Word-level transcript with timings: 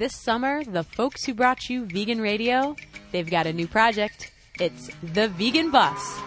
This 0.00 0.16
summer, 0.16 0.64
the 0.64 0.82
folks 0.82 1.26
who 1.26 1.34
brought 1.34 1.68
you 1.68 1.84
vegan 1.84 2.22
radio, 2.22 2.74
they've 3.12 3.28
got 3.28 3.46
a 3.46 3.52
new 3.52 3.68
project. 3.68 4.32
It's 4.58 4.88
the 5.02 5.28
Vegan 5.28 5.70
Bus. 5.70 6.18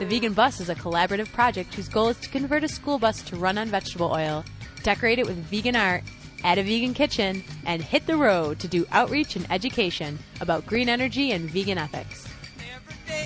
The 0.00 0.04
Vegan 0.04 0.32
Bus 0.32 0.58
is 0.58 0.68
a 0.68 0.74
collaborative 0.74 1.30
project 1.32 1.74
whose 1.74 1.88
goal 1.88 2.08
is 2.08 2.16
to 2.16 2.28
convert 2.28 2.64
a 2.64 2.68
school 2.68 2.98
bus 2.98 3.22
to 3.22 3.36
run 3.36 3.56
on 3.56 3.68
vegetable 3.68 4.10
oil, 4.10 4.44
decorate 4.82 5.20
it 5.20 5.26
with 5.26 5.36
vegan 5.44 5.76
art, 5.76 6.02
add 6.42 6.58
a 6.58 6.64
vegan 6.64 6.92
kitchen, 6.92 7.44
and 7.64 7.82
hit 7.82 8.04
the 8.08 8.16
road 8.16 8.58
to 8.58 8.66
do 8.66 8.84
outreach 8.90 9.36
and 9.36 9.46
education 9.48 10.18
about 10.40 10.66
green 10.66 10.88
energy 10.88 11.30
and 11.30 11.48
vegan 11.48 11.78
ethics. 11.78 12.26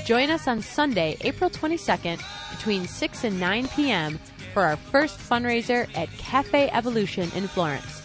Join 0.05 0.29
us 0.29 0.47
on 0.47 0.61
Sunday, 0.61 1.17
April 1.23 1.49
22nd, 1.49 2.21
between 2.51 2.87
6 2.87 3.25
and 3.25 3.41
9 3.41 3.69
p.m. 3.69 4.21
for 4.53 4.65
our 4.65 4.77
first 4.77 5.19
fundraiser 5.19 5.89
at 5.97 6.11
Cafe 6.19 6.69
Evolution 6.69 7.33
in 7.35 7.49
Florence. 7.49 8.02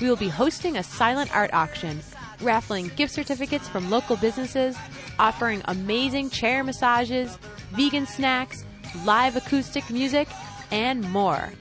We 0.00 0.08
will 0.08 0.16
be 0.16 0.28
hosting 0.28 0.76
a 0.76 0.82
silent 0.82 1.34
art 1.34 1.52
auction, 1.52 2.00
raffling 2.40 2.88
gift 2.96 3.12
certificates 3.12 3.68
from 3.68 3.90
local 3.90 4.16
businesses, 4.16 4.76
offering 5.18 5.62
amazing 5.66 6.30
chair 6.30 6.64
massages, 6.64 7.38
vegan 7.72 8.06
snacks, 8.06 8.64
live 9.04 9.36
acoustic 9.36 9.90
music, 9.90 10.28
and 10.70 11.02
more. 11.10 11.52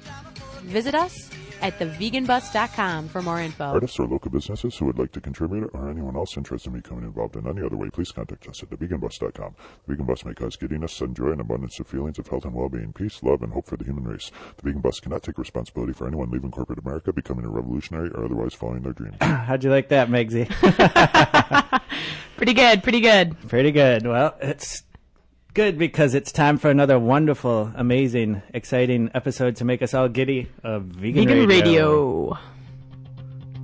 Visit 0.63 0.95
us 0.95 1.29
at 1.61 1.79
theveganbus.com 1.79 3.09
for 3.09 3.21
more 3.21 3.39
info. 3.39 3.65
Artists 3.65 3.99
or 3.99 4.07
local 4.07 4.31
businesses 4.31 4.77
who 4.77 4.85
would 4.85 4.99
like 4.99 5.11
to 5.13 5.21
contribute 5.21 5.69
or 5.73 5.89
anyone 5.89 6.15
else 6.15 6.37
interested 6.37 6.73
in 6.73 6.81
becoming 6.81 7.05
involved 7.05 7.35
in 7.35 7.47
any 7.47 7.61
other 7.63 7.77
way, 7.77 7.89
please 7.89 8.11
contact 8.11 8.47
us 8.47 8.63
at 8.63 8.69
theveganbus.com. 8.69 9.55
The 9.85 9.93
Vegan 9.93 10.05
Bus 10.05 10.25
may 10.25 10.33
cause 10.33 10.55
giddiness, 10.55 11.01
joy, 11.13 11.31
and 11.31 11.41
abundance 11.41 11.79
of 11.79 11.87
feelings 11.87 12.19
of 12.19 12.27
health 12.27 12.45
and 12.45 12.53
well-being, 12.53 12.93
peace, 12.93 13.21
love, 13.23 13.41
and 13.41 13.53
hope 13.53 13.67
for 13.67 13.77
the 13.77 13.85
human 13.85 14.03
race. 14.03 14.31
The 14.57 14.63
Vegan 14.63 14.81
Bus 14.81 14.99
cannot 14.99 15.23
take 15.23 15.37
responsibility 15.37 15.93
for 15.93 16.07
anyone 16.07 16.29
leaving 16.31 16.51
corporate 16.51 16.79
America, 16.79 17.13
becoming 17.13 17.45
a 17.45 17.49
revolutionary, 17.49 18.09
or 18.11 18.25
otherwise 18.25 18.53
following 18.53 18.81
their 18.83 18.93
dreams. 18.93 19.17
How'd 19.21 19.63
you 19.63 19.69
like 19.69 19.89
that, 19.89 20.09
Megsy? 20.09 20.47
Pretty 22.37 22.53
good, 22.53 22.83
pretty 22.83 23.01
good. 23.01 23.35
Pretty 23.49 23.71
good. 23.73 24.07
Well, 24.07 24.33
it's 24.39 24.83
good 25.53 25.77
because 25.77 26.13
it's 26.13 26.31
time 26.31 26.57
for 26.57 26.69
another 26.69 26.99
wonderful, 26.99 27.71
amazing, 27.75 28.41
exciting 28.53 29.09
episode 29.13 29.55
to 29.57 29.65
make 29.65 29.81
us 29.81 29.93
all 29.93 30.07
giddy 30.07 30.49
of 30.63 30.83
Vegan, 30.83 31.27
Vegan 31.27 31.47
radio. 31.49 32.37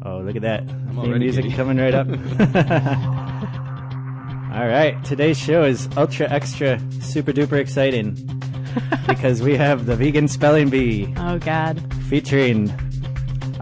Oh, 0.03 0.19
look 0.19 0.35
at 0.35 0.41
that. 0.43 0.65
Theme 0.67 0.99
already 0.99 1.25
music 1.25 1.43
giddy. 1.45 1.55
coming 1.55 1.77
right 1.77 1.93
up. 1.93 2.07
all 4.55 4.67
right. 4.67 4.97
Today's 5.03 5.37
show 5.37 5.63
is 5.63 5.89
ultra 5.97 6.29
extra 6.29 6.79
super 7.01 7.31
duper 7.31 7.57
exciting 7.59 8.13
because 9.07 9.41
we 9.41 9.55
have 9.55 9.85
the 9.85 9.95
Vegan 9.95 10.27
Spelling 10.27 10.69
Bee 10.69 11.13
Oh, 11.17 11.39
God. 11.39 11.81
featuring 12.05 12.71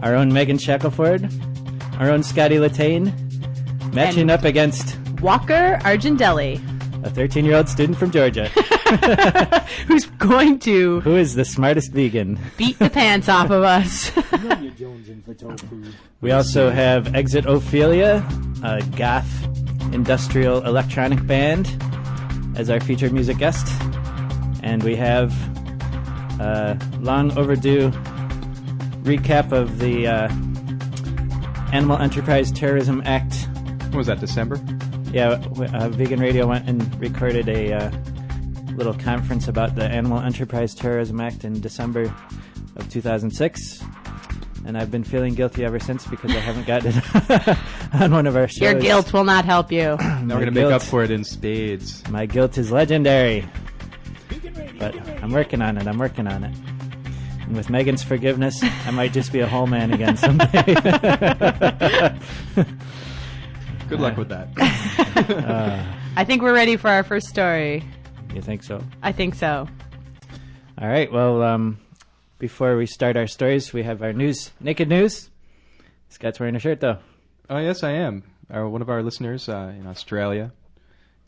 our 0.00 0.14
own 0.14 0.32
Megan 0.32 0.58
Shackelford, 0.58 1.30
our 1.98 2.10
own 2.10 2.22
Scotty 2.22 2.56
Latane, 2.56 3.12
matching 3.94 4.22
And- 4.22 4.30
up 4.32 4.44
against 4.44 4.98
Walker 5.20 5.78
Argendelli, 5.82 6.60
a 7.04 7.10
13 7.10 7.44
year 7.44 7.56
old 7.56 7.68
student 7.68 7.98
from 7.98 8.10
Georgia 8.10 8.48
who's 9.86 10.06
going 10.18 10.58
to 10.58 11.00
who 11.00 11.16
is 11.16 11.34
the 11.34 11.44
smartest 11.44 11.92
vegan. 11.92 12.38
beat 12.56 12.78
the 12.78 12.88
pants 12.90 13.28
off 13.28 13.50
of 13.50 13.62
us. 13.62 14.10
We 16.20 16.30
also 16.30 16.70
have 16.70 17.14
Exit 17.14 17.44
Ophelia, 17.44 18.26
a 18.62 18.82
goth 18.96 19.28
industrial 19.92 20.64
electronic 20.64 21.26
band, 21.26 21.66
as 22.56 22.70
our 22.70 22.80
featured 22.80 23.12
music 23.12 23.38
guest. 23.38 23.66
And 24.62 24.82
we 24.82 24.96
have 24.96 25.32
a 26.40 26.78
long 27.00 27.36
overdue 27.36 27.90
recap 29.02 29.52
of 29.52 29.78
the 29.78 30.06
uh, 30.06 30.28
Animal 31.72 31.98
Enterprise 31.98 32.50
Terrorism 32.50 33.02
Act. 33.04 33.34
What 33.88 33.94
was 33.96 34.06
that, 34.06 34.20
December? 34.20 34.56
Yeah, 35.14 35.40
uh, 35.72 35.90
Vegan 35.90 36.18
Radio 36.18 36.48
went 36.48 36.68
and 36.68 37.00
recorded 37.00 37.48
a 37.48 37.72
uh, 37.72 37.90
little 38.74 38.94
conference 38.94 39.46
about 39.46 39.76
the 39.76 39.84
Animal 39.84 40.18
Enterprise 40.18 40.74
Terrorism 40.74 41.20
Act 41.20 41.44
in 41.44 41.60
December 41.60 42.12
of 42.74 42.90
2006. 42.90 43.80
And 44.66 44.76
I've 44.76 44.90
been 44.90 45.04
feeling 45.04 45.34
guilty 45.34 45.64
ever 45.64 45.78
since 45.78 46.04
because 46.04 46.32
I 46.32 46.40
haven't 46.40 46.66
gotten 46.66 46.94
it 46.96 47.58
on 48.02 48.10
one 48.10 48.26
of 48.26 48.34
our 48.34 48.48
shows. 48.48 48.60
Your 48.60 48.74
guilt 48.74 49.12
will 49.12 49.22
not 49.22 49.44
help 49.44 49.70
you. 49.70 49.96
Now 50.00 50.34
we're 50.34 50.46
gonna 50.46 50.50
make 50.50 50.64
up 50.64 50.82
for 50.82 51.04
it 51.04 51.12
in 51.12 51.22
spades. 51.22 52.02
My 52.08 52.26
guilt 52.26 52.58
is 52.58 52.72
legendary. 52.72 53.46
But 54.80 54.96
I'm 55.22 55.30
working 55.30 55.62
on 55.62 55.78
it. 55.78 55.86
I'm 55.86 55.98
working 55.98 56.26
on 56.26 56.42
it. 56.42 56.56
And 57.42 57.54
with 57.54 57.70
Megan's 57.70 58.02
forgiveness, 58.02 58.64
I 58.84 58.90
might 58.90 59.12
just 59.12 59.32
be 59.32 59.38
a 59.38 59.46
whole 59.46 59.68
man 59.68 59.92
again 59.92 60.16
someday. 60.16 60.74
Good 63.88 64.00
luck 64.00 64.16
with 64.16 64.28
that. 64.30 64.48
I 66.16 66.24
think 66.24 66.42
we're 66.42 66.54
ready 66.54 66.76
for 66.76 66.88
our 66.88 67.02
first 67.02 67.26
story. 67.28 67.84
you 68.34 68.40
think 68.40 68.62
so? 68.62 68.82
I 69.02 69.12
think 69.12 69.34
so. 69.34 69.68
All 70.80 70.88
right. 70.88 71.10
Well, 71.12 71.42
um, 71.42 71.78
before 72.38 72.76
we 72.76 72.86
start 72.86 73.16
our 73.16 73.26
stories, 73.26 73.72
we 73.72 73.82
have 73.82 74.02
our 74.02 74.12
news. 74.12 74.50
Naked 74.60 74.88
news. 74.88 75.30
Scott's 76.08 76.38
wearing 76.40 76.56
a 76.56 76.58
shirt 76.58 76.80
though. 76.80 76.98
oh 77.50 77.58
yes, 77.58 77.82
I 77.82 77.92
am. 77.92 78.22
Our, 78.50 78.68
one 78.68 78.82
of 78.82 78.88
our 78.90 79.02
listeners 79.02 79.48
uh, 79.48 79.72
in 79.78 79.86
Australia, 79.86 80.52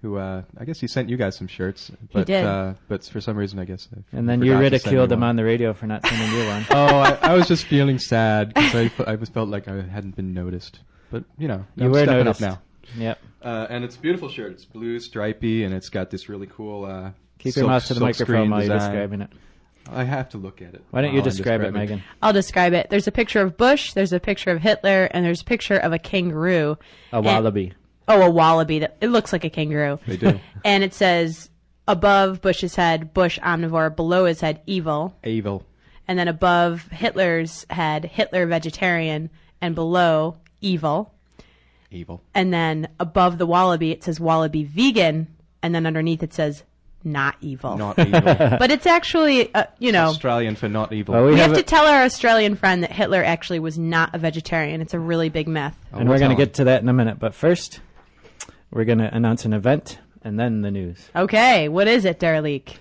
who 0.03 0.17
uh, 0.17 0.43
I 0.59 0.65
guess 0.65 0.79
he 0.81 0.87
sent 0.87 1.09
you 1.09 1.17
guys 1.17 1.37
some 1.37 1.47
shirts, 1.49 1.91
but 2.13 2.27
did. 2.27 2.45
Uh, 2.45 2.75
but 2.89 3.05
for 3.05 3.21
some 3.21 3.37
reason 3.37 3.59
I 3.59 3.65
guess. 3.65 3.89
I 3.95 4.17
And 4.17 4.29
then 4.29 4.43
you 4.43 4.57
ridiculed 4.57 5.11
him 5.11 5.21
one. 5.21 5.31
on 5.31 5.37
the 5.37 5.45
radio 5.45 5.73
for 5.73 5.87
not 5.87 6.07
sending 6.07 6.33
you 6.39 6.47
one. 6.47 6.67
oh, 6.71 6.99
I, 6.99 7.19
I 7.23 7.35
was 7.35 7.49
just 7.49 7.65
feeling 7.65 7.99
sad 7.99 8.49
because 8.55 8.75
I, 8.75 8.89
fe- 8.89 9.05
I 9.07 9.17
felt 9.17 9.49
like 9.49 9.67
I 9.69 9.83
hadn't 9.83 10.17
been 10.17 10.33
noticed. 10.35 10.81
But 11.21 11.25
you 11.39 11.49
know, 11.49 11.65
You 11.77 11.87
I'm 11.87 11.91
were 11.93 11.99
stepping 12.03 12.25
noticed. 12.25 12.43
up 12.43 12.51
now. 12.97 13.03
Yep. 13.03 13.19
Uh, 13.43 13.67
and 13.71 13.85
it's 13.85 13.97
a 13.97 13.99
beautiful 13.99 14.29
shirt. 14.29 14.53
It's 14.53 14.65
blue, 14.65 14.99
stripy, 15.01 15.65
and 15.65 15.75
it's 15.75 15.89
got 15.89 16.11
this 16.11 16.29
really 16.29 16.47
cool. 16.47 16.85
Uh, 16.85 17.11
Keep 17.39 17.45
your 17.45 17.53
silk- 17.63 17.69
mouth 17.69 17.87
to 17.87 17.95
the 17.95 18.01
microphone 18.01 18.27
screen 18.27 18.51
while 18.51 18.65
you're 18.65 18.75
design. 18.75 18.91
describing 18.93 19.21
it. 19.23 19.31
I 19.89 20.03
have 20.05 20.31
to 20.31 20.39
look 20.39 20.63
at 20.63 20.75
it. 20.75 20.83
Why 20.91 21.03
don't 21.03 21.11
you 21.13 21.19
while 21.21 21.29
I'm 21.29 21.31
describe 21.31 21.61
it, 21.61 21.65
describing 21.65 21.81
Megan? 21.97 22.03
I'll 22.23 22.33
describe 22.33 22.73
it. 22.73 22.89
There's 22.91 23.07
a 23.07 23.13
picture 23.13 23.41
of 23.41 23.57
Bush, 23.57 23.93
there's 23.93 24.13
a 24.13 24.19
picture 24.21 24.51
of 24.51 24.61
Hitler, 24.61 25.05
and 25.13 25.25
there's 25.25 25.43
a 25.43 25.45
picture 25.45 25.77
of 25.77 25.93
a 25.93 25.99
kangaroo. 25.99 26.77
A 27.13 27.17
And- 27.19 27.25
wallaby. 27.27 27.73
oh, 28.09 28.23
a 28.23 28.31
wallaby. 28.31 28.81
That 28.81 28.97
It 29.01 29.09
looks 29.09 29.33
like 29.33 29.45
a 29.45 29.51
kangaroo. 29.51 29.99
They 30.07 30.17
do. 30.17 30.41
And 30.65 30.83
it 30.83 30.93
says 30.95 31.51
above 31.87 32.41
Bush's 32.41 32.75
head, 32.75 33.15
Bush 33.15 33.39
omnivore, 33.39 33.95
below 33.95 34.25
his 34.25 34.41
head, 34.41 34.61
evil. 34.67 35.15
Evil. 35.25 35.65
And 36.09 36.19
then 36.19 36.27
above 36.29 36.89
Hitler's 36.89 37.65
head, 37.71 38.05
Hitler 38.05 38.47
vegetarian, 38.47 39.31
and 39.61 39.75
below, 39.77 40.37
evil. 40.67 41.13
Evil. 41.91 42.23
And 42.35 42.53
then 42.53 42.89
above 42.99 43.39
the 43.39 43.47
wallaby, 43.47 43.93
it 43.93 44.03
says 44.05 44.19
wallaby 44.19 44.65
vegan, 44.65 45.29
and 45.63 45.75
then 45.75 45.87
underneath 45.87 46.23
it 46.23 46.35
says 46.35 46.65
not 47.05 47.37
evil. 47.41 47.77
Not 47.77 47.99
evil. 47.99 48.21
But 48.59 48.71
it's 48.73 48.87
actually, 48.87 49.55
uh, 49.55 49.67
you 49.79 49.93
know, 49.93 50.07
Australian 50.07 50.57
for 50.57 50.69
not 50.69 50.93
evil. 50.93 51.15
Well, 51.15 51.25
we, 51.25 51.33
we 51.33 51.39
have, 51.39 51.51
have 51.51 51.57
to 51.59 51.63
a- 51.63 51.67
tell 51.67 51.87
our 51.87 52.03
Australian 52.03 52.57
friend 52.57 52.83
that 52.83 52.91
Hitler 52.93 53.23
actually 53.23 53.61
was 53.61 53.79
not 53.79 54.15
a 54.15 54.19
vegetarian. 54.19 54.81
It's 54.81 54.95
a 54.95 54.99
really 54.99 55.29
big 55.29 55.47
myth. 55.47 55.75
Oh, 55.93 55.99
and 55.99 56.09
we'll 56.09 56.17
we're 56.17 56.19
going 56.19 56.37
to 56.37 56.37
get 56.37 56.55
to 56.55 56.65
that 56.65 56.83
in 56.83 56.89
a 56.89 56.93
minute. 56.93 57.19
But 57.21 57.35
first, 57.35 57.81
we're 58.73 58.85
going 58.85 58.99
to 58.99 59.15
announce 59.15 59.45
an 59.45 59.53
event 59.53 59.99
and 60.23 60.39
then 60.39 60.63
the 60.63 60.73
news. 60.73 61.09
Okay, 61.15 61.69
what 61.69 61.87
is 61.87 62.05
it, 62.05 62.19
Darleek? 62.19 62.77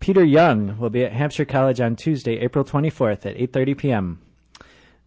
Peter 0.00 0.24
Young 0.24 0.78
will 0.78 0.90
be 0.90 1.04
at 1.04 1.12
Hampshire 1.12 1.44
College 1.44 1.80
on 1.80 1.96
Tuesday, 1.96 2.38
April 2.40 2.64
24th 2.64 3.24
at 3.24 3.36
8:30 3.36 3.78
p.m. 3.78 4.20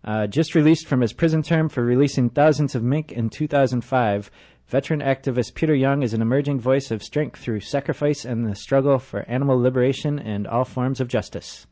Uh, 0.05 0.27
just 0.27 0.53
released 0.53 0.85
from 0.85 1.01
his 1.01 1.13
prison 1.13 1.41
term 1.41 1.67
for 1.67 1.83
releasing 1.83 2.29
thousands 2.29 2.75
of 2.75 2.83
mink 2.83 3.11
in 3.11 3.27
2005, 3.27 4.29
veteran 4.67 4.99
activist 4.99 5.55
Peter 5.55 5.73
Young 5.73 6.03
is 6.03 6.13
an 6.13 6.21
emerging 6.21 6.59
voice 6.59 6.91
of 6.91 7.01
strength 7.01 7.39
through 7.39 7.59
sacrifice 7.59 8.23
and 8.23 8.45
the 8.45 8.53
struggle 8.53 8.99
for 8.99 9.27
animal 9.27 9.59
liberation 9.59 10.19
and 10.19 10.45
all 10.45 10.63
forms 10.63 11.01
of 11.01 11.07
justice. 11.07 11.65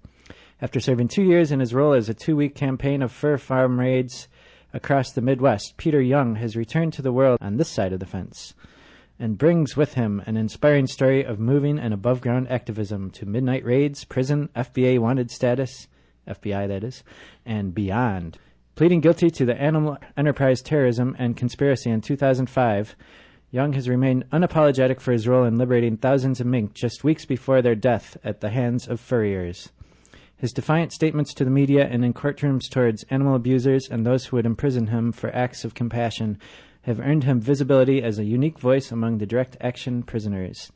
After 0.60 0.80
serving 0.80 1.10
two 1.10 1.22
years 1.22 1.52
in 1.52 1.60
his 1.60 1.76
role 1.76 1.94
as 1.94 2.10
a 2.10 2.16
two-week 2.16 2.56
campaign 2.56 3.04
of 3.04 3.12
fur 3.12 3.38
farm 3.38 3.80
raids 3.80 4.28
across 4.74 5.12
the 5.12 5.22
Midwest, 5.22 5.78
Peter 5.78 6.02
Young 6.02 6.36
has 6.38 6.56
returned 6.56 6.94
to 6.94 7.04
the 7.04 7.14
world 7.14 7.38
on 7.40 7.58
this 7.58 7.70
side 7.70 7.94
of 7.94 8.00
the 8.00 8.08
fence 8.08 8.56
and 9.20 9.38
brings 9.38 9.78
with 9.78 9.94
him 9.94 10.24
an 10.26 10.38
inspiring 10.38 10.88
story 10.88 11.24
of 11.24 11.40
moving 11.40 11.78
and 11.78 11.94
above 11.94 12.20
ground 12.20 12.48
activism 12.50 13.12
to 13.12 13.28
midnight 13.28 13.64
raids, 13.64 14.06
prison, 14.06 14.50
FBA 14.56 14.98
wanted 14.98 15.30
status, 15.30 15.88
FBI 16.28 16.68
that 16.68 16.84
is, 16.84 17.04
and 17.46 17.74
beyond. 17.74 18.38
Pleading 18.76 19.02
guilty 19.02 19.30
to 19.30 19.46
the 19.46 19.60
animal 19.62 19.98
enterprise 20.18 20.62
terrorism 20.62 21.16
and 21.20 21.38
conspiracy 21.38 21.90
in 21.90 22.02
2005, 22.02 22.96
Young 23.54 23.74
has 23.74 23.88
remained 23.88 24.28
unapologetic 24.32 25.00
for 25.00 25.12
his 25.12 25.28
role 25.28 25.44
in 25.44 25.60
liberating 25.60 25.96
thousands 25.96 26.40
of 26.42 26.48
mink 26.48 26.74
just 26.74 27.04
weeks 27.04 27.24
before 27.24 27.62
their 27.62 27.76
death 27.76 28.18
at 28.24 28.42
the 28.42 28.50
hands 28.50 28.88
of 28.88 29.00
furriers. 29.00 29.70
His 30.36 30.52
defiant 30.52 30.92
statements 30.92 31.36
to 31.36 31.46
the 31.46 31.52
media 31.52 31.88
and 31.88 32.04
in 32.04 32.16
courtrooms 32.16 32.68
towards 32.68 33.06
animal 33.12 33.36
abusers 33.36 33.88
and 33.88 34.08
those 34.08 34.26
who 34.26 34.38
would 34.38 34.48
imprison 34.48 34.88
him 34.88 35.12
for 35.12 35.34
acts 35.36 35.64
of 35.64 35.76
compassion 35.76 36.40
have 36.82 37.00
earned 37.00 37.26
him 37.26 37.40
visibility 37.40 38.02
as 38.02 38.18
a 38.18 38.26
unique 38.26 38.58
voice 38.58 38.92
among 38.92 39.20
the 39.20 39.28
direct 39.28 39.56
action 39.62 40.02
prisoners. 40.02 40.72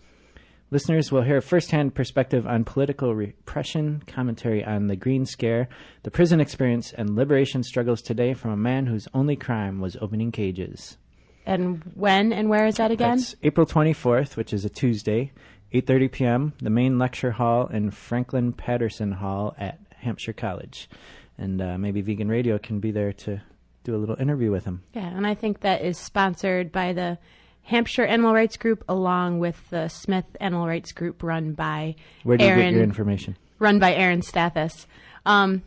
Listeners 0.70 1.14
will 1.14 1.22
hear 1.22 1.38
a 1.38 1.42
first-hand 1.42 1.96
perspective 1.96 2.46
on 2.46 2.66
political 2.66 3.16
repression, 3.16 4.04
commentary 4.06 4.66
on 4.66 4.88
the 4.88 4.98
Green 4.98 5.26
Scare, 5.26 5.70
the 6.04 6.12
prison 6.12 6.42
experience, 6.42 6.92
and 6.92 7.16
liberation 7.16 7.64
struggles 7.64 8.02
today 8.02 8.34
from 8.34 8.52
a 8.52 8.58
man 8.58 8.86
whose 8.86 9.08
only 9.14 9.38
crime 9.38 9.80
was 9.80 9.96
opening 10.02 10.30
cages. 10.30 10.98
And 11.46 11.82
when 11.96 12.34
and 12.34 12.50
where 12.50 12.66
is 12.66 12.76
that 12.76 12.92
again? 12.92 13.16
That's 13.16 13.36
April 13.44 13.66
24th, 13.66 14.36
which 14.36 14.52
is 14.52 14.66
a 14.66 14.70
Tuesday, 14.70 15.32
8:30 15.74 16.12
p.m. 16.12 16.54
The 16.62 16.70
main 16.70 17.00
lecture 17.00 17.32
hall 17.32 17.68
in 17.68 17.90
Franklin 17.92 18.52
Patterson 18.52 19.14
Hall 19.14 19.56
at 19.58 19.80
Hampshire 19.96 20.34
College, 20.34 20.90
and 21.38 21.62
uh, 21.62 21.78
maybe 21.78 22.02
Vegan 22.02 22.28
Radio 22.28 22.58
can 22.58 22.82
be 22.82 22.92
there 22.92 23.14
to 23.14 23.42
do 23.86 23.96
a 23.96 23.98
little 23.98 24.18
interview 24.20 24.52
with 24.52 24.66
him. 24.66 24.84
Yeah, 24.94 25.08
and 25.08 25.26
I 25.26 25.34
think 25.34 25.62
that 25.62 25.82
is 25.82 25.98
sponsored 25.98 26.74
by 26.74 26.92
the 26.92 27.18
Hampshire 27.68 28.06
Animal 28.06 28.34
Rights 28.34 28.56
Group 28.58 28.84
along 28.88 29.40
with 29.40 29.70
the 29.70 29.90
Smith 29.90 30.26
Animal 30.40 30.68
Rights 30.68 30.94
Group 30.94 31.22
run 31.22 31.52
by 31.54 31.96
Where 32.24 32.38
do 32.38 32.44
you 32.44 32.50
Aaron, 32.50 32.64
get 32.66 32.74
your 32.76 32.84
information? 32.84 33.38
run 33.60 33.78
by 33.78 33.94
Aaron 33.94 34.22
Stathis. 34.22 34.86
Um, 35.26 35.62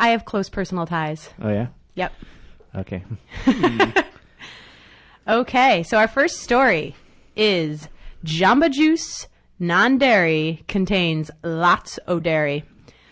I 0.00 0.08
have 0.08 0.24
close 0.24 0.48
personal 0.48 0.86
ties. 0.86 1.28
Oh 1.42 1.50
yeah. 1.50 1.66
Yep. 1.94 2.12
Okay. 2.76 3.04
Okay, 5.28 5.84
so 5.84 5.98
our 5.98 6.08
first 6.08 6.40
story 6.40 6.96
is 7.36 7.88
Jamba 8.24 8.72
Juice 8.72 9.28
non-dairy 9.60 10.64
contains 10.66 11.30
lots 11.44 11.98
of 11.98 12.24
dairy. 12.24 12.64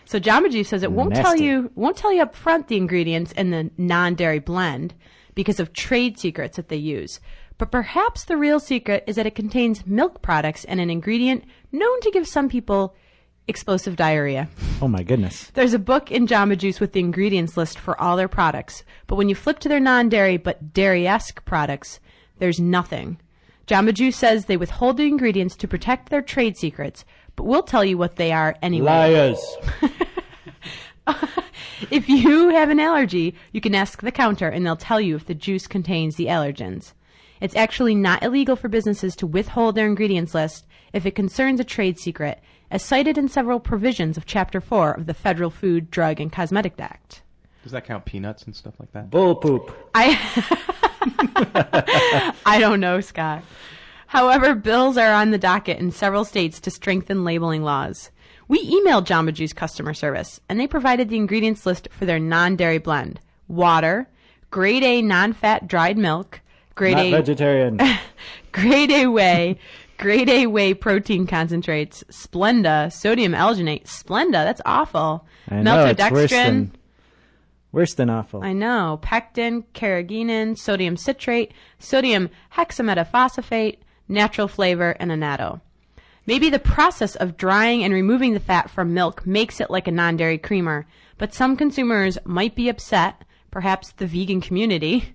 So 0.03 0.19
Jamba 0.19 0.51
Juice 0.51 0.67
says 0.67 0.83
it 0.83 0.91
won't 0.91 1.15
tell 1.15 1.37
you 1.37 1.71
won't 1.75 1.95
tell 1.95 2.11
you 2.11 2.21
up 2.21 2.35
front 2.35 2.67
the 2.67 2.75
ingredients 2.75 3.31
in 3.31 3.51
the 3.51 3.71
non-dairy 3.77 4.39
blend 4.39 4.93
because 5.35 5.61
of 5.61 5.71
trade 5.71 6.19
secrets 6.19 6.57
that 6.57 6.67
they 6.67 6.75
use. 6.75 7.21
But 7.61 7.69
perhaps 7.69 8.23
the 8.23 8.37
real 8.37 8.59
secret 8.59 9.03
is 9.05 9.17
that 9.17 9.27
it 9.27 9.35
contains 9.35 9.85
milk 9.85 10.23
products 10.23 10.65
and 10.65 10.81
an 10.81 10.89
ingredient 10.89 11.43
known 11.71 12.01
to 12.01 12.09
give 12.09 12.27
some 12.27 12.49
people 12.49 12.95
explosive 13.47 13.95
diarrhea. 13.95 14.49
Oh 14.81 14.87
my 14.87 15.03
goodness. 15.03 15.51
There's 15.53 15.75
a 15.75 15.77
book 15.77 16.11
in 16.11 16.25
Jamba 16.25 16.57
Juice 16.57 16.79
with 16.79 16.93
the 16.93 17.01
ingredients 17.01 17.57
list 17.57 17.77
for 17.77 18.01
all 18.01 18.17
their 18.17 18.27
products, 18.27 18.83
but 19.05 19.15
when 19.15 19.29
you 19.29 19.35
flip 19.35 19.59
to 19.59 19.69
their 19.69 19.79
non-dairy 19.79 20.37
but 20.37 20.73
dairy-esque 20.73 21.45
products, 21.45 21.99
there's 22.39 22.59
nothing. 22.59 23.19
Jamba 23.67 23.93
Juice 23.93 24.17
says 24.17 24.45
they 24.45 24.57
withhold 24.57 24.97
the 24.97 25.05
ingredients 25.05 25.55
to 25.57 25.67
protect 25.67 26.09
their 26.09 26.23
trade 26.23 26.57
secrets, 26.57 27.05
but 27.35 27.43
we'll 27.43 27.61
tell 27.61 27.85
you 27.85 27.95
what 27.95 28.15
they 28.15 28.31
are 28.31 28.55
anyway. 28.63 28.87
Liars. 28.87 29.57
If 31.91 32.07
you 32.07 32.49
have 32.49 32.69
an 32.69 32.79
allergy, 32.79 33.35
you 33.51 33.59
can 33.59 33.75
ask 33.75 34.01
the 34.01 34.11
counter 34.11 34.47
and 34.47 34.65
they'll 34.65 34.75
tell 34.75 35.01
you 35.01 35.15
if 35.15 35.25
the 35.25 35.33
juice 35.35 35.67
contains 35.67 36.15
the 36.15 36.27
allergens. 36.27 36.93
It's 37.41 37.55
actually 37.55 37.95
not 37.95 38.21
illegal 38.21 38.55
for 38.55 38.69
businesses 38.69 39.15
to 39.17 39.27
withhold 39.27 39.73
their 39.73 39.87
ingredients 39.87 40.35
list 40.35 40.67
if 40.93 41.07
it 41.07 41.15
concerns 41.15 41.59
a 41.59 41.63
trade 41.63 41.97
secret, 41.97 42.39
as 42.69 42.83
cited 42.83 43.17
in 43.17 43.27
several 43.27 43.59
provisions 43.59 44.15
of 44.15 44.27
Chapter 44.27 44.61
4 44.61 44.91
of 44.91 45.07
the 45.07 45.15
Federal 45.15 45.49
Food, 45.49 45.89
Drug, 45.89 46.21
and 46.21 46.31
Cosmetic 46.31 46.79
Act. 46.79 47.23
Does 47.63 47.71
that 47.71 47.85
count 47.85 48.05
peanuts 48.05 48.43
and 48.43 48.55
stuff 48.55 48.75
like 48.79 48.91
that? 48.93 49.09
Bull 49.09 49.35
poop. 49.35 49.75
I 49.95 50.17
I 52.45 52.59
don't 52.59 52.79
know, 52.79 53.01
Scott. 53.01 53.43
However, 54.05 54.53
bills 54.53 54.97
are 54.97 55.13
on 55.13 55.31
the 55.31 55.37
docket 55.37 55.79
in 55.79 55.91
several 55.91 56.25
states 56.25 56.59
to 56.61 56.71
strengthen 56.71 57.23
labeling 57.23 57.63
laws. 57.63 58.11
We 58.47 58.69
emailed 58.69 59.05
Jamba 59.05 59.33
Juice 59.33 59.53
customer 59.53 59.93
service, 59.93 60.39
and 60.47 60.59
they 60.59 60.67
provided 60.67 61.09
the 61.09 61.17
ingredients 61.17 61.65
list 61.65 61.87
for 61.91 62.05
their 62.05 62.19
non-dairy 62.19 62.79
blend: 62.79 63.19
water, 63.47 64.07
grade 64.51 64.83
A 64.83 65.01
non-fat 65.01 65.67
dried 65.67 65.97
milk, 65.97 66.41
grade 66.75 66.97
Not 66.97 67.05
A 67.05 67.11
vegetarian. 67.11 67.79
grade 68.51 68.91
A 68.91 69.07
whey, 69.07 69.57
grade 69.97 70.29
A 70.29 70.47
whey 70.47 70.73
protein 70.73 71.27
concentrates, 71.27 72.03
Splenda, 72.09 72.91
sodium 72.91 73.33
alginate, 73.33 73.85
Splenda. 73.85 74.43
That's 74.43 74.61
awful. 74.65 75.25
I 75.49 75.61
know 75.61 75.85
it's 75.85 76.11
worse 76.11 76.31
than 76.31 76.71
worse 77.71 77.93
than 77.93 78.09
awful. 78.09 78.43
I 78.43 78.53
know. 78.53 78.99
Pectin, 79.01 79.63
carrageenan, 79.73 80.57
sodium 80.57 80.97
citrate, 80.97 81.53
sodium 81.79 82.29
hexametaphosphate, 82.55 83.77
natural 84.07 84.47
flavor, 84.47 84.91
and 84.99 85.11
annatto. 85.11 85.61
Maybe 86.25 86.49
the 86.49 86.59
process 86.59 87.15
of 87.15 87.37
drying 87.37 87.83
and 87.83 87.93
removing 87.93 88.33
the 88.33 88.39
fat 88.39 88.69
from 88.69 88.93
milk 88.93 89.25
makes 89.25 89.59
it 89.59 89.71
like 89.71 89.87
a 89.87 89.91
non-dairy 89.91 90.37
creamer, 90.37 90.85
but 91.17 91.33
some 91.33 91.57
consumers 91.57 92.17
might 92.25 92.55
be 92.55 92.69
upset, 92.69 93.23
perhaps 93.49 93.91
the 93.93 94.05
vegan 94.05 94.41
community. 94.41 95.13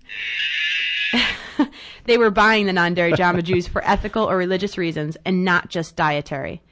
they 2.05 2.19
were 2.19 2.31
buying 2.31 2.67
the 2.67 2.73
non-dairy 2.73 3.13
Jamba 3.13 3.43
Juice 3.43 3.67
for 3.67 3.85
ethical 3.85 4.25
or 4.25 4.37
religious 4.37 4.77
reasons 4.79 5.17
and 5.25 5.45
not 5.45 5.69
just 5.69 5.97
dietary. 5.97 6.63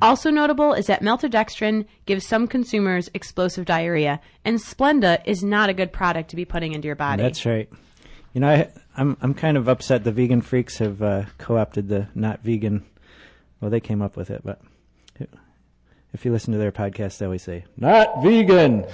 Also 0.00 0.30
notable 0.30 0.74
is 0.74 0.86
that 0.86 1.02
maltodextrin 1.02 1.84
gives 2.06 2.24
some 2.24 2.46
consumers 2.46 3.10
explosive 3.14 3.64
diarrhea, 3.64 4.20
and 4.44 4.58
Splenda 4.58 5.20
is 5.24 5.42
not 5.42 5.70
a 5.70 5.74
good 5.74 5.92
product 5.92 6.30
to 6.30 6.36
be 6.36 6.44
putting 6.44 6.72
into 6.72 6.86
your 6.86 6.94
body. 6.94 7.22
That's 7.22 7.44
right. 7.44 7.68
You 8.32 8.42
know, 8.42 8.48
I, 8.48 8.68
I'm 8.96 9.16
I'm 9.20 9.34
kind 9.34 9.56
of 9.56 9.68
upset 9.68 10.04
the 10.04 10.12
vegan 10.12 10.40
freaks 10.40 10.78
have 10.78 11.02
uh, 11.02 11.24
co-opted 11.38 11.88
the 11.88 12.06
not 12.14 12.44
vegan. 12.44 12.84
Well, 13.60 13.70
they 13.72 13.80
came 13.80 14.00
up 14.00 14.16
with 14.16 14.30
it, 14.30 14.42
but 14.44 14.60
if 16.12 16.24
you 16.24 16.32
listen 16.32 16.52
to 16.52 16.58
their 16.58 16.72
podcast, 16.72 17.18
they 17.18 17.26
always 17.26 17.42
say 17.42 17.64
not 17.76 18.22
vegan. 18.22 18.84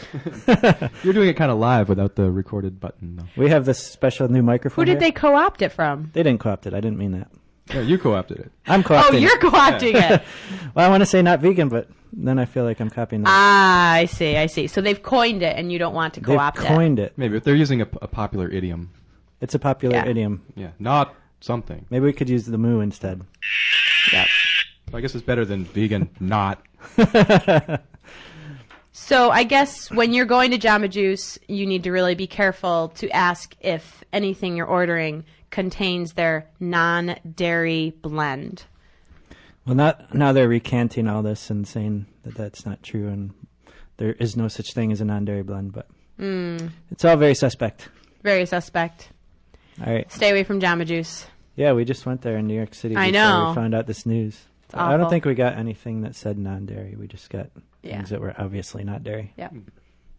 You're 1.05 1.13
doing 1.15 1.29
it 1.29 1.35
kind 1.37 1.51
of 1.51 1.59
live 1.59 1.89
without 1.89 2.17
the 2.17 2.31
recorded 2.31 2.81
button, 2.81 3.17
though. 3.17 3.25
We 3.37 3.51
have 3.51 3.65
this 3.65 3.79
special 3.79 4.29
new 4.29 4.43
microphone. 4.43 4.83
Who 4.83 4.87
did 4.87 5.01
here. 5.01 5.09
they 5.09 5.13
co-opt 5.13 5.63
it 5.63 5.71
from? 5.71 6.11
They 6.13 6.23
didn't 6.23 6.41
co-opt 6.41 6.67
it. 6.67 6.75
I 6.75 6.81
didn't 6.81 6.99
mean 6.99 7.13
that. 7.13 7.29
Yeah, 7.73 7.81
you 7.81 7.97
co-opted 7.99 8.39
it. 8.41 8.53
I'm 8.67 8.81
Oh, 8.81 8.83
co-opting. 8.83 9.15
Oh, 9.15 9.17
you're 9.17 9.39
co-opting 9.39 9.95
it. 9.95 10.23
Well, 10.75 10.87
I 10.87 10.91
want 10.91 11.01
to 11.03 11.07
say 11.07 11.23
not 11.23 11.41
vegan, 11.41 11.69
but 11.71 11.89
then 12.13 12.39
I 12.39 12.45
feel 12.45 12.65
like 12.65 12.79
I'm 12.81 12.91
copying 12.91 13.23
them. 13.23 13.33
Ah, 13.33 13.93
I 13.93 14.05
see, 14.07 14.37
I 14.37 14.47
see. 14.47 14.67
So 14.67 14.81
they've 14.81 15.03
coined 15.03 15.43
it, 15.43 15.57
and 15.57 15.73
you 15.73 15.79
don't 15.79 15.95
want 15.95 16.15
to 16.15 16.21
They've 16.21 16.37
co-opt 16.37 16.59
it. 16.59 16.65
coined 16.67 16.99
it. 16.99 17.15
Maybe 17.17 17.37
if 17.39 17.45
they're 17.45 17.55
using 17.55 17.81
a, 17.81 17.89
a 18.03 18.09
popular 18.09 18.51
idiom. 18.51 18.91
It's 19.41 19.55
a 19.55 19.59
popular 19.59 19.97
Yeah. 19.97 20.07
idiom. 20.09 20.43
Yeah, 20.57 20.71
not 20.79 21.15
something. 21.41 21.87
Maybe 21.91 22.05
we 22.07 22.13
could 22.13 22.29
use 22.29 22.45
the 22.47 22.59
moo 22.59 22.81
instead. 22.81 23.23
Yep. 24.95 24.99
I 24.99 25.01
guess 25.03 25.15
it's 25.15 25.25
better 25.25 25.45
than 25.45 25.65
vegan, 25.65 26.09
not. 26.21 26.63
So 28.93 29.31
I 29.31 29.43
guess 29.43 29.91
when 29.91 30.13
you're 30.13 30.25
going 30.25 30.53
to 30.53 30.59
Jamba 30.59 30.89
Juice, 30.89 31.37
you 31.49 31.67
need 31.67 31.83
to 31.83 31.91
really 31.91 32.15
be 32.15 32.27
careful 32.29 32.89
to 32.97 33.11
ask 33.11 33.55
if 33.61 34.05
anything 34.13 34.57
you're 34.57 34.67
ordering 34.69 35.25
contains 35.51 36.13
their 36.13 36.49
non-dairy 36.61 37.93
blend. 38.03 38.65
Well, 39.67 39.75
not 39.75 40.15
now 40.15 40.33
they're 40.33 40.49
recanting 40.49 41.09
all 41.09 41.23
this 41.23 41.51
and 41.51 41.67
saying 41.67 42.07
that 42.23 42.35
that's 42.37 42.65
not 42.65 42.83
true, 42.83 43.09
and 43.09 43.33
there 43.97 44.13
is 44.13 44.37
no 44.37 44.47
such 44.47 44.73
thing 44.75 44.93
as 44.93 45.01
a 45.01 45.05
non-dairy 45.05 45.43
blend. 45.43 45.73
But 45.73 45.89
Hmm. 46.19 46.69
it's 46.93 47.05
all 47.05 47.17
very 47.17 47.35
suspect. 47.35 47.89
Very 48.23 48.47
suspect. 48.47 49.09
All 49.85 49.93
right. 49.93 50.11
Stay 50.13 50.31
away 50.31 50.45
from 50.45 50.61
Jamba 50.61 50.87
Juice. 50.87 51.27
Yeah, 51.57 51.73
we 51.73 51.85
just 51.85 52.07
went 52.07 52.23
there 52.23 52.37
in 52.37 52.47
New 52.47 52.55
York 52.55 52.75
City. 52.75 52.97
I 52.97 53.11
know. 53.11 53.49
We 53.49 53.55
found 53.57 53.75
out 53.75 53.87
this 53.89 54.07
news. 54.07 54.41
It's 54.75 54.81
I 54.83 54.97
don't 54.97 55.09
think 55.11 55.25
we 55.25 55.35
got 55.35 55.57
anything 55.57 56.03
that 56.03 56.15
said 56.15 56.39
non-dairy. 56.39 56.97
We 56.99 57.07
just 57.07 57.31
got 57.31 57.49
Yeah. 57.83 57.97
things 57.97 58.11
that 58.11 58.21
were 58.21 58.35
obviously 58.37 58.85
not 58.85 59.03
dairy. 59.03 59.33
Yeah. 59.37 59.51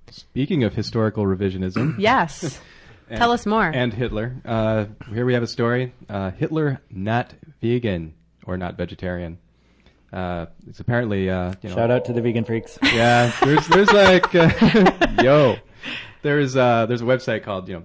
Speaking 0.09 0.63
of 0.63 0.73
historical 0.73 1.25
revisionism. 1.25 1.95
Yes. 1.99 2.59
and- 3.09 3.17
Tell 3.17 3.31
us 3.31 3.45
more. 3.45 3.65
And 3.65 3.93
Hitler. 3.93 4.35
Uh, 4.45 4.85
here 5.13 5.25
we 5.25 5.33
have 5.33 5.43
a 5.43 5.47
story. 5.47 5.93
Uh, 6.09 6.31
Hitler 6.31 6.79
not 6.89 7.33
vegan 7.61 8.13
or 8.45 8.57
not 8.57 8.77
vegetarian. 8.77 9.37
Uh, 10.13 10.45
it's 10.67 10.79
apparently 10.79 11.29
uh, 11.29 11.53
you 11.61 11.69
know. 11.69 11.75
Shout 11.75 11.91
out 11.91 12.05
to 12.05 12.13
the 12.13 12.21
vegan 12.21 12.45
freaks. 12.45 12.79
Yeah, 12.83 13.31
there's 13.43 13.67
there's 13.67 13.91
like 13.91 14.33
uh, 14.33 14.49
yo, 15.23 15.57
there's 16.21 16.55
uh 16.55 16.85
there's 16.85 17.01
a 17.01 17.05
website 17.05 17.43
called 17.43 17.67
you 17.67 17.73
know 17.73 17.81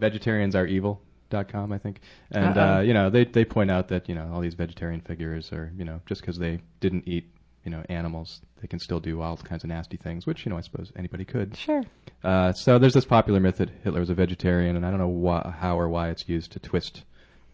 vegetariansareevil.com 1.30 1.72
I 1.72 1.78
think, 1.78 2.00
and 2.30 2.56
Uh-uh. 2.58 2.76
uh, 2.76 2.80
you 2.80 2.94
know 2.94 3.10
they 3.10 3.24
they 3.24 3.44
point 3.44 3.70
out 3.70 3.88
that 3.88 4.08
you 4.08 4.14
know 4.14 4.30
all 4.32 4.40
these 4.40 4.54
vegetarian 4.54 5.00
figures 5.00 5.52
are 5.52 5.72
you 5.76 5.84
know 5.84 6.00
just 6.06 6.20
because 6.20 6.38
they 6.38 6.60
didn't 6.80 7.06
eat 7.06 7.28
you 7.64 7.70
know 7.70 7.82
animals 7.88 8.40
they 8.60 8.68
can 8.68 8.78
still 8.78 9.00
do 9.00 9.20
all 9.20 9.36
kinds 9.36 9.64
of 9.64 9.68
nasty 9.68 9.96
things, 9.96 10.26
which 10.26 10.44
you 10.44 10.50
know 10.50 10.58
I 10.58 10.60
suppose 10.60 10.92
anybody 10.96 11.24
could. 11.24 11.56
Sure. 11.56 11.82
Uh, 12.22 12.52
so 12.52 12.78
there's 12.78 12.94
this 12.94 13.04
popular 13.06 13.40
myth 13.40 13.56
that 13.56 13.70
Hitler 13.82 14.00
was 14.00 14.10
a 14.10 14.14
vegetarian, 14.14 14.76
and 14.76 14.84
I 14.84 14.90
don't 14.90 14.98
know 14.98 15.08
why, 15.08 15.54
how 15.58 15.78
or 15.78 15.88
why 15.88 16.10
it's 16.10 16.28
used 16.28 16.52
to 16.52 16.58
twist 16.58 17.04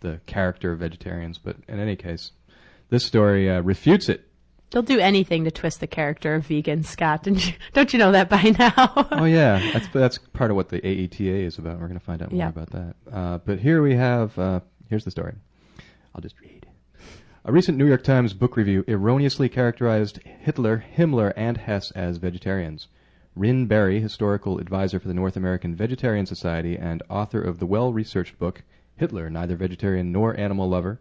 the 0.01 0.21
character 0.27 0.73
of 0.73 0.81
vegetarians, 0.81 1.39
but 1.39 1.57
in 1.69 1.79
any 1.79 1.95
case, 1.97 2.33
this 2.91 3.05
story 3.05 3.49
uh, 3.49 3.61
refutes 3.63 4.09
it. 4.09 4.26
They'll 4.71 4.83
do 4.83 4.99
anything 4.99 5.45
to 5.45 5.51
twist 5.51 5.81
the 5.81 5.87
character 5.87 6.35
of 6.35 6.47
vegan, 6.47 6.83
Scott. 6.83 7.23
Don't 7.23 7.47
you, 7.47 7.55
don't 7.73 7.93
you 7.93 7.99
know 7.99 8.13
that 8.13 8.29
by 8.29 8.43
now? 8.59 9.09
Oh 9.13 9.25
yeah, 9.25 9.59
that's 9.73 9.89
that's 9.89 10.19
part 10.19 10.51
of 10.51 10.57
what 10.57 10.69
the 10.71 10.81
AETA 10.81 11.45
is 11.47 11.59
about. 11.59 11.79
We're 11.81 11.87
going 11.89 11.99
to 11.99 12.05
find 12.05 12.21
out 12.23 12.33
more 12.33 12.39
Yeah. 12.39 12.49
about 12.49 12.71
that. 12.71 12.95
Uh, 13.11 13.39
but 13.39 13.61
here 13.61 13.81
we 13.83 13.95
have 13.95 14.37
uh, 14.39 14.61
here's 14.89 15.05
the 15.05 15.11
story. 15.11 15.35
I'll 16.15 16.21
just 16.21 16.41
read. 16.41 16.67
A 17.45 17.53
recent 17.53 17.79
New 17.79 17.87
York 17.87 18.03
Times 18.03 18.35
book 18.35 18.57
review 18.57 18.85
erroneously 18.89 19.49
characterized 19.49 20.19
Hitler, 20.41 20.85
Himmler, 20.97 21.33
and 21.37 21.59
Hess 21.59 21.93
as 21.93 22.17
vegetarians. 22.17 22.89
Rynn 23.37 23.67
Berry, 23.67 24.01
historical 24.01 24.59
advisor 24.59 24.99
for 24.99 25.07
the 25.09 25.15
North 25.15 25.37
American 25.37 25.77
Vegetarian 25.77 26.27
Society 26.27 26.77
and 26.77 27.03
author 27.09 27.41
of 27.41 27.59
the 27.61 27.67
well-researched 27.67 28.39
book 28.39 28.63
Hitler, 28.97 29.29
Neither 29.31 29.55
Vegetarian 29.57 30.11
Nor 30.11 30.37
Animal 30.41 30.69
Lover, 30.71 30.99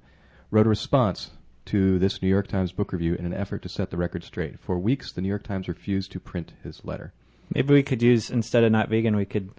wrote 0.52 0.68
a 0.68 0.70
response 0.70 1.32
to 1.66 2.00
this 2.00 2.22
New 2.22 2.28
York 2.28 2.48
Times 2.48 2.72
book 2.72 2.92
review 2.92 3.16
in 3.16 3.26
an 3.26 3.34
effort 3.34 3.62
to 3.64 3.70
set 3.70 3.90
the 3.90 3.98
record 3.98 4.24
straight. 4.24 4.60
For 4.60 4.78
weeks, 4.78 5.12
the 5.12 5.22
New 5.22 5.30
York 5.30 5.44
Times 5.44 5.68
refused 5.68 6.12
to 6.12 6.20
print 6.20 6.54
his 6.64 6.84
letter. 6.86 7.14
Maybe 7.54 7.74
we 7.74 7.84
could 7.84 8.02
use 8.02 8.30
instead 8.30 8.64
of 8.64 8.72
not 8.72 8.90
vegan, 8.90 9.16
we 9.16 9.26
could 9.26 9.52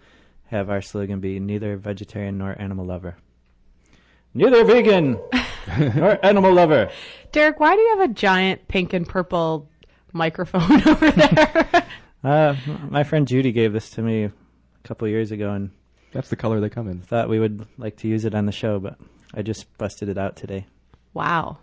have 0.47 0.71
our 0.71 0.83
slogan 0.83 1.21
be 1.21 1.41
neither 1.41 1.77
vegetarian 1.77 2.39
nor 2.39 2.61
animal 2.61 2.85
lover. 2.85 3.17
Neither 4.35 4.65
vegan 4.65 5.19
nor 5.95 6.25
animal 6.25 6.53
lover. 6.53 6.91
Derek, 7.33 7.59
why 7.59 7.75
do 7.75 7.81
you 7.81 7.99
have 7.99 8.11
a 8.11 8.15
giant 8.15 8.69
pink 8.69 8.93
and 8.93 9.09
purple 9.09 9.69
microphone 10.13 10.83
over 10.89 11.11
there? 11.11 11.87
Uh, 12.25 12.57
my 12.89 13.05
friend 13.05 13.29
Judy 13.29 13.53
gave 13.53 13.73
this 13.73 13.91
to 13.91 14.03
me 14.03 14.25
a 14.25 14.33
couple 14.83 15.07
years 15.07 15.31
ago 15.31 15.53
and 15.53 15.71
That's 16.11 16.29
the 16.29 16.35
color 16.35 16.59
they 16.59 16.69
come 16.69 16.89
in. 16.89 17.01
thought 17.01 17.29
we 17.29 17.39
would 17.39 17.69
like 17.79 17.99
to 17.99 18.09
use 18.09 18.25
it 18.25 18.35
on 18.35 18.47
the 18.47 18.53
show, 18.53 18.81
but 18.81 18.99
I 19.33 19.43
just 19.43 19.79
busted 19.79 20.09
it 20.09 20.19
out 20.19 20.35
today 20.35 20.67
wow. 21.17 21.59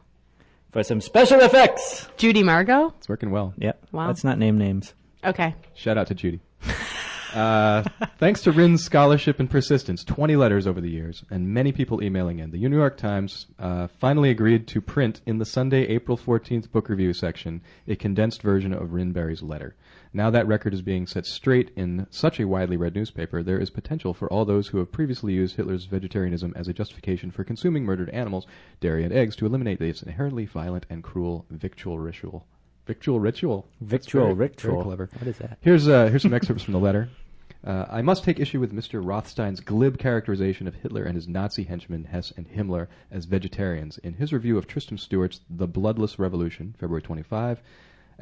For 0.74 0.82
some 0.82 1.02
special 1.02 1.40
effects. 1.42 2.08
Judy 2.18 2.42
Margot? 2.42 2.96
It's 2.98 3.08
working 3.08 3.30
well. 3.30 3.54
Yep. 3.58 3.90
Wow. 3.92 4.08
Let's 4.08 4.24
not 4.24 4.40
name 4.40 4.58
names. 4.58 4.96
Okay. 5.24 5.54
Shout 5.76 6.00
out 6.00 6.08
to 6.08 6.16
Judy. 6.16 6.42
Uh, 7.34 7.84
thanks 8.20 8.42
to 8.42 8.52
Rynn's 8.52 8.84
scholarship 8.84 9.40
and 9.40 9.50
persistence, 9.50 10.04
20 10.04 10.36
letters 10.36 10.68
over 10.68 10.80
the 10.80 10.90
years, 10.92 11.24
and 11.32 11.52
many 11.52 11.72
people 11.72 12.04
emailing 12.04 12.38
in, 12.38 12.52
the 12.52 12.60
New 12.60 12.78
York 12.78 12.96
Times 12.96 13.48
uh, 13.58 13.88
finally 14.00 14.30
agreed 14.30 14.68
to 14.68 14.82
print 14.82 15.22
in 15.26 15.40
the 15.40 15.46
Sunday, 15.46 15.88
April 15.88 16.16
14th 16.16 16.72
book 16.72 16.90
review 16.90 17.12
section 17.12 17.62
a 17.88 17.96
condensed 17.96 18.44
version 18.44 18.72
of 18.72 18.94
Rynn 18.94 19.14
Berry's 19.14 19.42
letter. 19.42 19.76
Now 20.16 20.30
that 20.30 20.46
record 20.48 20.76
is 20.76 20.84
being 20.84 21.08
set 21.08 21.26
straight 21.26 21.72
in 21.76 22.06
such 22.12 22.40
a 22.40 22.48
widely 22.48 22.78
read 22.78 22.94
newspaper, 22.94 23.42
there 23.42 23.58
is 23.58 23.72
potential 23.72 24.14
for 24.14 24.32
all 24.32 24.46
those 24.46 24.68
who 24.68 24.78
have 24.78 24.92
previously 24.92 25.34
used 25.34 25.56
Hitler's 25.56 25.86
vegetarianism 25.86 26.54
as 26.56 26.68
a 26.68 26.74
justification 26.74 27.32
for 27.32 27.44
consuming 27.44 27.84
murdered 27.84 28.12
animals, 28.12 28.46
dairy, 28.80 29.04
and 29.04 29.12
eggs 29.12 29.36
to 29.38 29.48
eliminate 29.48 29.80
this 29.80 30.04
inherently 30.04 30.46
violent 30.46 30.86
and 30.88 31.04
cruel 31.04 31.48
victual 31.50 31.98
ritual. 31.98 32.46
Victual 32.86 33.20
ritual. 33.20 33.66
Victual, 33.82 34.36
very- 34.36 34.52
very 34.56 34.84
clever. 34.84 35.10
What 35.18 35.28
is 35.28 35.38
that? 35.40 35.58
Here's 35.62 35.88
uh, 35.88 36.08
here's 36.10 36.22
some 36.22 36.34
excerpts 36.40 36.64
from 36.64 36.74
the 36.74 36.80
letter. 36.80 37.10
Uh, 37.66 37.86
I 37.90 38.04
must 38.04 38.24
take 38.24 38.40
issue 38.40 38.60
with 38.60 38.74
Mr. 38.74 39.04
Rothstein's 39.04 39.62
glib 39.62 39.98
characterization 39.98 40.68
of 40.68 40.76
Hitler 40.76 41.04
and 41.04 41.16
his 41.16 41.28
Nazi 41.30 41.64
henchmen 41.64 42.04
Hess 42.04 42.32
and 42.36 42.48
Himmler 42.48 42.88
as 43.10 43.26
vegetarians. 43.26 43.98
In 44.00 44.14
his 44.14 44.32
review 44.34 44.58
of 44.60 44.68
Tristram 44.68 44.98
Stuart's 44.98 45.40
*The 45.50 45.68
Bloodless 45.68 46.20
Revolution*, 46.20 46.76
February 46.78 47.02
25, 47.02 47.62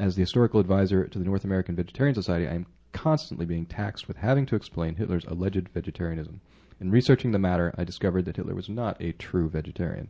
as 0.01 0.15
the 0.15 0.23
historical 0.23 0.59
advisor 0.59 1.07
to 1.07 1.19
the 1.19 1.25
North 1.25 1.43
American 1.43 1.75
Vegetarian 1.75 2.15
Society, 2.15 2.47
I 2.47 2.55
am 2.55 2.65
constantly 2.91 3.45
being 3.45 3.67
taxed 3.67 4.07
with 4.07 4.17
having 4.17 4.47
to 4.47 4.55
explain 4.55 4.95
Hitler's 4.95 5.25
alleged 5.25 5.69
vegetarianism. 5.69 6.41
In 6.79 6.89
researching 6.89 7.31
the 7.31 7.37
matter, 7.37 7.71
I 7.77 7.83
discovered 7.83 8.25
that 8.25 8.35
Hitler 8.35 8.55
was 8.55 8.67
not 8.67 8.99
a 8.99 9.11
true 9.11 9.47
vegetarian. 9.47 10.09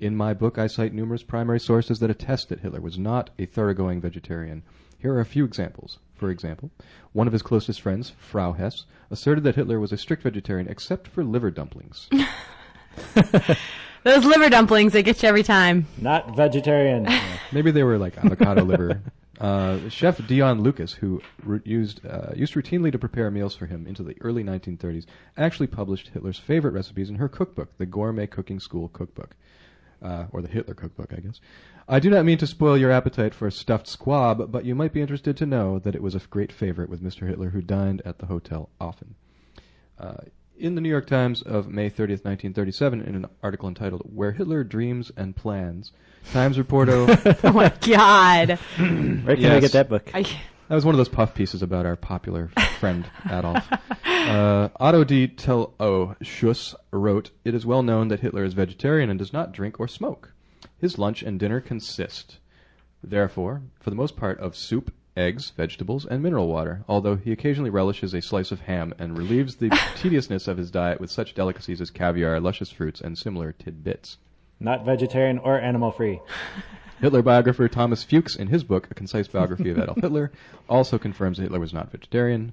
In 0.00 0.16
my 0.16 0.34
book, 0.34 0.58
I 0.58 0.66
cite 0.66 0.92
numerous 0.92 1.22
primary 1.22 1.60
sources 1.60 2.00
that 2.00 2.10
attest 2.10 2.48
that 2.48 2.60
Hitler 2.60 2.80
was 2.80 2.98
not 2.98 3.30
a 3.38 3.46
thoroughgoing 3.46 4.00
vegetarian. 4.00 4.64
Here 4.98 5.14
are 5.14 5.20
a 5.20 5.24
few 5.24 5.44
examples. 5.44 6.00
For 6.16 6.28
example, 6.28 6.72
one 7.12 7.28
of 7.28 7.32
his 7.32 7.42
closest 7.42 7.80
friends, 7.80 8.10
Frau 8.18 8.52
Hess, 8.52 8.84
asserted 9.12 9.44
that 9.44 9.54
Hitler 9.54 9.78
was 9.78 9.92
a 9.92 9.96
strict 9.96 10.24
vegetarian 10.24 10.66
except 10.66 11.06
for 11.06 11.22
liver 11.22 11.52
dumplings. 11.52 12.08
Those 14.02 14.24
liver 14.24 14.48
dumplings, 14.48 14.92
they 14.92 15.02
get 15.02 15.22
you 15.22 15.28
every 15.28 15.42
time. 15.42 15.86
Not 15.98 16.34
vegetarian. 16.36 17.06
Maybe 17.52 17.70
they 17.70 17.82
were 17.82 17.98
like 17.98 18.16
avocado 18.18 18.64
liver. 18.64 19.02
Uh, 19.40 19.88
chef 19.88 20.18
Dione 20.18 20.60
Lucas, 20.60 20.92
who 20.92 21.22
ru- 21.42 21.62
used 21.64 22.04
uh, 22.04 22.32
used 22.36 22.52
routinely 22.54 22.92
to 22.92 22.98
prepare 22.98 23.30
meals 23.30 23.56
for 23.56 23.64
him 23.66 23.86
into 23.86 24.02
the 24.02 24.16
early 24.20 24.44
1930s, 24.44 25.06
actually 25.38 25.66
published 25.66 26.08
Hitler's 26.08 26.38
favorite 26.38 26.72
recipes 26.72 27.08
in 27.08 27.16
her 27.16 27.28
cookbook, 27.28 27.76
the 27.78 27.86
Gourmet 27.86 28.26
Cooking 28.26 28.60
School 28.60 28.88
Cookbook, 28.88 29.34
uh, 30.02 30.26
or 30.30 30.42
the 30.42 30.48
Hitler 30.48 30.74
Cookbook, 30.74 31.14
I 31.16 31.20
guess. 31.20 31.40
I 31.88 32.00
do 32.00 32.10
not 32.10 32.26
mean 32.26 32.38
to 32.38 32.46
spoil 32.46 32.76
your 32.76 32.92
appetite 32.92 33.34
for 33.34 33.46
a 33.46 33.52
stuffed 33.52 33.86
squab, 33.86 34.52
but 34.52 34.66
you 34.66 34.74
might 34.74 34.92
be 34.92 35.00
interested 35.00 35.38
to 35.38 35.46
know 35.46 35.78
that 35.78 35.94
it 35.94 36.02
was 36.02 36.14
a 36.14 36.20
great 36.20 36.52
favorite 36.52 36.90
with 36.90 37.02
Mr. 37.02 37.26
Hitler, 37.26 37.50
who 37.50 37.62
dined 37.62 38.02
at 38.04 38.18
the 38.18 38.26
hotel 38.26 38.68
often. 38.78 39.14
In 40.60 40.74
the 40.74 40.82
New 40.82 40.90
York 40.90 41.06
Times 41.06 41.40
of 41.40 41.68
May 41.68 41.88
30th, 41.88 42.22
1937, 42.24 43.00
in 43.00 43.14
an 43.14 43.26
article 43.42 43.66
entitled 43.66 44.02
"Where 44.04 44.32
Hitler 44.32 44.62
Dreams 44.62 45.10
and 45.16 45.34
Plans," 45.34 45.90
Times 46.32 46.58
reporter. 46.58 47.06
Oh 47.44 47.52
my 47.52 47.72
god. 47.80 48.50
Where 48.50 48.58
can 48.76 49.24
we 49.24 49.36
Yes. 49.40 49.62
get 49.62 49.72
that 49.72 49.88
book? 49.88 50.10
I, 50.12 50.22
That 50.22 50.74
was 50.74 50.84
one 50.84 50.94
of 50.94 50.98
those 50.98 51.08
puff 51.08 51.34
pieces 51.34 51.62
about 51.62 51.86
our 51.86 51.96
popular 51.96 52.48
friend 52.78 53.08
Adolf. 53.30 53.66
Uh, 54.04 54.68
Otto 54.78 55.02
D. 55.02 55.26
Tolischus 55.28 56.74
wrote, 56.92 57.30
It 57.44 57.54
is 57.54 57.64
well 57.64 57.82
known 57.82 58.08
that 58.08 58.20
Hitler 58.20 58.44
is 58.44 58.52
vegetarian 58.52 59.08
and 59.08 59.18
does 59.18 59.32
not 59.32 59.50
drink 59.52 59.80
or 59.80 59.88
smoke. 59.88 60.32
His 60.78 60.98
lunch 60.98 61.22
and 61.22 61.40
dinner 61.40 61.60
consist, 61.60 62.38
therefore, 63.02 63.62
for 63.80 63.88
the 63.90 63.96
most 63.96 64.16
part, 64.16 64.38
of 64.38 64.54
soup, 64.54 64.92
eggs, 65.20 65.50
vegetables, 65.50 66.06
and 66.06 66.22
mineral 66.22 66.48
water, 66.48 66.82
although 66.88 67.16
he 67.16 67.30
occasionally 67.30 67.70
relishes 67.70 68.14
a 68.14 68.22
slice 68.22 68.50
of 68.50 68.60
ham 68.60 68.94
and 68.98 69.16
relieves 69.16 69.56
the 69.56 69.68
tediousness 69.96 70.48
of 70.48 70.56
his 70.56 70.70
diet 70.70 71.00
with 71.00 71.10
such 71.10 71.34
delicacies 71.34 71.80
as 71.80 71.90
caviar, 71.90 72.40
luscious 72.40 72.70
fruits, 72.70 73.00
and 73.00 73.18
similar 73.18 73.52
tidbits. 73.52 74.16
Not 74.58 74.84
vegetarian 74.84 75.38
or 75.38 75.60
animal 75.60 75.90
free. 75.92 76.20
Hitler 77.00 77.22
biographer 77.22 77.68
Thomas 77.68 78.02
Fuchs, 78.04 78.36
in 78.36 78.48
his 78.48 78.64
book, 78.64 78.88
A 78.90 78.94
Concise 78.94 79.28
Biography 79.28 79.70
of 79.70 79.78
Adolf 79.78 80.02
Hitler, 80.02 80.32
also 80.68 80.98
confirms 80.98 81.38
that 81.38 81.44
Hitler 81.44 81.60
was 81.60 81.72
not 81.72 81.90
vegetarian. 81.90 82.52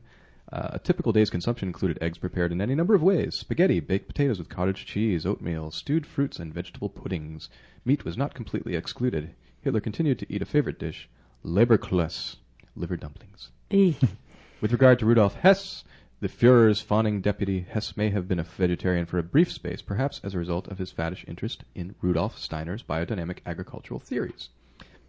Uh, 0.49 0.69
a 0.73 0.79
typical 0.79 1.11
day's 1.11 1.29
consumption 1.29 1.67
included 1.67 1.97
eggs 2.01 2.17
prepared 2.17 2.53
in 2.53 2.61
any 2.61 2.73
number 2.73 2.95
of 2.95 3.03
ways 3.03 3.37
spaghetti, 3.37 3.81
baked 3.81 4.07
potatoes 4.07 4.39
with 4.39 4.47
cottage 4.47 4.85
cheese, 4.85 5.25
oatmeal, 5.25 5.69
stewed 5.71 6.05
fruits, 6.05 6.39
and 6.39 6.53
vegetable 6.53 6.87
puddings. 6.87 7.49
Meat 7.83 8.05
was 8.05 8.15
not 8.17 8.33
completely 8.33 8.75
excluded. 8.75 9.31
Hitler 9.61 9.81
continued 9.81 10.19
to 10.19 10.33
eat 10.33 10.41
a 10.41 10.45
favorite 10.45 10.79
dish, 10.79 11.09
Leberklöss, 11.43 12.37
liver 12.77 12.97
dumplings. 12.97 13.49
With 13.69 14.71
regard 14.71 14.99
to 14.99 15.05
Rudolf 15.05 15.35
Hess, 15.35 15.83
the 16.19 16.27
Fuhrer's 16.27 16.81
fawning 16.81 17.21
deputy, 17.21 17.65
Hess 17.69 17.95
may 17.95 18.09
have 18.09 18.27
been 18.27 18.39
a 18.39 18.43
vegetarian 18.43 19.05
for 19.05 19.19
a 19.19 19.23
brief 19.23 19.51
space, 19.51 19.81
perhaps 19.81 20.19
as 20.23 20.33
a 20.33 20.39
result 20.39 20.67
of 20.67 20.77
his 20.77 20.91
faddish 20.91 21.23
interest 21.27 21.63
in 21.75 21.95
Rudolf 22.01 22.37
Steiner's 22.37 22.81
biodynamic 22.81 23.39
agricultural 23.45 23.99
theories. 23.99 24.49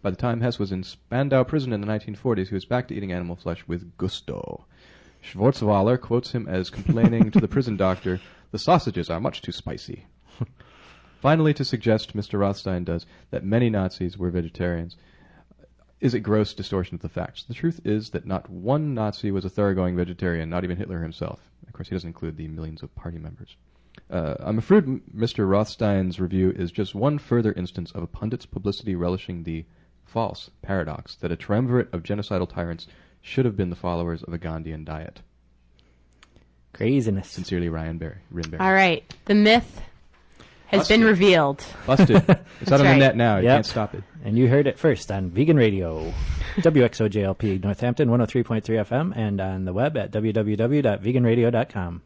By 0.01 0.11
the 0.11 0.15
time 0.15 0.41
Hess 0.41 0.59
was 0.59 0.71
in 0.71 0.83
Spandau 0.83 1.43
prison 1.43 1.73
in 1.73 1.81
the 1.81 1.87
1940s, 1.87 2.49
he 2.49 2.53
was 2.53 2.65
back 2.65 2.87
to 2.87 2.95
eating 2.95 3.11
animal 3.11 3.35
flesh 3.35 3.67
with 3.67 3.97
gusto. 3.97 4.65
Schwarzwäller 5.23 5.99
quotes 5.99 6.31
him 6.31 6.47
as 6.47 6.69
complaining 6.69 7.31
to 7.31 7.39
the 7.39 7.47
prison 7.47 7.75
doctor, 7.77 8.21
The 8.51 8.59
sausages 8.59 9.09
are 9.09 9.19
much 9.19 9.41
too 9.41 9.51
spicy. 9.51 10.05
Finally, 11.21 11.53
to 11.55 11.65
suggest, 11.65 12.15
Mr. 12.15 12.39
Rothstein 12.39 12.83
does, 12.83 13.05
that 13.31 13.43
many 13.43 13.69
Nazis 13.69 14.17
were 14.17 14.29
vegetarians 14.29 14.95
is 15.99 16.13
a 16.13 16.19
gross 16.19 16.53
distortion 16.53 16.95
of 16.95 17.01
the 17.01 17.09
facts. 17.09 17.43
The 17.43 17.53
truth 17.53 17.81
is 17.83 18.11
that 18.11 18.25
not 18.25 18.49
one 18.49 18.93
Nazi 18.93 19.31
was 19.31 19.45
a 19.45 19.49
thoroughgoing 19.49 19.95
vegetarian, 19.95 20.49
not 20.49 20.63
even 20.63 20.77
Hitler 20.77 21.01
himself. 21.01 21.39
Of 21.67 21.73
course, 21.73 21.89
he 21.89 21.95
doesn't 21.95 22.07
include 22.07 22.37
the 22.37 22.47
millions 22.47 22.83
of 22.83 22.95
party 22.95 23.17
members. 23.17 23.55
Uh, 24.09 24.35
I'm 24.39 24.57
afraid 24.57 24.85
Mr. 24.85 25.47
Rothstein's 25.47 26.19
review 26.19 26.51
is 26.51 26.71
just 26.71 26.95
one 26.95 27.17
further 27.19 27.51
instance 27.53 27.91
of 27.91 28.03
a 28.03 28.07
pundit's 28.07 28.45
publicity 28.45 28.95
relishing 28.95 29.43
the 29.43 29.65
false 30.05 30.49
paradox 30.61 31.15
that 31.17 31.31
a 31.31 31.35
triumvirate 31.35 31.93
of 31.93 32.03
genocidal 32.03 32.49
tyrants 32.49 32.87
should 33.21 33.45
have 33.45 33.57
been 33.57 33.69
the 33.69 33.75
followers 33.75 34.23
of 34.23 34.33
a 34.33 34.39
Gandhian 34.39 34.85
diet. 34.85 35.21
Craziness. 36.73 37.29
Sincerely, 37.29 37.69
Ryan 37.69 37.97
Berry. 37.97 38.17
Rinberry. 38.33 38.61
All 38.61 38.73
right. 38.73 39.03
The 39.25 39.35
myth 39.35 39.81
has 40.69 40.87
been 40.87 41.01
Busted. 41.01 41.05
revealed. 41.19 41.65
Busted. 41.85 42.15
It's 42.17 42.29
out 42.29 42.39
That's 42.61 42.71
on 42.73 42.81
right. 42.81 42.93
the 42.93 42.99
net 42.99 43.15
now. 43.17 43.37
You 43.37 43.43
Yep. 43.45 43.55
can't 43.55 43.65
stop 43.65 43.93
it. 43.95 44.03
And 44.23 44.37
you 44.37 44.47
heard 44.47 44.67
it 44.67 44.77
first 44.79 45.11
on 45.11 45.29
Vegan 45.31 45.57
Radio, 45.57 46.13
WXOJLP 46.57 47.63
Northampton 47.63 48.09
103.3 48.09 48.61
FM, 48.63 49.13
and 49.15 49.39
on 49.41 49.65
the 49.65 49.73
web 49.73 49.95
at 49.97 50.11
www.veganradio.com. 50.11 52.01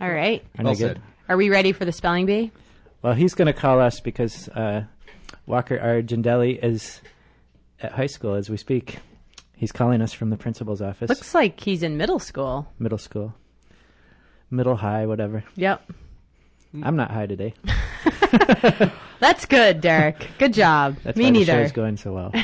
All 0.00 0.10
right. 0.10 0.44
Aren't 0.58 0.64
Well 0.64 0.74
I 0.74 0.78
good? 0.78 0.96
said. 0.96 1.02
Are 1.28 1.36
we 1.36 1.48
ready 1.50 1.72
for 1.72 1.84
the 1.84 1.92
spelling 1.92 2.26
bee? 2.26 2.50
Well, 3.02 3.14
he's 3.14 3.34
going 3.34 3.46
to 3.46 3.52
call 3.52 3.80
us 3.80 4.00
because 4.00 4.48
uh, 4.48 4.84
Walker 5.46 5.78
Argendelli 5.78 6.62
is 6.62 7.00
at 7.80 7.92
high 7.92 8.06
school 8.06 8.34
as 8.34 8.48
we 8.50 8.56
speak. 8.56 8.98
He's 9.56 9.72
calling 9.72 10.00
us 10.02 10.12
from 10.12 10.30
the 10.30 10.36
principal's 10.36 10.82
office, 10.82 11.08
Looks 11.08 11.34
like 11.34 11.60
he's 11.60 11.82
in 11.84 11.96
middle 11.96 12.18
school. 12.18 12.66
middle 12.80 12.98
school, 12.98 13.34
middle 14.50 14.74
high, 14.76 15.06
whatever. 15.06 15.44
Yep. 15.54 15.92
I'm 16.82 16.96
not 16.96 17.10
high 17.10 17.26
today. 17.26 17.54
That's 19.20 19.44
good, 19.46 19.80
Derek. 19.80 20.28
Good 20.38 20.52
job. 20.54 20.96
That's 21.04 21.16
Me 21.18 21.24
why 21.24 21.30
the 21.30 21.38
neither. 21.38 21.52
show's 21.64 21.72
going 21.72 21.96
so 21.96 22.12
well. 22.12 22.32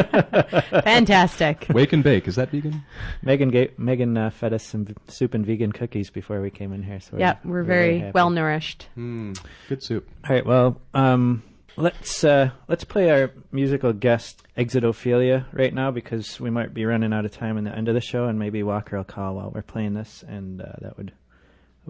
Fantastic. 0.84 1.66
Wake 1.70 1.92
and 1.92 2.02
bake. 2.02 2.26
Is 2.28 2.36
that 2.36 2.50
vegan? 2.50 2.82
Megan 3.22 3.50
gave, 3.50 3.78
Megan 3.78 4.16
uh, 4.16 4.30
fed 4.30 4.52
us 4.52 4.64
some 4.64 4.84
v- 4.86 4.94
soup 5.08 5.34
and 5.34 5.44
vegan 5.44 5.72
cookies 5.72 6.10
before 6.10 6.40
we 6.40 6.50
came 6.50 6.72
in 6.72 6.82
here. 6.82 7.00
So 7.00 7.18
Yep, 7.18 7.44
we're 7.44 7.62
very 7.64 7.98
happy. 7.98 8.12
well 8.14 8.30
nourished. 8.30 8.88
Hmm. 8.94 9.32
Good 9.68 9.82
soup. 9.82 10.08
All 10.28 10.34
right. 10.34 10.46
Well, 10.46 10.80
um, 10.94 11.42
let's 11.76 12.24
uh, 12.24 12.50
let's 12.68 12.84
play 12.84 13.10
our 13.10 13.30
musical 13.52 13.92
guest 13.92 14.42
Exitophilia 14.56 15.46
right 15.52 15.74
now 15.74 15.90
because 15.90 16.40
we 16.40 16.50
might 16.50 16.72
be 16.72 16.84
running 16.84 17.12
out 17.12 17.24
of 17.24 17.32
time 17.32 17.58
in 17.58 17.64
the 17.64 17.74
end 17.76 17.88
of 17.88 17.94
the 17.94 18.00
show, 18.00 18.26
and 18.26 18.38
maybe 18.38 18.62
Walker 18.62 18.96
will 18.96 19.04
call 19.04 19.34
while 19.36 19.50
we're 19.54 19.62
playing 19.62 19.94
this, 19.94 20.24
and 20.26 20.62
uh, 20.62 20.72
that 20.80 20.96
would 20.96 21.12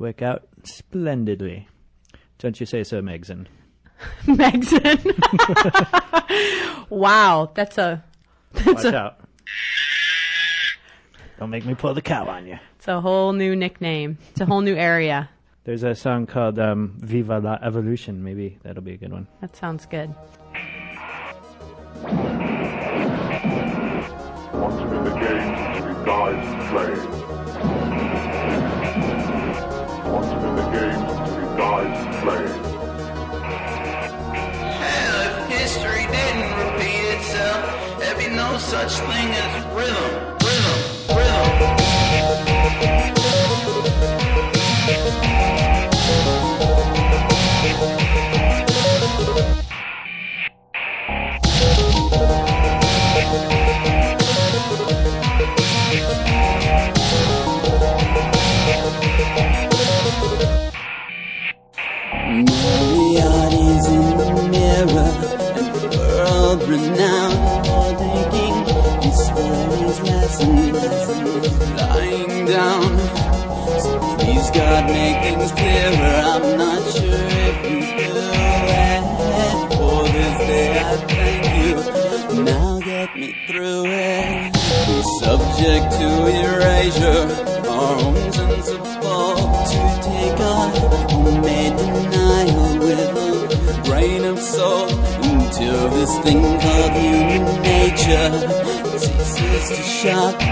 work 0.01 0.23
out 0.23 0.49
splendidly. 0.65 1.69
Don't 2.39 2.59
you 2.59 2.67
say 2.67 2.83
so, 2.83 3.01
Megson? 3.03 3.47
Megson. 4.25 4.99
wow, 6.91 7.51
that's 7.55 7.77
a. 7.79 8.03
That's 8.53 8.85
Watch 8.85 8.95
a, 8.95 8.97
out. 8.97 9.21
Don't 11.39 11.51
make 11.51 11.65
me 11.65 11.75
pull 11.75 11.95
the 11.95 12.03
cow 12.03 12.27
on 12.27 12.47
you. 12.47 12.59
It's 12.77 12.89
a 12.89 13.01
whole 13.01 13.33
new 13.33 13.55
nickname. 13.55 14.19
It's 14.31 14.41
a 14.41 14.47
whole 14.47 14.63
new 14.63 14.75
area. 14.75 15.29
There's 15.65 15.83
a 15.83 15.95
song 15.95 16.27
called 16.27 16.59
um, 16.59 16.95
Viva 16.99 17.39
la 17.39 17.59
Evolution. 17.63 18.25
Maybe 18.25 18.59
that'll 18.63 18.83
be 18.83 18.95
a 18.95 18.97
good 18.97 19.13
one. 19.13 19.29
That 19.43 19.55
sounds 19.55 19.87
good. 19.87 20.15
Once 24.53 24.81
in 24.81 25.05
the 25.05 25.11
game, 25.21 26.05
playing. 26.71 27.20
ain't 38.31 38.37
no 38.37 38.59
such 38.59 38.93
thing 38.93 39.29
as 39.31 39.65
rhythm, 39.75 40.37
rhythm, 40.45 41.17
rhythm. 41.17 41.51
Mariotti 62.47 63.91
in 63.91 64.07
the 64.19 64.27
mirror, 64.51 65.11
world 65.99 66.61
renowned. 66.69 67.50
thing 96.23 96.43
called 96.43 96.93
human 96.93 97.63
nature. 97.63 98.31
It 98.95 99.01
ceases 99.01 99.69
to 99.77 99.83
shock 99.83 100.50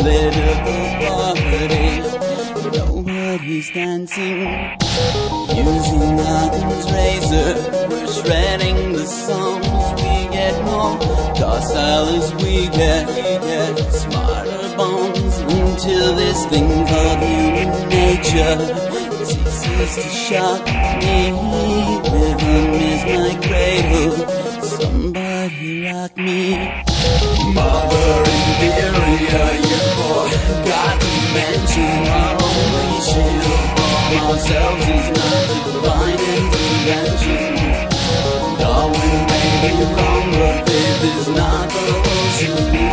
political 0.00 1.34
parties. 1.44 2.08
Nobody's 2.76 3.70
dancing. 3.70 4.40
Using 5.50 6.16
Adam's 6.40 6.86
razor, 6.90 7.50
we're 7.88 8.06
shredding 8.08 8.92
the 8.94 9.04
songs 9.04 10.00
we 10.00 10.28
get 10.32 10.54
more 10.64 10.98
Docile 11.34 12.08
as 12.18 12.34
we 12.36 12.68
get, 12.68 13.08
we 13.08 13.22
get 13.46 13.76
smarter 13.92 14.76
bones 14.76 15.36
until 15.38 16.14
this 16.16 16.46
thing 16.46 16.68
called 16.86 17.20
human 17.20 17.88
nature 17.88 18.58
ceases 19.24 19.94
to 19.96 20.08
shock 20.26 20.64
me. 21.02 21.30
Rhythm 22.12 22.72
is 22.88 23.02
my 23.04 23.32
cradle. 23.46 24.29
ourselves 34.40 34.88
is 34.88 35.08
words 35.08 35.52
of 35.52 35.64
divine 35.72 36.20
intervention. 36.34 37.54
Darwin 38.58 39.26
may 39.28 39.50
be 39.60 39.84
wrong, 39.84 40.32
but 40.32 40.66
this 40.66 41.04
is 41.04 41.28
not 41.28 41.68
the 41.68 41.84
ocean. 42.08 42.89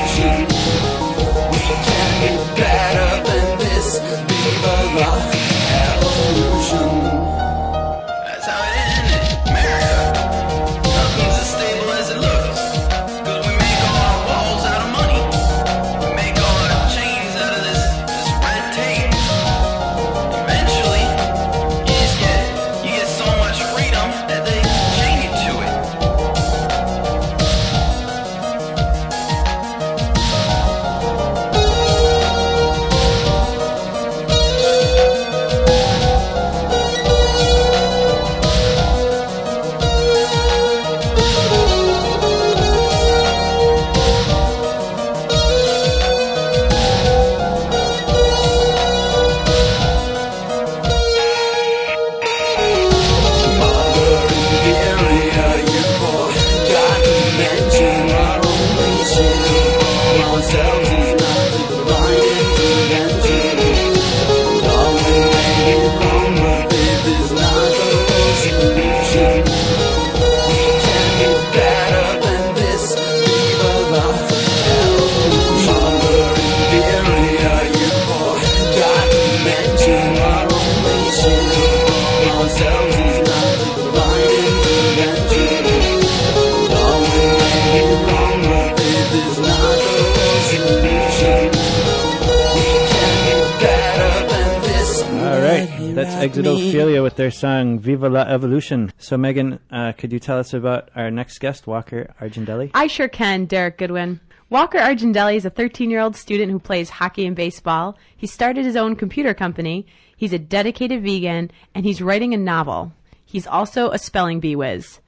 Exitophilia 96.30 97.02
with 97.02 97.16
their 97.16 97.32
song 97.32 97.80
Viva 97.80 98.10
la 98.10 98.22
Evolution. 98.22 98.92
So, 98.98 99.18
Megan, 99.18 99.60
uh, 99.72 99.94
could 99.94 100.12
you 100.12 100.20
tell 100.20 100.38
us 100.38 100.54
about 100.54 100.90
our 100.96 101.10
next 101.10 101.40
guest, 101.40 101.68
Walker 101.68 102.14
Argendelli? 102.20 102.72
I 102.74 102.88
sure 102.88 103.08
can, 103.08 103.46
Derek 103.46 103.78
Goodwin. 103.78 104.20
Walker 104.50 104.78
Argendelli 104.78 105.36
is 105.38 105.46
a 105.46 105.50
13 105.50 105.90
year 105.90 106.02
old 106.02 106.16
student 106.16 106.52
who 106.52 106.60
plays 106.60 106.90
hockey 106.90 107.26
and 107.26 107.36
baseball. 107.36 107.98
He 108.16 108.28
started 108.28 108.66
his 108.66 108.76
own 108.76 108.96
computer 108.96 109.34
company. 109.34 109.88
He's 110.16 110.34
a 110.34 110.40
dedicated 110.40 111.04
vegan, 111.04 111.52
and 111.74 111.86
he's 111.86 112.02
writing 112.02 112.34
a 112.34 112.38
novel. 112.38 112.92
He's 113.26 113.48
also 113.48 113.92
a 113.92 114.00
spelling 114.00 114.40
bee 114.40 114.56
whiz. 114.56 115.00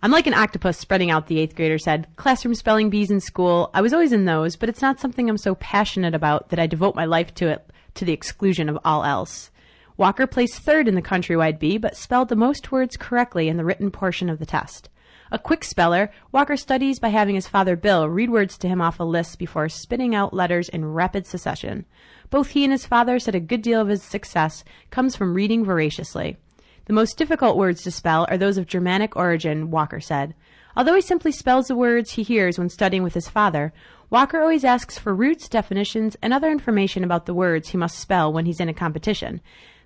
I'm 0.00 0.12
like 0.12 0.28
an 0.28 0.34
octopus 0.34 0.78
spreading 0.78 1.10
out, 1.10 1.26
the 1.26 1.40
eighth 1.40 1.56
grader 1.56 1.78
said. 1.78 2.06
Classroom 2.14 2.54
spelling 2.54 2.88
bees 2.88 3.10
in 3.10 3.20
school, 3.20 3.70
I 3.74 3.80
was 3.80 3.92
always 3.92 4.12
in 4.12 4.26
those, 4.26 4.54
but 4.54 4.68
it's 4.68 4.82
not 4.82 5.00
something 5.00 5.28
I'm 5.28 5.38
so 5.38 5.56
passionate 5.56 6.14
about 6.14 6.50
that 6.50 6.60
I 6.60 6.68
devote 6.68 6.94
my 6.94 7.04
life 7.04 7.34
to 7.34 7.48
it 7.48 7.68
to 7.94 8.04
the 8.04 8.12
exclusion 8.12 8.68
of 8.68 8.78
all 8.84 9.04
else. 9.04 9.50
Walker 9.98 10.28
placed 10.28 10.60
third 10.60 10.86
in 10.86 10.94
the 10.94 11.02
countrywide 11.02 11.58
bee, 11.58 11.76
but 11.76 11.96
spelled 11.96 12.28
the 12.28 12.36
most 12.36 12.70
words 12.70 12.96
correctly 12.96 13.48
in 13.48 13.56
the 13.56 13.64
written 13.64 13.90
portion 13.90 14.30
of 14.30 14.38
the 14.38 14.46
test. 14.46 14.88
A 15.32 15.40
quick 15.40 15.64
speller, 15.64 16.12
Walker 16.30 16.56
studies 16.56 17.00
by 17.00 17.08
having 17.08 17.34
his 17.34 17.48
father 17.48 17.74
Bill 17.74 18.08
read 18.08 18.30
words 18.30 18.56
to 18.58 18.68
him 18.68 18.80
off 18.80 19.00
a 19.00 19.04
list 19.04 19.40
before 19.40 19.68
spitting 19.68 20.14
out 20.14 20.32
letters 20.32 20.68
in 20.68 20.92
rapid 20.92 21.26
succession. 21.26 21.84
Both 22.30 22.50
he 22.50 22.62
and 22.62 22.72
his 22.72 22.86
father 22.86 23.18
said 23.18 23.34
a 23.34 23.40
good 23.40 23.60
deal 23.60 23.80
of 23.80 23.88
his 23.88 24.04
success 24.04 24.62
comes 24.90 25.16
from 25.16 25.34
reading 25.34 25.64
voraciously. 25.64 26.36
The 26.84 26.92
most 26.92 27.18
difficult 27.18 27.56
words 27.56 27.82
to 27.82 27.90
spell 27.90 28.24
are 28.30 28.38
those 28.38 28.56
of 28.56 28.68
Germanic 28.68 29.16
origin, 29.16 29.68
Walker 29.72 30.00
said. 30.00 30.32
Although 30.76 30.94
he 30.94 31.00
simply 31.00 31.32
spells 31.32 31.66
the 31.66 31.74
words 31.74 32.12
he 32.12 32.22
hears 32.22 32.56
when 32.56 32.68
studying 32.68 33.02
with 33.02 33.14
his 33.14 33.28
father, 33.28 33.72
Walker 34.10 34.40
always 34.40 34.64
asks 34.64 34.96
for 34.96 35.12
roots, 35.12 35.48
definitions, 35.48 36.16
and 36.22 36.32
other 36.32 36.52
information 36.52 37.02
about 37.02 37.26
the 37.26 37.34
words 37.34 37.70
he 37.70 37.76
must 37.76 37.98
spell 37.98 38.32
when 38.32 38.46
he's 38.46 38.60
in 38.60 38.68
a 38.68 38.74
competition. 38.74 39.40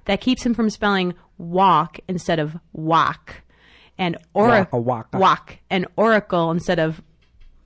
That 0.06 0.20
keeps 0.20 0.44
him 0.44 0.54
from 0.54 0.68
spelling 0.70 1.14
walk 1.38 2.00
instead 2.08 2.38
of 2.38 2.56
walk, 2.72 3.42
and 3.98 4.16
ora- 4.34 4.60
Waka 4.72 4.78
waka. 4.80 5.18
walk, 5.18 5.58
and 5.70 5.86
oracle 5.96 6.50
instead 6.50 6.78
of 6.78 7.00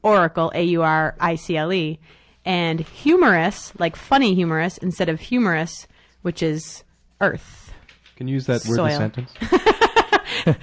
oracle, 0.03 0.53
A 0.55 0.63
U 0.65 0.83
R 0.83 1.17
I 1.19 1.37
C 1.37 1.57
L 1.57 1.73
E, 1.73 1.99
and 2.45 2.81
humorous, 2.81 3.73
like 3.79 3.97
funny 3.97 4.35
humorous, 4.35 4.77
instead 4.79 5.09
of 5.09 5.21
humorous, 5.21 5.87
which 6.23 6.43
is 6.43 6.85
earth. 7.21 7.73
Can 8.17 8.29
you 8.29 8.35
use 8.35 8.47
that 8.47 8.65
word 8.67 8.81
in 8.81 8.87
a 8.87 8.97
sentence? 8.97 9.33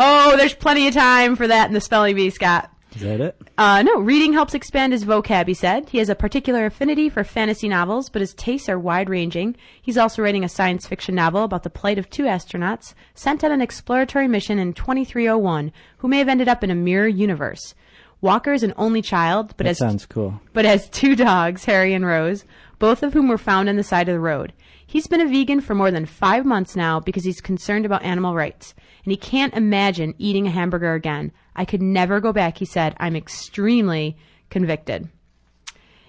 Oh, 0.00 0.36
there's 0.36 0.54
plenty 0.54 0.86
of 0.86 0.94
time 0.94 1.34
for 1.34 1.48
that 1.48 1.66
in 1.66 1.74
the 1.74 1.80
spelling 1.80 2.14
bee, 2.14 2.30
Scott. 2.30 2.70
Is 2.94 3.02
that 3.02 3.20
it? 3.20 3.36
Uh, 3.58 3.82
no, 3.82 4.00
reading 4.00 4.32
helps 4.32 4.54
expand 4.54 4.92
his 4.92 5.04
vocab, 5.04 5.46
he 5.46 5.54
said. 5.54 5.88
He 5.90 5.98
has 5.98 6.08
a 6.08 6.14
particular 6.14 6.64
affinity 6.66 7.08
for 7.08 7.22
fantasy 7.22 7.68
novels, 7.68 8.08
but 8.08 8.20
his 8.20 8.34
tastes 8.34 8.68
are 8.68 8.78
wide 8.78 9.10
ranging. 9.10 9.56
He's 9.80 9.98
also 9.98 10.22
writing 10.22 10.42
a 10.42 10.48
science 10.48 10.86
fiction 10.86 11.14
novel 11.14 11.44
about 11.44 11.62
the 11.64 11.70
plight 11.70 11.98
of 11.98 12.08
two 12.08 12.24
astronauts 12.24 12.94
sent 13.14 13.44
on 13.44 13.52
an 13.52 13.60
exploratory 13.60 14.26
mission 14.26 14.58
in 14.58 14.72
2301 14.72 15.70
who 15.98 16.08
may 16.08 16.18
have 16.18 16.28
ended 16.28 16.48
up 16.48 16.64
in 16.64 16.70
a 16.70 16.74
mirror 16.74 17.08
universe. 17.08 17.74
Walker 18.20 18.52
is 18.52 18.62
an 18.64 18.74
only 18.76 19.00
child, 19.02 19.48
but 19.56 19.58
That 19.64 19.66
has 19.68 19.78
sounds 19.78 20.06
cool. 20.06 20.40
but 20.52 20.64
has 20.64 20.88
two 20.88 21.14
dogs, 21.14 21.66
Harry 21.66 21.94
and 21.94 22.04
Rose, 22.04 22.44
both 22.78 23.02
of 23.04 23.12
whom 23.12 23.28
were 23.28 23.38
found 23.38 23.68
on 23.68 23.76
the 23.76 23.84
side 23.84 24.08
of 24.08 24.14
the 24.14 24.18
road. 24.20 24.52
He's 24.84 25.06
been 25.06 25.20
a 25.20 25.26
vegan 25.28 25.60
for 25.60 25.74
more 25.74 25.90
than 25.90 26.06
five 26.06 26.44
months 26.46 26.74
now 26.74 26.98
because 26.98 27.22
he's 27.24 27.40
concerned 27.40 27.84
about 27.86 28.02
animal 28.02 28.34
rights, 28.34 28.74
and 29.04 29.12
he 29.12 29.16
can't 29.16 29.54
imagine 29.54 30.14
eating 30.18 30.46
a 30.46 30.50
hamburger 30.50 30.94
again. 30.94 31.30
I 31.58 31.64
could 31.64 31.82
never 31.82 32.20
go 32.20 32.32
back, 32.32 32.56
he 32.58 32.64
said. 32.64 32.94
I'm 32.98 33.16
extremely 33.16 34.16
convicted. 34.48 35.08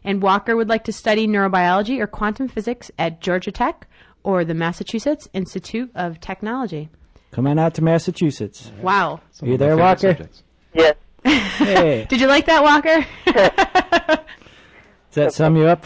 And 0.03 0.21
Walker 0.21 0.55
would 0.55 0.69
like 0.69 0.83
to 0.83 0.93
study 0.93 1.27
neurobiology 1.27 1.99
or 1.99 2.05
quantum 2.05 2.47
physics 2.47 2.91
at 2.99 3.19
Georgia 3.19 3.51
Tech 3.51 3.87
or 4.23 4.45
the 4.45 4.53
Massachusetts 4.53 5.27
Institute 5.33 5.89
of 5.95 6.19
Technology. 6.19 6.89
Come 7.31 7.47
on 7.47 7.57
out 7.57 7.73
to 7.73 7.83
Massachusetts. 7.83 8.71
Wow. 8.79 9.21
Some 9.31 9.49
You 9.49 9.57
there, 9.57 9.75
Walker? 9.75 10.09
subjects. 10.11 10.43
Yes. 10.73 10.95
Hey, 11.23 12.05
Did 12.09 12.21
you 12.21 12.27
like 12.27 12.45
that, 12.45 12.61
Walker? 12.63 13.05
does 13.25 15.15
that 15.15 15.33
sum 15.33 15.57
you 15.57 15.65
up? 15.65 15.83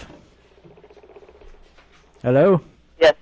Hello? 2.22 2.60
Yes. 3.00 3.16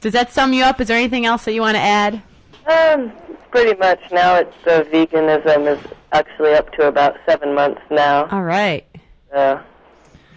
Does 0.00 0.12
that 0.12 0.32
sum 0.32 0.52
you 0.52 0.62
up? 0.62 0.80
Is 0.80 0.86
there 0.86 0.96
anything 0.96 1.26
else 1.26 1.44
that 1.44 1.52
you 1.52 1.60
want 1.62 1.76
to 1.76 1.80
add? 1.80 2.22
Um, 2.66 3.12
pretty 3.54 3.78
much 3.78 4.00
now 4.10 4.34
it's 4.34 4.66
uh, 4.66 4.82
veganism 4.92 5.72
is 5.72 5.92
actually 6.10 6.54
up 6.54 6.72
to 6.72 6.88
about 6.88 7.14
seven 7.24 7.54
months 7.54 7.80
now. 7.88 8.26
All 8.32 8.42
right. 8.42 8.84
Uh, 9.32 9.62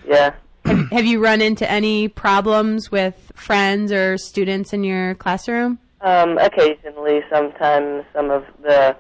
yeah. 0.08 0.36
Have 0.92 1.06
you 1.06 1.20
run 1.20 1.42
into 1.42 1.70
any 1.70 2.10
problems 2.10 2.92
with 2.92 3.16
friends 3.34 3.92
or 3.92 4.20
students 4.20 4.72
in 4.72 4.84
your 4.84 5.16
classroom? 5.16 5.80
Um, 6.02 6.38
occasionally, 6.38 7.22
sometimes 7.28 8.06
some 8.14 8.30
of 8.30 8.46
the 8.62 8.96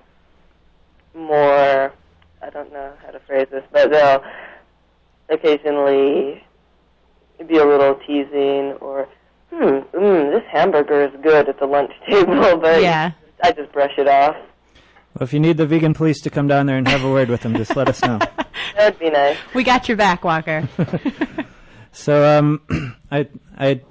more, 1.14 1.94
I 2.42 2.50
don't 2.50 2.74
know 2.74 2.94
how 3.06 3.12
to 3.12 3.20
phrase 3.20 3.46
this, 3.52 3.66
but 3.72 3.92
they'll 3.92 4.24
occasionally 5.30 6.44
be 7.48 7.58
a 7.58 7.66
little 7.66 8.00
teasing 8.08 8.78
or, 8.82 9.08
hmm, 9.52 9.78
mm, 9.96 10.32
this 10.32 10.44
hamburger 10.52 11.04
is 11.04 11.12
good 11.22 11.48
at 11.48 11.60
the 11.60 11.68
lunch 11.68 11.92
table, 12.10 12.58
but 12.58 12.82
Yeah. 12.82 13.12
I 13.44 13.52
just 13.52 13.72
brush 13.72 13.94
it 13.98 14.08
off. 14.08 14.36
Well, 15.16 15.24
if 15.24 15.34
you 15.34 15.40
need 15.40 15.58
the 15.58 15.66
vegan 15.66 15.94
police 15.94 16.22
to 16.22 16.30
come 16.30 16.48
down 16.48 16.66
there 16.66 16.78
and 16.78 16.88
have 16.88 17.04
a 17.04 17.10
word 17.12 17.30
with 17.30 17.42
them, 17.42 17.56
just 17.56 17.76
let 17.76 17.90
us 17.90 18.02
know. 18.04 18.20
That'd 18.76 19.00
be 19.00 19.10
nice. 19.10 19.38
We 19.56 19.64
got 19.64 19.88
your 19.88 19.98
back, 19.98 20.24
Walker. 20.24 20.68
So, 21.98 22.38
um, 22.38 22.62
I 23.12 23.28
I 23.58 23.82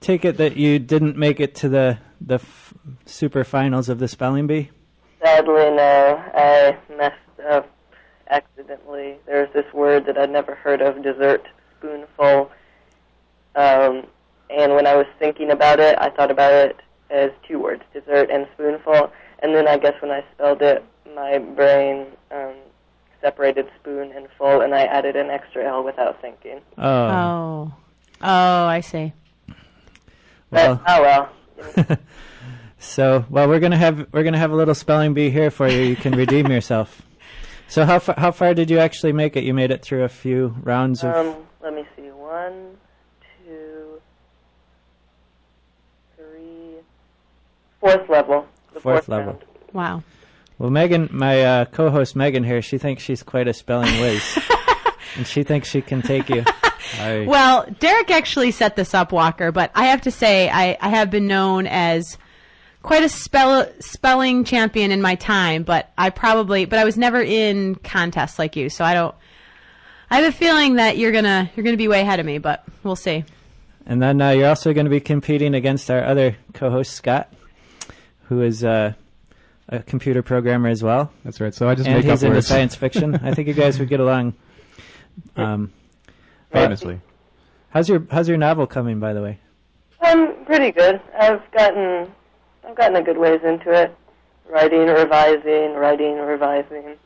take 0.00 0.24
it 0.24 0.36
that 0.36 0.56
you 0.56 0.78
didn't 0.78 1.16
make 1.16 1.40
it 1.40 1.56
to 1.56 1.68
the 1.68 1.98
the 2.20 2.36
f- 2.36 2.72
super 3.06 3.42
finals 3.42 3.88
of 3.88 3.98
the 3.98 4.06
spelling 4.06 4.46
bee. 4.46 4.70
Sadly, 5.20 5.70
no. 5.70 6.22
I 6.32 6.76
messed 6.96 7.50
up 7.50 7.68
accidentally. 8.30 9.16
There's 9.26 9.52
this 9.52 9.70
word 9.74 10.06
that 10.06 10.16
I'd 10.16 10.30
never 10.30 10.54
heard 10.54 10.80
of, 10.80 11.02
dessert 11.02 11.46
spoonful. 11.76 12.52
Um, 13.56 14.06
and 14.48 14.74
when 14.74 14.86
I 14.86 14.94
was 14.94 15.06
thinking 15.18 15.50
about 15.50 15.80
it, 15.80 15.96
I 15.98 16.10
thought 16.10 16.30
about 16.30 16.52
it 16.52 16.80
as 17.10 17.30
two 17.46 17.58
words, 17.60 17.82
dessert 17.92 18.30
and 18.30 18.46
spoonful. 18.54 19.12
And 19.40 19.54
then 19.54 19.68
I 19.68 19.76
guess 19.78 19.94
when 20.00 20.10
I 20.10 20.24
spelled 20.34 20.62
it, 20.62 20.84
my 21.14 21.38
brain 21.38 22.06
um, 22.30 22.54
separated 23.20 23.66
spoon 23.80 24.12
and 24.14 24.26
full, 24.38 24.60
and 24.62 24.74
I 24.74 24.84
added 24.84 25.16
an 25.16 25.30
extra 25.30 25.64
L 25.68 25.84
without 25.84 26.20
thinking. 26.20 26.60
Oh, 26.78 26.82
Oh. 27.06 27.74
Oh, 28.22 28.64
I 28.66 28.80
see. 28.80 29.12
well. 30.50 30.76
but, 30.76 30.82
oh 30.88 31.02
well. 31.02 31.98
So, 32.78 33.24
well, 33.30 33.48
we're 33.48 33.60
gonna 33.60 33.78
have 33.78 34.08
we're 34.12 34.24
gonna 34.24 34.36
have 34.38 34.50
a 34.52 34.56
little 34.56 34.74
spelling 34.74 35.14
bee 35.14 35.30
here 35.30 35.50
for 35.50 35.66
you. 35.66 35.80
You 35.80 35.96
can 35.96 36.14
redeem 36.14 36.48
yourself. 36.50 37.00
So, 37.66 37.86
how 37.86 37.98
far 37.98 38.14
how 38.18 38.30
far 38.30 38.52
did 38.52 38.68
you 38.68 38.78
actually 38.78 39.12
make 39.14 39.36
it? 39.36 39.44
You 39.44 39.54
made 39.54 39.70
it 39.70 39.80
through 39.80 40.04
a 40.04 40.08
few 40.10 40.54
rounds 40.62 41.02
of. 41.02 41.14
Um, 41.14 41.34
let 41.62 41.72
me 41.72 41.84
see. 41.96 42.02
One, 42.10 42.76
two, 43.46 44.02
three, 46.16 46.74
fourth 47.84 48.08
level. 48.08 48.46
The 48.72 48.80
Fourth 48.80 48.94
fourth, 49.04 49.08
level. 49.08 49.32
round. 49.34 49.44
Wow. 49.72 50.02
well, 50.58 50.70
Megan, 50.70 51.08
my 51.12 51.42
uh, 51.42 51.64
co-host 51.66 52.16
Megan 52.16 52.44
here, 52.44 52.62
she 52.62 52.78
thinks 52.78 53.02
she's 53.02 53.22
quite 53.22 53.46
a 53.48 53.52
spelling 53.52 54.00
whiz, 54.00 54.38
and 55.16 55.26
she 55.26 55.42
thinks 55.42 55.68
she 55.68 55.82
can 55.82 56.00
take 56.02 56.28
you. 56.28 56.44
I, 56.98 57.24
Well, 57.26 57.66
Derek 57.80 58.10
actually 58.10 58.50
set 58.52 58.76
this 58.76 58.94
up, 58.94 59.10
Walker, 59.12 59.52
but 59.52 59.70
I 59.74 59.86
have 59.86 60.02
to 60.02 60.10
say 60.10 60.48
I, 60.50 60.76
I 60.80 60.88
have 60.90 61.10
been 61.10 61.26
known 61.26 61.66
as 61.66 62.18
quite 62.82 63.02
a 63.02 63.08
spell 63.08 63.66
spelling 63.80 64.44
champion 64.44 64.90
in 64.90 65.00
my 65.02 65.14
time, 65.14 65.62
but 65.62 65.90
I 65.98 66.10
probably 66.10 66.64
but 66.66 66.78
I 66.78 66.84
was 66.84 66.96
never 66.96 67.20
in 67.20 67.74
contests 67.76 68.38
like 68.38 68.56
you, 68.56 68.68
so 68.68 68.84
I 68.84 68.94
don't 68.94 69.14
I 70.10 70.20
have 70.20 70.32
a 70.32 70.36
feeling 70.36 70.74
that 70.76 70.98
you're 70.98 71.12
gonna 71.12 71.50
you're 71.56 71.64
gonna 71.64 71.76
be 71.78 71.88
way 71.88 72.02
ahead 72.02 72.20
of 72.20 72.26
me, 72.26 72.38
but 72.38 72.64
we'll 72.82 72.94
see. 72.96 73.24
and 73.86 74.00
then 74.02 74.20
uh, 74.20 74.30
you're 74.30 74.48
also 74.48 74.72
going 74.74 74.84
to 74.86 74.90
be 74.90 75.00
competing 75.00 75.54
against 75.54 75.90
our 75.90 76.04
other 76.04 76.36
co-host 76.52 76.92
Scott, 76.92 77.32
who 78.28 78.42
is 78.42 78.64
uh, 78.64 78.92
a 79.68 79.82
computer 79.82 80.22
programmer 80.22 80.68
as 80.68 80.82
well, 80.82 81.10
That's 81.24 81.40
right. 81.40 81.54
So 81.54 81.68
I 81.68 81.74
just 81.74 81.86
and 81.88 81.96
make 81.96 82.04
he's 82.04 82.22
up 82.22 82.26
into 82.26 82.36
words. 82.36 82.46
science 82.46 82.74
fiction. 82.74 83.14
I 83.16 83.32
think 83.34 83.48
you 83.48 83.54
guys 83.54 83.78
would 83.78 83.88
get 83.88 84.00
along. 84.00 84.34
Um, 85.36 85.72
Famously. 86.50 87.00
how's 87.70 87.88
your 87.88 88.04
how's 88.10 88.28
your 88.28 88.36
novel 88.36 88.66
coming, 88.66 88.98
by 88.98 89.12
the 89.12 89.22
way? 89.22 89.38
Um, 90.00 90.34
pretty 90.44 90.72
good. 90.72 91.00
I've 91.16 91.40
gotten, 91.52 92.10
I've 92.68 92.74
gotten 92.74 92.96
a 92.96 93.02
good 93.02 93.16
ways 93.18 93.40
into 93.44 93.70
it. 93.72 93.94
Writing, 94.50 94.86
revising, 94.88 95.74
writing, 95.74 96.16
revising. 96.18 96.96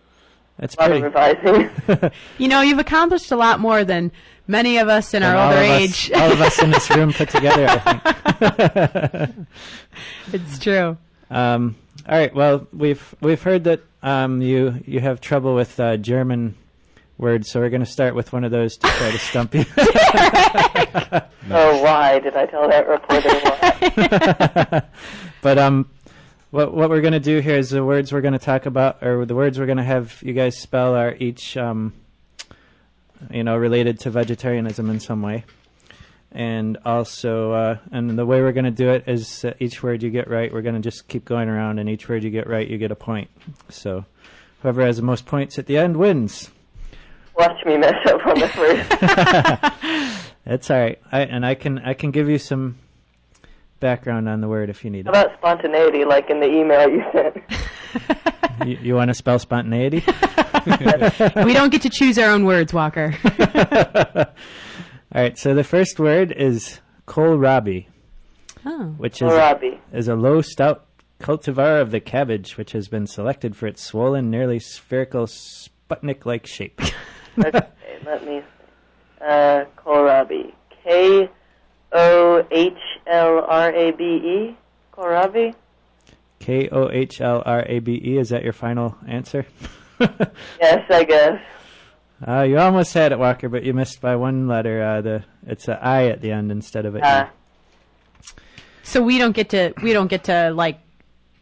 That's 0.59 0.75
A 0.77 0.81
lot 0.81 0.93
of 0.93 1.13
pretty. 1.13 1.69
revising. 1.85 2.11
You 2.39 2.49
know, 2.49 2.63
you've 2.63 2.79
accomplished 2.79 3.31
a 3.31 3.37
lot 3.37 3.61
more 3.61 3.85
than 3.85 4.11
many 4.47 4.79
of 4.79 4.89
us 4.89 5.13
in 5.13 5.21
than 5.21 5.31
our 5.35 5.37
all 5.37 5.51
older 5.53 5.63
of 5.65 5.71
us- 5.71 5.81
age. 5.83 6.11
all 6.15 6.33
of 6.33 6.41
us 6.41 6.63
in 6.63 6.71
this 6.71 6.89
room 6.91 7.13
put 7.13 7.29
together, 7.29 7.67
I 7.69 9.27
think. 9.27 9.47
it's 10.33 10.59
true. 10.59 10.97
Um, 11.31 11.77
all 12.09 12.19
right. 12.19 12.35
Well, 12.35 12.67
we've 12.73 13.15
we've 13.21 13.43
heard 13.43 13.65
that 13.65 13.81
um, 14.03 14.41
you 14.41 14.83
you 14.87 15.01
have 15.01 15.21
trouble 15.21 15.55
with 15.55 15.79
uh, 15.79 15.97
German 15.97 16.55
words, 17.19 17.51
so 17.51 17.61
we're 17.61 17.71
going 17.71 17.85
to 17.85 17.87
start 17.87 18.15
with 18.15 18.33
one 18.33 18.45
of 18.45 18.51
those 18.51 18.77
to 18.77 18.87
try 18.87 19.11
to 19.11 19.19
stump 19.19 19.55
you. 19.55 19.65
Oh, 21.51 21.83
why 21.83 22.19
did 22.19 22.37
I 22.37 22.45
tell 22.45 22.69
that 22.69 22.87
reporter 22.87 23.31
why? 23.31 24.83
but 25.43 25.57
um, 25.59 25.89
what 26.51 26.75
what 26.75 26.91
we're 26.91 27.01
going 27.01 27.15
to 27.15 27.21
do 27.21 27.39
here 27.39 27.57
is 27.57 27.71
the 27.71 27.85
words 27.85 28.13
we're 28.13 28.21
going 28.21 28.33
to 28.33 28.39
talk 28.39 28.67
about, 28.67 29.03
or 29.03 29.25
the 29.25 29.35
words 29.35 29.59
we're 29.59 29.67
going 29.67 29.79
to 29.79 29.85
have 29.85 30.19
you 30.23 30.35
guys 30.35 30.59
spell 30.59 30.95
are 30.95 31.15
each 31.19 31.57
um, 31.57 31.95
you 33.31 33.45
know 33.45 33.57
related 33.57 34.01
to 34.01 34.11
vegetarianism 34.11 34.91
in 34.91 35.01
some 35.01 35.23
way, 35.23 35.45
And 36.31 36.77
also, 36.85 37.53
uh, 37.53 37.79
and 37.91 38.19
the 38.19 38.27
way 38.27 38.43
we're 38.43 38.53
going 38.53 38.67
to 38.67 38.71
do 38.71 38.91
it 38.91 39.05
is 39.07 39.45
uh, 39.45 39.55
each 39.59 39.83
word 39.83 40.03
you 40.03 40.11
get 40.11 40.29
right, 40.29 40.53
we're 40.53 40.63
going 40.63 40.75
to 40.75 40.81
just 40.81 41.09
keep 41.09 41.25
going 41.25 41.49
around, 41.49 41.79
and 41.79 41.89
each 41.89 42.09
word 42.09 42.23
you 42.23 42.31
get 42.31 42.47
right, 42.47 42.69
you 42.69 42.77
get 42.77 42.91
a 42.91 42.97
point. 42.97 43.31
So 43.71 44.05
whoever 44.63 44.85
has 44.85 44.99
the 44.99 45.03
most 45.03 45.25
points 45.25 45.59
at 45.59 45.67
the 45.67 45.79
end 45.79 45.97
wins. 45.97 46.51
Watch 47.37 47.65
me 47.65 47.77
mess 47.79 47.95
up 48.07 48.27
on 48.27 48.39
the 48.41 48.49
first. 48.49 50.25
That's 50.45 50.71
all 50.71 50.79
right. 50.79 51.01
I, 51.13 51.21
and 51.21 51.47
I 51.47 51.55
can 51.55 51.79
I 51.79 51.95
can 51.95 52.11
give 52.11 52.29
you 52.29 52.39
some 52.39 52.79
background 53.81 54.29
on 54.29 54.41
the 54.41 54.49
word 54.49 54.71
if 54.71 54.85
you 54.85 54.91
need 54.91 55.07
How 55.07 55.13
it. 55.13 55.17
about 55.17 55.39
spontaneity, 55.39 56.05
like 56.05 56.31
in 56.31 56.41
the 56.41 56.47
email 56.47 56.89
you 56.91 57.05
sent? 57.13 57.37
You, 58.67 58.77
you 58.83 58.95
want 58.97 59.07
to 59.09 59.15
spell 59.15 59.39
spontaneity? 59.39 59.99
we 61.45 61.53
don't 61.53 61.71
get 61.71 61.83
to 61.83 61.91
choose 61.91 62.19
our 62.19 62.31
own 62.31 62.45
words, 62.45 62.75
Walker. 62.75 63.15
All 65.15 65.23
right. 65.23 65.39
So 65.39 65.55
the 65.55 65.65
first 65.65 65.99
word 65.99 66.33
is 66.33 66.81
kohlrabi, 67.07 67.87
oh. 68.65 68.95
which 68.99 69.23
is 69.23 69.31
Kohlrabi. 69.31 69.79
is 69.93 70.09
a 70.09 70.15
low 70.15 70.43
stout 70.43 70.87
cultivar 71.21 71.81
of 71.81 71.91
the 71.91 72.01
cabbage, 72.01 72.57
which 72.57 72.73
has 72.73 72.89
been 72.89 73.07
selected 73.07 73.57
for 73.57 73.67
its 73.67 73.83
swollen, 73.83 74.31
nearly 74.31 74.59
spherical 74.59 75.27
Sputnik-like 75.27 76.47
shape. 76.47 76.81
Okay, 77.39 77.69
let 78.05 78.27
me. 78.27 78.43
Uh, 79.21 79.65
kohlrabi. 79.77 80.53
K 80.83 81.29
O 81.93 82.45
H 82.51 82.73
L 83.07 83.45
R 83.47 83.73
A 83.73 83.93
B 83.93 84.03
E. 84.05 84.57
Kohlrabi. 84.93 85.55
K 86.41 86.69
O 86.71 86.91
H 86.91 87.21
L 87.21 87.45
R 87.47 87.65
A 87.69 87.79
B 87.79 88.01
E. 88.05 88.19
Is 88.19 88.31
that 88.31 88.43
your 88.43 88.53
final 88.53 88.97
answer? 89.07 89.47
Yes, 90.61 90.85
I 90.91 91.05
guess. 91.05 91.41
Uh, 92.27 92.43
you 92.43 92.59
almost 92.59 92.93
had 92.95 93.13
it, 93.13 93.19
Walker, 93.19 93.49
but 93.49 93.63
you 93.65 93.73
missed 93.73 94.01
by 94.01 94.17
one 94.17 94.49
letter. 94.49 94.83
Uh, 94.83 95.01
the 95.01 95.25
it's 95.47 95.69
a 95.69 95.79
I 95.83 96.07
at 96.07 96.21
the 96.21 96.33
end 96.33 96.51
instead 96.51 96.85
of 96.85 96.95
a 96.97 96.99
E. 96.99 97.03
Ah, 97.05 97.31
So 98.83 99.03
we 99.03 99.19
don't 99.19 99.35
get 99.37 99.51
to 99.51 99.73
we 99.83 99.93
don't 99.93 100.09
get 100.09 100.25
to 100.25 100.51
like 100.51 100.81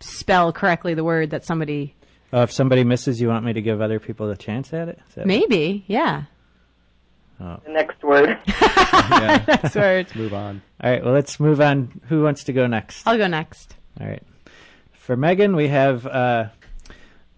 spell 0.00 0.52
correctly 0.52 0.94
the 0.94 1.04
word 1.04 1.30
that 1.30 1.44
somebody 1.44 1.94
Oh, 2.32 2.42
if 2.42 2.52
somebody 2.52 2.84
misses, 2.84 3.20
you 3.20 3.28
want 3.28 3.44
me 3.44 3.52
to 3.52 3.62
give 3.62 3.80
other 3.80 4.00
people 4.00 4.28
a 4.30 4.36
chance 4.36 4.72
at 4.72 4.88
it? 4.88 5.00
that- 5.14 5.26
maybe 5.26 5.84
yeah. 5.86 6.24
the 7.38 7.60
next 7.68 8.02
word. 8.02 8.36
yeah. 8.46 9.38
That's 9.46 9.74
word. 9.74 10.14
Move 10.16 10.34
on. 10.34 10.60
All 10.82 10.90
right. 10.90 11.04
Well, 11.04 11.14
let's 11.14 11.38
move 11.38 11.60
on. 11.60 12.00
Who 12.08 12.22
wants 12.22 12.44
to 12.44 12.52
go 12.52 12.66
next? 12.66 13.06
I'll 13.06 13.16
go 13.16 13.26
next. 13.28 13.76
All 14.00 14.06
right. 14.06 14.22
For 14.92 15.16
Megan, 15.16 15.54
we 15.54 15.68
have 15.68 16.06
uh, 16.06 16.48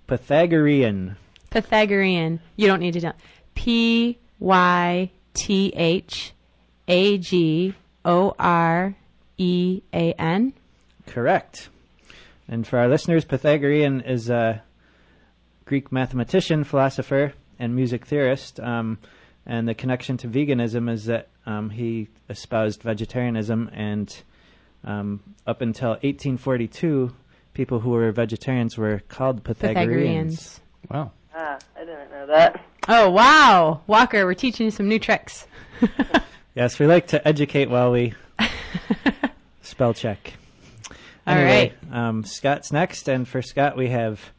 Pythagorean. 0.07 1.16
Pythagorean. 1.51 2.41
You 2.57 2.67
don't 2.67 2.81
need 2.81 2.95
to 2.95 3.01
know. 3.01 3.13
P 3.55 4.19
Y 4.39 5.11
T 5.35 5.73
H 5.75 6.33
A 6.87 7.19
G 7.19 7.75
O 8.05 8.35
R 8.39 8.95
E 9.37 9.83
A 9.93 10.13
N. 10.13 10.53
Correct. 11.07 11.69
And 12.49 12.67
for 12.67 12.79
our 12.79 12.89
listeners, 12.89 13.25
Pythagorean 13.25 14.01
is 14.01 14.31
a 14.31 14.63
Greek 15.65 15.93
mathematician, 15.93 16.65
philosopher, 16.65 17.35
and 17.59 17.75
music 17.75 18.07
theorist. 18.07 18.59
Um, 18.61 18.99
and 19.45 19.69
the 19.69 19.75
connection 19.75 20.17
to 20.19 20.29
veganism 20.29 20.91
is 20.91 21.07
that 21.07 21.29
um, 21.47 21.71
he 21.71 22.09
espoused 22.29 22.83
vegetarianism, 22.83 23.71
and 23.73 24.15
um, 24.85 25.23
up 25.47 25.63
until 25.63 25.91
1842, 25.91 27.15
people 27.55 27.81
who 27.81 27.91
were 27.91 28.13
vegetarians 28.13 28.77
were 28.77 29.01
called 29.09 29.45
Pythagoreans. 29.45 29.85
Pythagoreans. 29.87 30.61
Wow. 30.91 31.13
Ah, 31.40 31.57
I 31.77 31.85
didn't 31.85 32.11
know 32.11 32.27
that. 32.27 32.64
Oh 32.88 33.11
wow, 33.11 33.81
Walker, 33.87 34.27
we're 34.27 34.35
teaching 34.35 34.64
you 34.64 34.70
some 34.72 34.88
new 34.88 34.98
tricks. 34.98 35.46
Yes, 36.55 36.81
we 36.81 36.88
like 36.88 37.07
to 37.09 37.29
educate 37.29 37.70
while 37.70 37.92
we 37.92 38.14
spell 39.62 39.94
check. 39.94 40.33
All 41.24 41.37
Anyway, 41.37 41.72
um, 41.92 42.24
Scott's 42.24 42.72
next, 42.72 43.09
and 43.09 43.29
for 43.29 43.42
Scott 43.42 43.77
we 43.77 43.90
have 43.90 44.33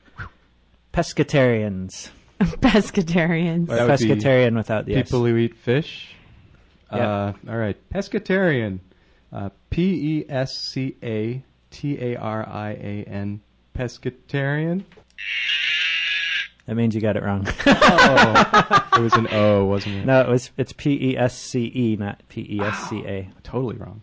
pescatarians. 0.93 2.09
Pescatarians. 2.39 3.69
Or 3.69 3.75
That 3.75 3.89
pescatarian 3.89 4.57
without 4.57 4.85
the 4.85 4.97
S. 4.97 5.05
People 5.05 5.25
who 5.25 5.38
eat 5.38 5.55
fish. 5.55 6.13
Yep. 6.91 7.01
Uh, 7.01 7.33
all 7.49 7.57
right. 7.57 7.77
Pescatarian. 7.89 8.79
Uh, 9.31 9.49
P 9.69 10.19
E 10.19 10.25
S 10.27 10.57
C 10.57 10.97
A 11.01 11.41
T 11.71 11.97
A 12.01 12.17
R 12.17 12.45
I 12.45 12.71
A 12.71 13.03
N. 13.07 13.39
Pescatarian. 13.73 14.83
That 16.69 16.75
means 16.75 16.93
you 16.93 17.01
got 17.01 17.17
it 17.17 17.23
wrong. 17.23 17.47
Oh, 17.65 18.86
it 18.97 19.01
was 19.01 19.13
an 19.13 19.27
O, 19.32 19.65
wasn't 19.65 19.95
it? 19.95 20.05
no, 20.05 20.21
it 20.21 20.27
was 20.27 20.51
it's 20.58 20.71
P 20.73 21.12
E 21.13 21.17
S 21.17 21.36
C 21.38 21.71
E, 21.73 21.95
not 21.97 22.21
P 22.29 22.41
E 22.47 22.60
S 22.62 22.89
C 22.89 23.03
A. 23.05 23.27
Ah, 23.29 23.39
totally 23.43 23.75
wrong. 23.77 24.01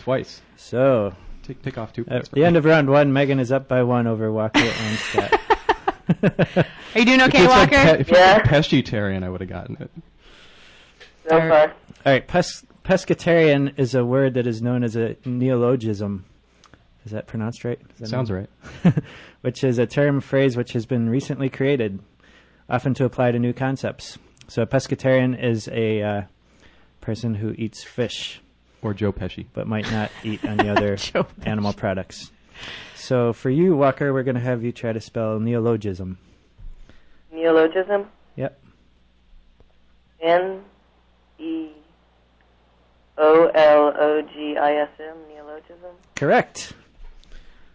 Twice. 0.00 0.40
So 0.56 1.12
Take 1.42 1.60
take 1.62 1.76
off 1.78 1.92
two 1.92 2.02
at 2.02 2.08
points. 2.08 2.28
the 2.28 2.44
end 2.44 2.56
of 2.56 2.64
round 2.64 2.88
one, 2.88 3.12
Megan 3.12 3.40
is 3.40 3.50
up 3.50 3.66
by 3.68 3.82
one 3.82 4.06
over 4.06 4.30
Walker 4.30 4.60
and 4.60 4.98
Scott. 4.98 5.40
Are 6.94 6.98
you 6.98 7.04
doing 7.04 7.20
okay, 7.22 7.42
you 7.42 7.48
said 7.48 7.58
Walker? 7.58 7.70
pe- 7.70 8.00
if 8.00 8.08
you 8.10 8.16
Yeah. 8.16 8.36
said 8.36 8.44
pescatarian, 8.44 9.24
I 9.24 9.28
would 9.30 9.40
have 9.40 9.50
gotten 9.50 9.76
it. 9.80 9.90
So 11.28 11.38
far. 11.40 11.62
All 11.68 12.12
right, 12.12 12.26
pes- 12.28 12.64
pescatarian 12.84 13.76
is 13.78 13.94
a 13.94 14.04
word 14.04 14.34
that 14.34 14.46
is 14.46 14.62
known 14.62 14.84
as 14.84 14.94
a 14.94 15.16
neologism. 15.24 16.26
Is 17.04 17.12
that 17.12 17.26
pronounced 17.26 17.64
right? 17.64 17.78
That 17.98 18.08
Sounds 18.08 18.30
right. 18.30 18.48
which 19.42 19.62
is 19.62 19.78
a 19.78 19.86
term 19.86 20.20
phrase 20.20 20.56
which 20.56 20.72
has 20.72 20.86
been 20.86 21.08
recently 21.10 21.48
created, 21.50 22.00
often 22.68 22.94
to 22.94 23.04
apply 23.04 23.30
to 23.32 23.38
new 23.38 23.52
concepts. 23.52 24.18
So 24.48 24.62
a 24.62 24.66
pescatarian 24.66 25.40
is 25.42 25.68
a 25.68 26.02
uh, 26.02 26.22
person 27.00 27.34
who 27.34 27.50
eats 27.58 27.82
fish 27.84 28.40
Or 28.82 28.94
Joe 28.94 29.12
Pesci. 29.12 29.46
but 29.52 29.66
might 29.66 29.90
not 29.92 30.10
eat 30.24 30.42
any 30.44 30.68
other 30.68 30.96
animal 31.44 31.72
products. 31.74 32.30
So 32.94 33.32
for 33.32 33.50
you, 33.50 33.76
Walker, 33.76 34.12
we're 34.14 34.22
going 34.22 34.36
to 34.36 34.40
have 34.40 34.62
you 34.62 34.72
try 34.72 34.92
to 34.92 35.00
spell 35.00 35.38
neologism. 35.40 36.18
Neologism. 37.32 38.06
Yep. 38.36 38.58
N 40.22 40.62
E 41.38 41.68
O 43.18 43.46
L 43.54 43.92
O 43.98 44.22
G 44.32 44.56
I 44.56 44.74
S 44.76 44.88
M. 45.00 45.16
Neologism. 45.28 45.90
Correct. 46.16 46.72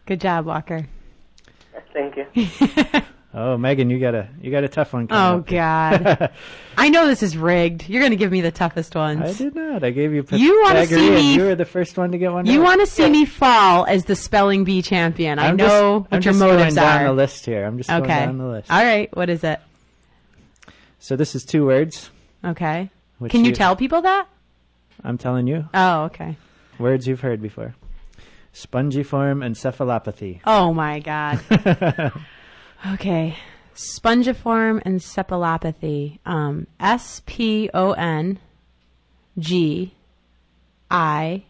Good 0.09 0.21
job, 0.21 0.47
Walker. 0.47 0.87
Thank 1.93 2.17
you. 2.17 3.01
Oh, 3.31 3.59
Megan, 3.59 3.91
you 3.91 3.99
got 3.99 4.15
a 4.15 4.27
you 4.41 4.49
got 4.49 4.63
a 4.63 4.67
tough 4.67 4.91
one. 4.91 5.03
Oh 5.11 5.43
Coming 5.45 5.59
up. 5.59 6.19
God. 6.19 6.31
I 6.77 6.89
know 6.89 7.05
this 7.05 7.21
is 7.21 7.37
rigged. 7.37 7.87
You're 7.87 8.01
going 8.01 8.09
to 8.11 8.15
give 8.15 8.31
me 8.31 8.41
the 8.41 8.49
toughest 8.51 8.95
ones. 8.95 9.21
I 9.21 9.43
did 9.43 9.53
not. 9.53 9.83
I 9.83 9.91
gave 9.91 10.11
you. 10.13 10.25
You 10.31 10.63
wanna 10.63 10.87
see 10.87 11.11
me- 11.11 11.35
You 11.35 11.43
were 11.43 11.53
the 11.53 11.63
first 11.63 11.95
one 11.95 12.11
to 12.11 12.17
get 12.17 12.31
one. 12.31 12.47
You 12.47 12.59
want 12.63 12.81
to 12.81 12.87
see 12.87 13.07
me 13.07 13.25
fall 13.25 13.85
as 13.85 14.05
the 14.05 14.15
spelling 14.15 14.63
bee 14.63 14.81
champion. 14.81 15.37
I 15.37 15.49
I'm 15.49 15.57
know 15.57 15.67
just, 15.67 15.83
what 15.83 16.07
I'm 16.11 16.15
your 16.15 16.21
just 16.21 16.39
motives 16.39 16.63
going 16.63 16.87
down 16.87 17.01
are. 17.03 17.07
the 17.09 17.13
list 17.13 17.45
here. 17.45 17.63
I'm 17.65 17.77
just 17.77 17.87
going 17.89 18.01
okay. 18.01 18.25
down 18.25 18.39
the 18.39 18.47
list. 18.47 18.71
All 18.71 18.83
right. 18.83 19.15
What 19.15 19.29
is 19.29 19.43
it? 19.43 19.59
So 20.97 21.15
this 21.15 21.35
is 21.35 21.45
two 21.45 21.67
words. 21.67 22.09
Okay. 22.43 22.89
which 23.19 23.31
Can 23.31 23.45
you 23.45 23.51
tell 23.53 23.75
people 23.75 24.01
that? 24.01 24.27
I'm 25.03 25.19
telling 25.19 25.45
you 25.45 25.69
Oh, 25.75 26.05
okay. 26.05 26.35
words 26.79 27.07
you've 27.07 27.21
heard 27.21 27.43
before. 27.43 27.75
Spongiform 28.53 29.43
encephalopathy. 29.43 30.41
Oh 30.45 30.73
my 30.73 30.99
God. 30.99 31.39
okay. 32.93 33.37
Spongiform 33.75 34.83
encephalopathy. 34.83 36.19
Um, 36.25 36.67
S 36.79 37.21
P 37.25 37.69
O 37.73 37.91
N 37.91 38.39
G 39.37 39.93
I 40.91 41.45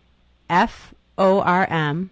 F 0.50 0.94
O 1.18 1.40
R 1.40 1.68
M. 1.70 2.12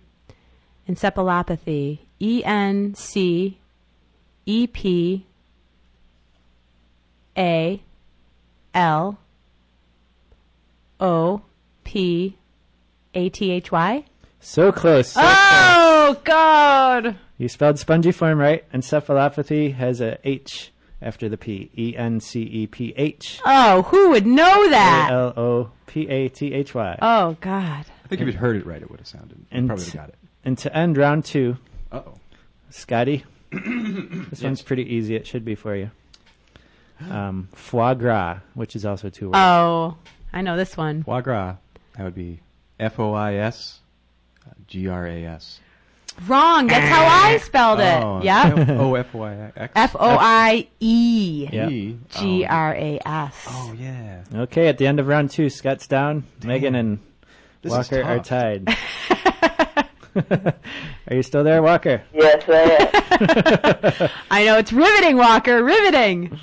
Encephalopathy. 0.89 2.00
E 2.19 2.43
N 2.43 2.95
C 2.95 3.60
E 4.45 4.67
P 4.67 5.26
A 7.38 7.82
L 8.73 9.19
O 11.00 11.41
P 11.84 12.38
A 13.13 13.30
T 13.30 13.52
H 13.52 13.71
Y. 13.71 14.06
So 14.39 14.71
close. 14.71 15.12
so 15.13 15.21
Oh 15.23 16.19
God! 16.23 17.15
You 17.38 17.47
spelled 17.50 17.76
spongiform 17.78 18.38
right. 18.38 18.69
Encephalopathy 18.71 19.76
has 19.76 20.00
a 20.02 20.17
H 20.23 20.71
after 21.02 21.28
the 21.30 21.38
P. 21.38 21.69
E 21.78 21.95
N 21.97 22.19
C 22.19 22.41
E 22.43 22.67
P 22.67 22.93
H. 22.95 23.41
Oh, 23.45 23.84
who 23.84 24.10
would 24.10 24.26
know 24.26 24.69
that? 24.69 25.10
L 25.12 25.34
O 25.36 25.71
P 25.86 26.08
A 26.08 26.30
T 26.30 26.54
H 26.54 26.73
Y. 26.73 26.97
Oh 27.02 27.36
God! 27.41 27.86
I 28.04 28.08
think 28.08 28.21
if 28.21 28.28
you'd 28.28 28.36
heard 28.36 28.56
it 28.56 28.65
right, 28.65 28.82
it 28.82 28.89
would 28.89 29.00
have 29.00 29.08
sounded. 29.08 29.38
You 29.39 29.45
And- 29.52 29.67
probably 29.67 29.86
would 29.86 29.93
got 29.93 30.10
it. 30.10 30.15
And 30.45 30.58
to 30.60 30.76
end 30.76 30.97
round 30.97 31.26
two, 31.26 31.58
Uh 31.91 32.02
oh. 32.08 32.13
Scotty, 32.69 33.26
this 33.52 34.41
one's 34.43 34.62
pretty 34.62 34.84
easy. 34.95 35.15
It 35.15 35.28
should 35.28 35.43
be 35.43 35.56
for 35.56 35.76
you. 35.76 35.91
Um, 37.10 37.50
foie 37.54 37.93
gras, 37.95 38.39
which 38.56 38.76
is 38.76 38.86
also 38.86 39.10
two 39.10 39.28
words. 39.28 39.38
Oh, 39.38 39.97
I 40.34 40.41
know 40.41 40.56
this 40.58 40.76
one. 40.78 41.04
Foie 41.04 41.21
gras. 41.21 41.56
That 41.97 42.04
would 42.06 42.15
be 42.15 42.39
F 42.80 43.00
O 43.00 43.13
I 43.13 43.36
S 43.36 43.82
G 44.67 44.88
R 44.88 45.08
A 45.08 45.25
S. 45.25 45.60
wrong. 46.27 46.67
That's 46.67 46.89
how 46.89 47.06
I 47.06 47.36
eh. 47.36 47.38
spelled 47.39 47.80
it. 47.80 48.03
Oh, 48.03 48.21
Yep. 48.23 48.69
O 48.80 48.95
F 48.95 49.13
Y 49.13 49.51
X. 49.56 49.71
F 49.75 49.95
O 49.99 50.17
I 50.19 50.67
E 50.80 51.47
Yeah. 51.51 51.69
E. 51.69 51.97
G 52.10 52.45
R 52.45 52.73
A 52.75 52.99
S. 53.06 53.45
Oh 53.49 53.73
yeah. 53.77 54.23
Okay, 54.34 54.67
at 54.67 54.77
the 54.77 54.88
end 54.88 54.99
of 54.99 55.08
round 55.08 55.32
two, 55.32 55.49
Scott's 55.49 55.88
down. 55.88 56.23
Megan 56.43 56.75
and 56.75 56.99
This 57.62 57.71
is 57.73 57.77
Walker 57.91 58.03
are 58.03 58.17
tough. 58.19 58.27
tied. 58.27 58.77
are 61.08 61.15
you 61.15 61.21
still 61.21 61.43
there, 61.43 61.62
Walker? 61.62 62.01
Yes, 62.13 62.43
I 62.47 64.01
am. 64.01 64.10
I 64.32 64.45
know 64.45 64.58
it's 64.58 64.73
riveting, 64.73 65.15
Walker. 65.17 65.63
Riveting. 65.63 66.38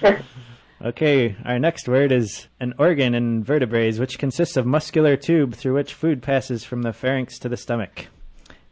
Okay, 0.83 1.35
our 1.45 1.59
next 1.59 1.89
word 1.89 2.13
is 2.13 2.47
an 2.61 2.75
organ 2.79 3.15
in 3.15 3.43
vertebrates, 3.43 3.99
which 3.99 4.19
consists 4.19 4.57
of 4.57 4.67
muscular 4.67 5.17
tube 5.17 5.55
through 5.55 5.75
which 5.75 5.95
food 5.95 6.23
passes 6.23 6.63
from 6.63 6.83
the 6.83 6.93
pharynx 6.93 7.39
to 7.41 7.49
the 7.49 7.57
stomach, 7.57 8.07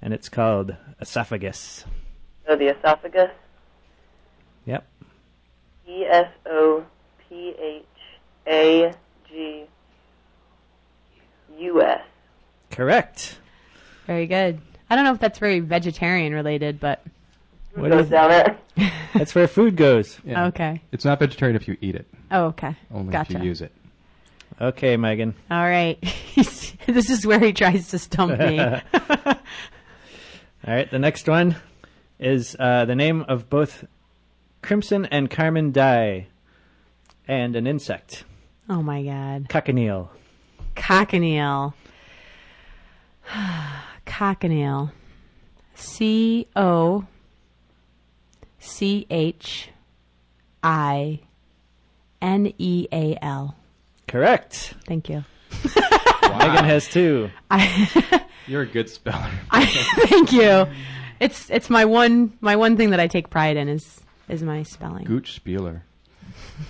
and 0.03 0.12
it's 0.12 0.29
called 0.29 0.75
esophagus. 1.01 1.85
so 2.47 2.57
the 2.57 2.77
esophagus. 2.77 3.31
Yep. 4.67 4.87
E 5.88 6.05
S 6.05 6.29
O 6.47 6.85
P 7.29 7.55
H 7.59 7.85
A 8.47 8.93
G 9.29 9.65
U 11.59 11.83
S. 11.83 12.01
Correct. 12.71 13.38
Very 14.07 14.27
good. 14.27 14.61
I 14.91 14.97
don't 14.97 15.05
know 15.05 15.12
if 15.15 15.21
that's 15.21 15.38
very 15.38 15.61
vegetarian 15.61 16.35
related, 16.35 16.81
but 16.81 17.03
What 17.75 17.91
Goes 17.91 18.09
down 18.09 18.31
it. 18.33 18.57
That's 19.15 19.35
where 19.35 19.47
food 19.47 19.77
goes. 19.77 20.19
Yeah. 20.25 20.47
okay. 20.47 20.81
It's 20.91 21.05
not 21.05 21.19
vegetarian 21.19 21.55
if 21.57 21.69
you 21.69 21.77
eat 21.83 21.95
it, 21.95 22.07
Oh, 22.31 22.45
okay. 22.47 22.75
only 22.91 23.12
Gotcha. 23.12 23.35
if 23.35 23.38
you 23.43 23.45
use 23.49 23.61
it. 23.61 23.73
Okay, 24.61 24.97
Megan. 24.97 25.35
All 25.51 25.62
right. 25.62 25.99
this 26.37 27.11
is 27.11 27.27
where 27.27 27.38
he 27.38 27.53
tries 27.53 27.88
to 27.88 27.99
stump 27.99 28.38
me. 28.38 28.57
All 30.66 30.72
right, 30.75 30.90
the 30.90 30.98
next 30.98 31.29
one 31.29 31.57
is 32.20 32.55
uh, 32.59 32.85
the 32.85 32.94
name 32.94 33.25
of 33.29 33.51
both 33.51 33.85
crimson 34.62 35.07
and 35.07 35.29
carmine 35.31 35.72
dye 35.72 36.29
and 37.27 37.57
an 37.57 37.66
insect. 37.66 38.25
oh 38.68 38.83
my 38.83 39.03
god. 39.03 39.48
Cochineal. 39.48 40.09
Cochineal. 40.77 41.75
Cochineal. 44.07 44.92
C 45.75 46.46
O 46.55 47.07
C 48.61 49.07
H 49.11 49.70
I 50.62 51.20
N 52.20 52.53
E 52.59 52.87
A 52.92 53.18
L. 53.20 53.57
Correct. 54.07 54.75
Thank 54.87 55.09
you. 55.09 55.25
Megan 56.42 56.64
has 56.64 56.88
two. 56.88 57.31
I 57.50 58.24
You're 58.46 58.62
a 58.62 58.66
good 58.66 58.88
speller. 58.88 59.31
I 59.50 59.66
thank 60.07 60.33
you. 60.33 60.66
It's 61.20 61.48
it's 61.50 61.70
my 61.70 61.85
one 61.85 62.37
my 62.40 62.57
one 62.57 62.76
thing 62.76 62.90
that 62.90 63.00
I 63.00 63.07
take 63.07 63.31
pride 63.31 63.57
in 63.57 63.68
is 63.68 64.00
is 64.28 64.42
my 64.42 64.62
spelling. 64.62 65.05
Gooch 65.05 65.40
Spieler. 65.40 65.83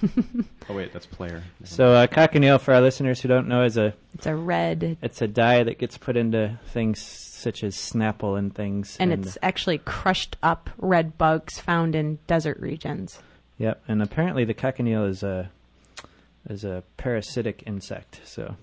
oh 0.69 0.75
wait, 0.75 0.93
that's 0.93 1.07
player. 1.07 1.43
So 1.65 1.93
uh, 1.93 2.07
cochineal, 2.07 2.59
for 2.59 2.75
our 2.75 2.81
listeners 2.81 3.21
who 3.21 3.29
don't 3.29 3.49
know, 3.49 3.65
is 3.65 3.77
a 3.77 3.95
It's 4.15 4.27
a 4.27 4.35
red 4.35 4.97
it's 5.01 5.23
a 5.23 5.29
dye 5.29 5.63
that 5.63 5.79
gets 5.79 5.97
put 5.97 6.17
into 6.17 6.59
things 6.67 7.01
such 7.01 7.65
as 7.65 7.75
Snapple 7.75 8.39
and 8.39 8.55
things. 8.55 8.97
and 9.01 9.13
it's 9.13 9.37
actually 9.43 9.79
crushed 9.79 10.37
up 10.43 10.71
red 10.79 11.19
bugs 11.19 11.59
found 11.59 11.95
in 11.95 12.19
desert 12.27 12.59
regions. 12.61 13.21
yep. 13.59 13.83
And 13.89 14.03
apparently 14.03 14.45
the 14.45 14.55
cochineal 14.55 15.05
is 15.09 15.23
a 15.23 15.51
is 16.49 16.65
a 16.65 16.83
parasitic 16.97 17.63
insect. 17.67 18.21
So 18.25 18.57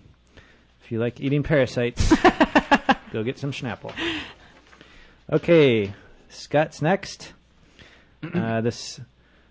if 0.89 0.93
you 0.93 0.97
like 0.97 1.21
eating 1.21 1.43
parasites, 1.43 2.11
go 3.13 3.21
get 3.21 3.37
some 3.37 3.51
Snapple. 3.51 3.93
Okay, 5.31 5.93
Scott's 6.29 6.81
next. 6.81 7.33
Uh, 8.33 8.59
this 8.59 8.99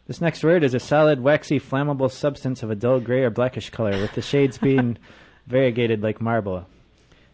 this 0.08 0.20
next 0.20 0.44
word 0.44 0.62
is 0.62 0.74
a 0.74 0.78
solid, 0.80 1.20
waxy, 1.22 1.58
flammable 1.58 2.10
substance 2.10 2.62
of 2.62 2.70
a 2.70 2.74
dull 2.74 3.00
gray 3.00 3.22
or 3.22 3.30
blackish 3.30 3.70
color, 3.70 3.92
with 3.92 4.12
the 4.12 4.20
shades 4.20 4.58
being 4.68 4.98
variegated 5.46 6.02
like 6.02 6.20
marble. 6.20 6.66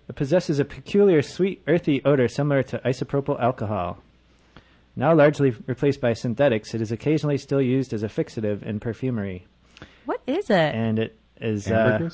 It 0.08 0.14
possesses 0.14 0.60
a 0.60 0.64
peculiar, 0.64 1.22
sweet, 1.22 1.62
earthy 1.66 2.04
odor 2.04 2.28
similar 2.28 2.62
to 2.64 2.78
isopropyl 2.80 3.40
alcohol. 3.40 3.98
Now 4.94 5.12
largely 5.12 5.50
replaced 5.66 6.00
by 6.00 6.12
synthetics, 6.12 6.72
it 6.74 6.80
is 6.82 6.92
occasionally 6.92 7.38
still 7.38 7.62
used 7.62 7.92
as 7.92 8.04
a 8.04 8.08
fixative 8.08 8.62
in 8.62 8.78
perfumery, 8.78 9.46
What 10.04 10.20
is 10.28 10.50
it? 10.50 10.74
and 10.74 11.00
it 11.00 11.18
is 11.40 11.68
uh, 11.68 12.10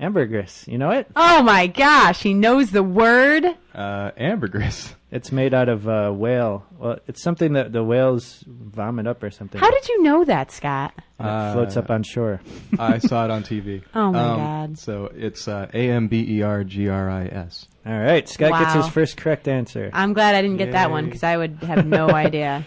Ambergris? 0.00 0.66
ambergris. 0.66 0.68
You 0.68 0.78
know 0.78 0.90
it? 0.90 1.06
Oh 1.14 1.42
my 1.42 1.66
gosh, 1.66 2.22
he 2.22 2.34
knows 2.34 2.70
the 2.70 2.82
word. 2.82 3.44
Uh, 3.74 4.10
ambergris. 4.16 4.94
It's 5.12 5.32
made 5.32 5.54
out 5.54 5.68
of 5.68 5.88
uh, 5.88 6.12
whale. 6.12 6.64
Well, 6.78 7.00
it's 7.08 7.20
something 7.20 7.54
that 7.54 7.72
the 7.72 7.82
whales 7.82 8.44
vomit 8.46 9.08
up 9.08 9.20
or 9.24 9.32
something. 9.32 9.60
How 9.60 9.68
did 9.68 9.88
you 9.88 10.04
know 10.04 10.24
that, 10.24 10.52
Scott? 10.52 10.94
And 11.18 11.26
it 11.26 11.52
floats 11.52 11.76
Uh, 11.76 11.80
up 11.80 11.90
on 11.90 12.04
shore. 12.04 12.40
I 12.78 12.98
saw 12.98 13.24
it 13.24 13.30
on 13.32 13.42
TV. 13.42 13.82
Oh 13.92 14.12
my 14.12 14.20
Um, 14.20 14.36
God. 14.38 14.78
So 14.78 15.10
it's 15.12 15.48
uh, 15.48 15.66
A 15.74 15.90
M 15.90 16.06
B 16.06 16.24
E 16.38 16.42
R 16.42 16.62
G 16.62 16.88
R 16.88 17.10
I 17.10 17.24
S. 17.26 17.66
All 17.84 17.98
right, 17.98 18.28
Scott 18.28 18.52
gets 18.52 18.72
Wow. 18.76 18.82
his 18.82 18.92
first 18.92 19.16
correct 19.16 19.48
answer. 19.48 19.90
I'm 19.92 20.12
glad 20.12 20.36
I 20.36 20.42
didn't 20.42 20.58
get 20.58 20.70
that 20.72 20.92
one 20.92 21.06
Yay. 21.06 21.10
because 21.10 21.24
I 21.24 21.36
would 21.36 21.56
have 21.64 21.84
no 21.88 22.08
idea. 22.26 22.64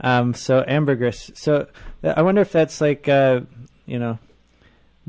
Um, 0.00 0.32
so 0.32 0.62
ambergris. 0.64 1.32
So 1.34 1.66
th- 2.02 2.14
I 2.16 2.22
wonder 2.22 2.40
if 2.42 2.52
that's 2.52 2.80
like, 2.80 3.08
uh, 3.08 3.40
you 3.84 3.98
know, 3.98 4.20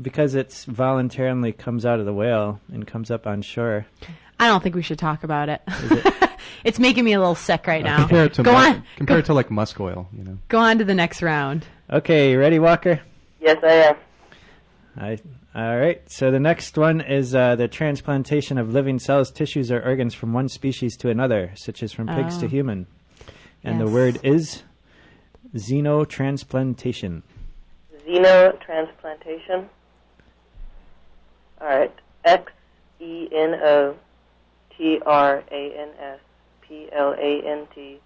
because 0.00 0.34
it's 0.34 0.64
voluntarily 0.64 1.52
comes 1.52 1.84
out 1.86 2.00
of 2.00 2.06
the 2.06 2.12
whale 2.14 2.60
and 2.72 2.86
comes 2.86 3.10
up 3.10 3.26
on 3.26 3.42
shore. 3.42 3.86
I 4.40 4.48
don't 4.48 4.62
think 4.62 4.74
we 4.74 4.82
should 4.82 4.98
talk 4.98 5.22
about 5.22 5.48
it. 5.48 5.62
it's 6.64 6.78
making 6.78 7.04
me 7.04 7.12
a 7.12 7.18
little 7.20 7.34
sick 7.36 7.66
right 7.66 7.84
now. 7.84 7.98
Compare 7.98 8.24
it 8.24 8.34
to 8.34 8.42
Go 8.42 8.52
mu- 8.52 8.58
on. 8.58 8.84
Compare 8.96 9.18
it 9.18 9.24
to 9.26 9.34
like 9.34 9.50
musk 9.50 9.78
oil. 9.80 10.08
You 10.16 10.24
know. 10.24 10.38
Go 10.48 10.58
on 10.58 10.78
to 10.78 10.84
the 10.84 10.94
next 10.94 11.22
round. 11.22 11.66
Okay, 11.90 12.32
you 12.32 12.38
ready, 12.40 12.58
Walker? 12.58 13.00
Yes, 13.40 13.58
I 13.62 13.72
am. 13.72 13.96
I, 14.96 15.18
all 15.54 15.78
right. 15.78 16.02
So 16.10 16.30
the 16.30 16.40
next 16.40 16.76
one 16.78 17.00
is 17.00 17.34
uh, 17.34 17.54
the 17.56 17.68
transplantation 17.68 18.58
of 18.58 18.72
living 18.72 18.98
cells, 18.98 19.30
tissues, 19.30 19.70
or 19.70 19.80
organs 19.82 20.14
from 20.14 20.32
one 20.32 20.48
species 20.48 20.96
to 20.98 21.08
another, 21.10 21.52
such 21.54 21.82
as 21.82 21.92
from 21.92 22.08
pigs 22.08 22.38
to 22.38 22.46
Oh. 22.46 22.48
human. 22.48 22.86
And 23.62 23.80
the 23.80 23.86
word 23.86 24.18
is 24.24 24.62
xenotransplantation. 25.54 27.22
Xenotransplantation. 28.08 29.68
All 31.62 31.68
right. 31.68 31.92
X 32.24 32.52
E 33.00 33.28
N 33.32 33.54
O 33.62 33.94
T 34.76 35.00
R 35.06 35.42
A 35.50 35.74
N 35.80 35.88
S 36.00 36.18
P 36.62 36.88
L 36.92 37.14
A 37.16 37.42
N 37.46 37.66
T 37.74 38.00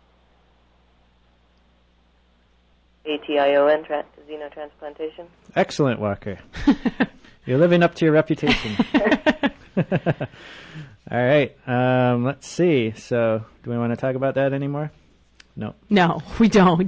A 3.07 3.19
T 3.19 3.39
I 3.39 3.55
O 3.57 3.67
N. 3.67 3.85
Tra- 3.85 4.05
xenotransplantation. 4.29 5.27
Excellent, 5.55 6.01
Walker. 6.01 6.39
You're 7.47 7.59
living 7.59 7.83
up 7.83 7.95
to 7.97 8.05
your 8.05 8.13
reputation. 8.13 8.77
All 11.11 11.25
right. 11.25 11.57
Um, 11.69 12.25
let's 12.25 12.49
see. 12.49 12.93
So, 12.97 13.45
do 13.63 13.71
we 13.71 13.79
want 13.79 13.93
to 13.93 13.97
talk 13.97 14.17
about 14.17 14.35
that 14.35 14.53
anymore? 14.53 14.91
No. 15.55 15.75
No, 15.89 16.23
we 16.41 16.49
don't. 16.49 16.79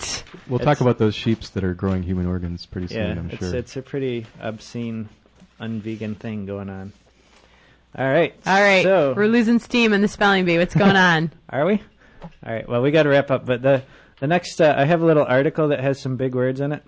We'll 0.48 0.60
It's- 0.60 0.64
talk 0.64 0.80
about 0.80 0.98
those 0.98 1.14
sheeps 1.14 1.50
that 1.50 1.62
are 1.64 1.74
growing 1.74 2.02
human 2.02 2.26
organs 2.26 2.66
pretty 2.66 2.88
soon. 2.88 2.98
Yeah, 2.98 3.10
I'm 3.12 3.30
it's 3.30 3.38
sure. 3.38 3.54
it's 3.56 3.76
a 3.76 3.82
pretty 3.82 4.26
obscene, 4.40 5.08
unvegan 5.60 6.16
thing 6.16 6.46
going 6.46 6.68
on. 6.70 6.92
All 7.96 8.06
right. 8.06 8.34
All 8.46 8.60
right, 8.60 8.82
So, 8.82 9.14
we're 9.16 9.26
losing 9.26 9.58
steam 9.58 9.92
in 9.92 10.02
the 10.02 10.08
spelling 10.08 10.44
bee. 10.44 10.58
What's 10.58 10.74
going 10.74 10.96
on? 10.96 11.32
Are 11.50 11.64
we? 11.66 11.82
All 12.44 12.52
right. 12.52 12.68
Well, 12.68 12.82
we 12.82 12.90
got 12.90 13.04
to 13.04 13.08
wrap 13.08 13.30
up. 13.30 13.46
But 13.46 13.62
the 13.62 13.82
the 14.20 14.26
next, 14.26 14.60
uh, 14.60 14.74
I 14.76 14.84
have 14.84 15.00
a 15.00 15.06
little 15.06 15.24
article 15.24 15.68
that 15.68 15.80
has 15.80 16.00
some 16.00 16.16
big 16.16 16.34
words 16.34 16.60
in 16.60 16.72
it, 16.72 16.84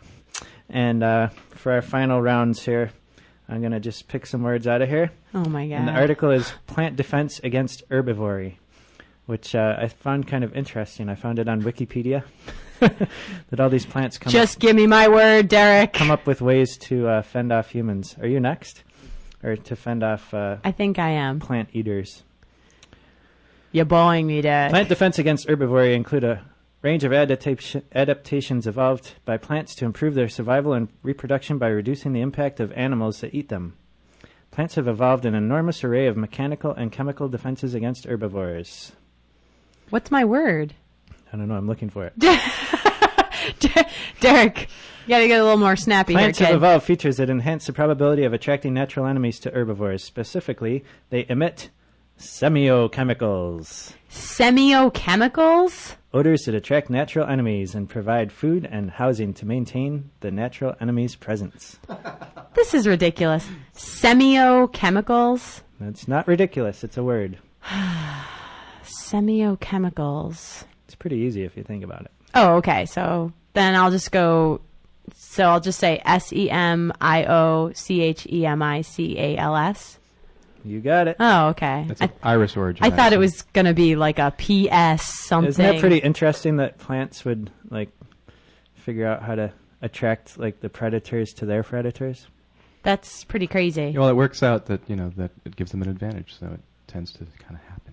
and 0.68 1.02
uh, 1.02 1.28
for 1.50 1.72
our 1.72 1.82
final 1.82 2.20
rounds 2.20 2.64
here, 2.64 2.90
I'm 3.48 3.62
gonna 3.62 3.80
just 3.80 4.08
pick 4.08 4.26
some 4.26 4.42
words 4.42 4.66
out 4.66 4.82
of 4.82 4.88
here. 4.88 5.10
Oh 5.34 5.44
my 5.44 5.66
god. 5.66 5.74
And 5.76 5.88
the 5.88 5.92
article 5.92 6.30
is 6.30 6.52
"Plant 6.66 6.96
Defense 6.96 7.40
Against 7.42 7.88
Herbivory," 7.88 8.56
which 9.26 9.54
uh, 9.54 9.76
I 9.78 9.88
found 9.88 10.26
kind 10.28 10.44
of 10.44 10.54
interesting. 10.56 11.08
I 11.08 11.14
found 11.14 11.38
it 11.38 11.48
on 11.48 11.62
Wikipedia 11.62 12.24
that 13.50 13.60
all 13.60 13.68
these 13.68 13.86
plants 13.86 14.18
come 14.18 14.32
Just 14.32 14.58
give 14.58 14.74
me 14.74 14.86
my 14.86 15.08
word, 15.08 15.48
Derek. 15.48 15.92
come 15.92 16.10
up 16.10 16.26
with 16.26 16.40
ways 16.40 16.76
to 16.78 17.08
uh, 17.08 17.22
fend 17.22 17.52
off 17.52 17.70
humans. 17.70 18.16
Are 18.20 18.26
you 18.26 18.40
next, 18.40 18.82
or 19.42 19.56
to 19.56 19.76
fend 19.76 20.02
off 20.02 20.32
uh, 20.32 20.56
I 20.64 20.72
think 20.72 20.98
I 20.98 21.10
am. 21.10 21.40
plant 21.40 21.68
eaters? 21.72 22.22
You're 23.72 23.84
bowing 23.84 24.26
me, 24.26 24.40
Derek. 24.40 24.70
Plant 24.70 24.88
defense 24.88 25.18
against 25.18 25.46
herbivory 25.46 25.94
include 25.94 26.24
a 26.24 26.42
range 26.82 27.04
of 27.04 27.12
adaptation, 27.12 27.82
adaptations 27.94 28.66
evolved 28.66 29.14
by 29.24 29.36
plants 29.36 29.74
to 29.76 29.84
improve 29.84 30.14
their 30.14 30.28
survival 30.28 30.72
and 30.72 30.88
reproduction 31.02 31.58
by 31.58 31.68
reducing 31.68 32.12
the 32.12 32.20
impact 32.20 32.58
of 32.58 32.72
animals 32.72 33.20
that 33.20 33.34
eat 33.34 33.48
them. 33.48 33.76
Plants 34.50 34.74
have 34.74 34.88
evolved 34.88 35.24
an 35.24 35.34
enormous 35.34 35.84
array 35.84 36.06
of 36.06 36.16
mechanical 36.16 36.72
and 36.72 36.90
chemical 36.90 37.28
defenses 37.28 37.74
against 37.74 38.06
herbivores. 38.06 38.92
What's 39.90 40.10
my 40.10 40.24
word? 40.24 40.74
I 41.32 41.36
don't 41.36 41.48
know. 41.48 41.54
I'm 41.54 41.66
looking 41.66 41.90
for 41.90 42.06
it. 42.06 42.12
Derek, 44.20 44.68
you 45.06 45.08
gotta 45.08 45.28
get 45.28 45.40
a 45.40 45.44
little 45.44 45.58
more 45.58 45.76
snappy 45.76 46.12
Plants 46.12 46.38
here, 46.38 46.46
have 46.48 46.54
kid. 46.54 46.58
evolved 46.58 46.84
features 46.84 47.16
that 47.18 47.30
enhance 47.30 47.66
the 47.66 47.72
probability 47.72 48.24
of 48.24 48.32
attracting 48.32 48.74
natural 48.74 49.06
enemies 49.06 49.38
to 49.40 49.50
herbivores. 49.50 50.04
Specifically, 50.04 50.84
they 51.10 51.24
emit 51.28 51.70
Semiochemicals. 52.18 53.94
Semiochemicals? 54.10 55.94
Odors 56.12 56.42
that 56.42 56.54
attract 56.54 56.90
natural 56.90 57.26
enemies 57.26 57.74
and 57.74 57.88
provide 57.88 58.32
food 58.32 58.68
and 58.70 58.90
housing 58.90 59.32
to 59.34 59.46
maintain 59.46 60.10
the 60.20 60.30
natural 60.30 60.74
enemy's 60.80 61.16
presence. 61.16 61.78
This 62.52 62.74
is 62.74 62.84
ridiculous. 62.88 63.46
Semiochemicals? 63.76 65.60
That's 65.78 66.08
not 66.08 66.26
ridiculous, 66.26 66.82
it's 66.82 66.96
a 66.96 67.02
word. 67.04 67.38
Semiochemicals. 68.84 70.64
It's 70.90 70.96
pretty 70.96 71.18
easy 71.18 71.44
if 71.44 71.56
you 71.56 71.62
think 71.62 71.84
about 71.84 72.00
it. 72.00 72.10
Oh, 72.34 72.56
okay. 72.56 72.84
So 72.84 73.32
then 73.52 73.76
I'll 73.76 73.92
just 73.92 74.10
go. 74.10 74.60
So 75.14 75.44
I'll 75.44 75.60
just 75.60 75.78
say 75.78 76.02
S 76.04 76.32
E 76.32 76.50
M 76.50 76.92
I 77.00 77.26
O 77.26 77.70
C 77.74 78.00
H 78.00 78.26
E 78.28 78.44
M 78.44 78.60
I 78.60 78.80
C 78.80 79.16
A 79.16 79.36
L 79.36 79.54
S. 79.54 80.00
You 80.64 80.80
got 80.80 81.06
it. 81.06 81.14
Oh, 81.20 81.50
okay. 81.50 81.84
That's 81.86 82.02
I, 82.02 82.06
an 82.06 82.12
Irish 82.24 82.56
origin. 82.56 82.84
I 82.84 82.90
thought 82.90 83.12
it 83.12 83.20
was 83.20 83.42
going 83.52 83.66
to 83.66 83.72
be 83.72 83.94
like 83.94 84.18
a 84.18 84.34
P 84.36 84.68
S 84.68 85.04
something. 85.04 85.50
Isn't 85.50 85.64
that 85.64 85.78
pretty 85.78 85.98
interesting 85.98 86.56
that 86.56 86.78
plants 86.78 87.24
would 87.24 87.52
like 87.70 87.90
figure 88.74 89.06
out 89.06 89.22
how 89.22 89.36
to 89.36 89.52
attract 89.82 90.40
like 90.40 90.58
the 90.58 90.68
predators 90.68 91.32
to 91.34 91.46
their 91.46 91.62
predators? 91.62 92.26
That's 92.82 93.22
pretty 93.22 93.46
crazy. 93.46 93.94
Well, 93.96 94.08
it 94.08 94.16
works 94.16 94.42
out 94.42 94.66
that 94.66 94.80
you 94.88 94.96
know 94.96 95.12
that 95.18 95.30
it 95.44 95.54
gives 95.54 95.70
them 95.70 95.82
an 95.82 95.88
advantage, 95.88 96.34
so 96.36 96.46
it 96.46 96.60
tends 96.88 97.12
to 97.12 97.18
kind 97.38 97.54
of 97.54 97.60
happen. 97.68 97.89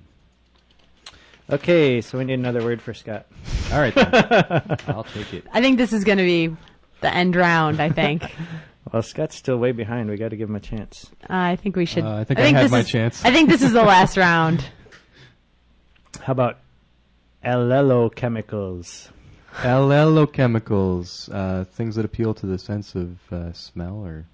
Okay, 1.50 2.02
so 2.02 2.18
we 2.18 2.26
need 2.26 2.34
another 2.34 2.62
word 2.64 2.82
for 2.82 2.94
Scott. 2.94 3.26
All 3.72 3.80
right, 3.80 3.96
then. 3.96 4.08
I'll 4.88 5.06
take 5.06 5.34
it. 5.34 5.46
I 5.54 5.62
think 5.62 5.78
this 5.78 5.94
is 5.94 6.04
going 6.04 6.18
to 6.18 6.24
be 6.26 6.56
the 7.02 7.14
end 7.14 7.36
round. 7.36 7.82
I 7.82 7.90
think. 7.90 8.24
Well, 8.94 9.02
Scott's 9.02 9.36
still 9.36 9.58
way 9.58 9.74
behind. 9.74 10.10
We 10.10 10.16
got 10.16 10.30
to 10.30 10.38
give 10.38 10.48
him 10.48 10.56
a 10.56 10.62
chance. 10.62 11.12
Uh, 11.24 11.26
I 11.34 11.56
think 11.58 11.76
we 11.76 11.86
should. 11.86 12.06
Uh, 12.06 12.20
I 12.20 12.24
think 12.24 12.40
I 12.40 12.48
had 12.48 12.64
this 12.64 12.72
my 12.72 12.80
is- 12.80 12.88
chance. 12.88 13.26
I 13.26 13.34
think 13.34 13.50
this 13.50 13.62
is 13.62 13.74
the 13.74 13.84
last 13.84 14.16
round. 14.28 14.64
How 16.22 16.32
about 16.32 16.60
allelochemicals? 17.44 19.10
Allelochemicals, 19.56 21.30
uh, 21.34 21.66
things 21.66 21.96
that 21.96 22.06
appeal 22.06 22.34
to 22.36 22.46
the 22.46 22.58
sense 22.58 22.96
of 22.96 23.18
uh, 23.30 23.52
smell 23.52 23.98
or 24.06 24.26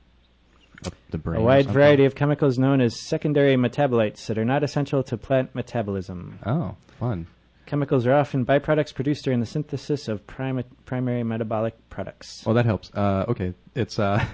of 0.87 0.93
the 1.09 1.17
brain. 1.17 1.41
A 1.41 1.43
wide 1.43 1.67
variety 1.67 2.05
of 2.05 2.15
chemicals 2.15 2.57
known 2.57 2.81
as 2.81 2.99
secondary 2.99 3.55
metabolites 3.55 4.25
that 4.27 4.37
are 4.37 4.45
not 4.45 4.63
essential 4.63 5.03
to 5.03 5.17
plant 5.17 5.53
metabolism. 5.55 6.39
Oh, 6.45 6.75
fun. 6.99 7.27
Chemicals 7.65 8.05
are 8.05 8.13
often 8.13 8.45
byproducts 8.45 8.93
produced 8.93 9.23
during 9.23 9.39
the 9.39 9.45
synthesis 9.45 10.07
of 10.07 10.27
primi- 10.27 10.65
primary 10.85 11.23
metabolic 11.23 11.75
products. 11.89 12.43
Oh, 12.45 12.53
that 12.53 12.65
helps. 12.65 12.91
Uh, 12.93 13.25
okay, 13.29 13.53
it's 13.73 13.97
uh, 13.99 14.25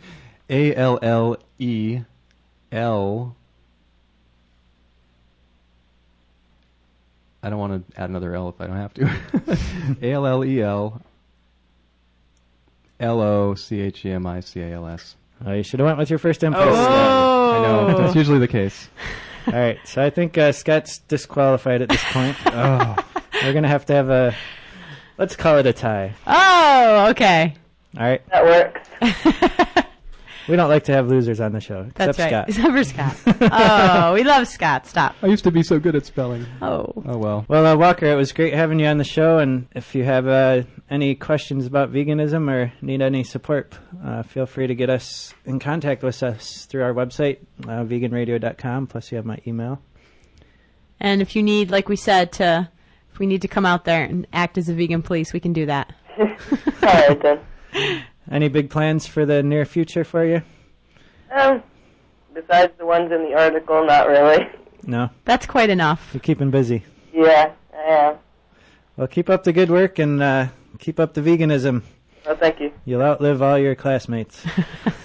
A 0.50 0.74
L 0.74 0.98
L 1.02 1.36
E 1.58 2.00
L. 2.72 3.36
I 7.42 7.50
don't 7.50 7.58
want 7.58 7.88
to 7.90 8.00
add 8.00 8.10
another 8.10 8.34
L 8.34 8.48
if 8.48 8.60
I 8.60 8.66
don't 8.66 8.76
have 8.76 8.94
to. 8.94 9.98
A 10.02 10.12
L 10.12 10.26
L 10.26 10.44
E 10.44 10.60
L 10.60 11.02
L 12.98 13.20
O 13.20 13.54
C 13.54 13.80
H 13.80 14.04
E 14.04 14.10
M 14.10 14.26
I 14.26 14.40
C 14.40 14.60
A 14.60 14.72
L 14.72 14.86
S. 14.86 15.14
Oh, 15.46 15.52
you 15.52 15.62
should 15.62 15.80
have 15.80 15.86
went 15.86 15.98
with 15.98 16.10
your 16.10 16.18
first 16.18 16.42
impulse. 16.42 16.64
Oh. 16.68 17.52
I 17.54 17.62
know 17.62 17.98
that's 18.02 18.14
usually 18.14 18.38
the 18.38 18.48
case. 18.48 18.88
All 19.46 19.54
right, 19.54 19.78
so 19.84 20.02
I 20.04 20.10
think 20.10 20.36
uh, 20.36 20.52
Scott's 20.52 20.98
disqualified 20.98 21.80
at 21.82 21.88
this 21.88 22.04
point. 22.12 22.36
Oh, 22.46 22.96
We're 23.42 23.52
gonna 23.54 23.68
have 23.68 23.86
to 23.86 23.94
have 23.94 24.10
a. 24.10 24.34
Let's 25.16 25.36
call 25.36 25.58
it 25.58 25.66
a 25.66 25.72
tie. 25.72 26.12
Oh, 26.26 27.06
okay. 27.10 27.54
All 27.96 28.04
right, 28.04 28.22
That 28.30 28.44
works. 28.44 29.64
We 30.48 30.56
don't 30.56 30.68
like 30.68 30.84
to 30.84 30.92
have 30.92 31.08
losers 31.08 31.40
on 31.40 31.52
the 31.52 31.60
show, 31.60 31.80
except 31.80 31.96
That's 31.96 32.18
right. 32.18 32.28
Scott. 32.28 32.48
Except 32.48 33.16
for 33.24 33.24
Scott. 33.24 33.50
oh, 33.52 34.14
we 34.14 34.24
love 34.24 34.48
Scott. 34.48 34.86
Stop. 34.86 35.14
I 35.22 35.26
used 35.26 35.44
to 35.44 35.50
be 35.50 35.62
so 35.62 35.78
good 35.78 35.94
at 35.94 36.06
spelling. 36.06 36.46
Oh. 36.62 36.92
Oh 37.06 37.18
well. 37.18 37.44
Well, 37.48 37.66
uh, 37.66 37.76
Walker, 37.76 38.06
it 38.06 38.14
was 38.14 38.32
great 38.32 38.54
having 38.54 38.80
you 38.80 38.86
on 38.86 38.98
the 38.98 39.04
show. 39.04 39.38
And 39.38 39.68
if 39.74 39.94
you 39.94 40.04
have 40.04 40.26
uh, 40.26 40.62
any 40.90 41.14
questions 41.14 41.66
about 41.66 41.92
veganism 41.92 42.50
or 42.50 42.72
need 42.80 43.02
any 43.02 43.24
support, 43.24 43.78
uh, 44.04 44.22
feel 44.22 44.46
free 44.46 44.66
to 44.66 44.74
get 44.74 44.90
us 44.90 45.34
in 45.44 45.58
contact 45.58 46.02
with 46.02 46.22
us 46.22 46.64
through 46.66 46.82
our 46.82 46.94
website, 46.94 47.38
uh, 47.64 47.84
veganradio.com. 47.84 48.86
Plus, 48.86 49.12
you 49.12 49.16
have 49.16 49.26
my 49.26 49.38
email. 49.46 49.80
And 51.00 51.22
if 51.22 51.36
you 51.36 51.42
need, 51.42 51.70
like 51.70 51.88
we 51.88 51.96
said, 51.96 52.32
to 52.32 52.68
if 53.12 53.18
we 53.18 53.26
need 53.26 53.42
to 53.42 53.48
come 53.48 53.66
out 53.66 53.84
there 53.84 54.04
and 54.04 54.26
act 54.32 54.58
as 54.58 54.68
a 54.68 54.74
vegan 54.74 55.02
police, 55.02 55.32
we 55.32 55.40
can 55.40 55.52
do 55.52 55.66
that. 55.66 55.92
All 56.18 56.26
right 56.82 57.20
then. 57.20 57.40
Any 58.30 58.48
big 58.48 58.70
plans 58.70 59.06
for 59.06 59.24
the 59.24 59.42
near 59.42 59.64
future 59.64 60.04
for 60.04 60.24
you? 60.24 60.42
Um, 61.34 61.62
besides 62.34 62.72
the 62.78 62.86
ones 62.86 63.10
in 63.12 63.22
the 63.24 63.34
article, 63.34 63.84
not 63.86 64.06
really. 64.08 64.48
No, 64.84 65.10
That's 65.24 65.46
quite 65.46 65.70
enough. 65.70 66.10
you're 66.12 66.20
keeping 66.20 66.50
busy. 66.50 66.84
Yeah, 67.12 67.52
I 67.74 67.78
am. 67.90 68.16
Well, 68.96 69.06
keep 69.06 69.28
up 69.30 69.44
the 69.44 69.52
good 69.52 69.70
work 69.70 69.98
and 69.98 70.22
uh, 70.22 70.48
keep 70.78 70.98
up 71.00 71.14
the 71.14 71.20
veganism. 71.20 71.82
Well, 72.26 72.36
thank 72.36 72.60
you. 72.60 72.72
You'll 72.84 73.02
outlive 73.02 73.42
all 73.42 73.58
your 73.58 73.74
classmates. 73.74 74.40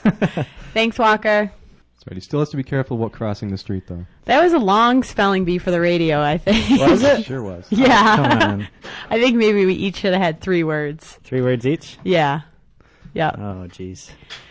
Thanks, 0.74 0.98
Walker. 1.00 1.52
That's 1.52 2.08
right. 2.08 2.16
He 2.16 2.20
still 2.22 2.40
has 2.40 2.50
to 2.50 2.58
be 2.58 2.64
careful 2.64 2.98
about 2.98 3.12
crossing 3.14 3.50
the 3.50 3.58
street, 3.58 3.84
though. 3.88 4.06
That 4.26 4.42
was 4.44 4.54
a 4.54 4.60
long 4.60 5.04
spelling 5.04 5.46
bee 5.46 5.58
for 5.58 5.72
the 5.72 5.80
radio, 5.82 6.22
I 6.22 6.38
think. 6.38 6.82
Was 6.82 7.04
it? 7.04 7.26
Sure 7.26 7.42
was. 7.44 7.66
yeah. 7.70 8.16
Come 8.16 8.42
on. 8.42 8.68
I 9.10 9.20
think 9.20 9.38
maybe 9.38 9.66
we 9.66 9.74
each 9.74 9.98
should 9.98 10.14
have 10.14 10.22
had 10.22 10.42
three 10.42 10.64
words. 10.64 11.20
Three 11.24 11.42
words 11.42 11.66
each? 11.66 11.98
Yeah. 12.04 12.42
Yeah. 13.14 13.32
Oh, 13.36 13.68
jeez. 13.68 14.10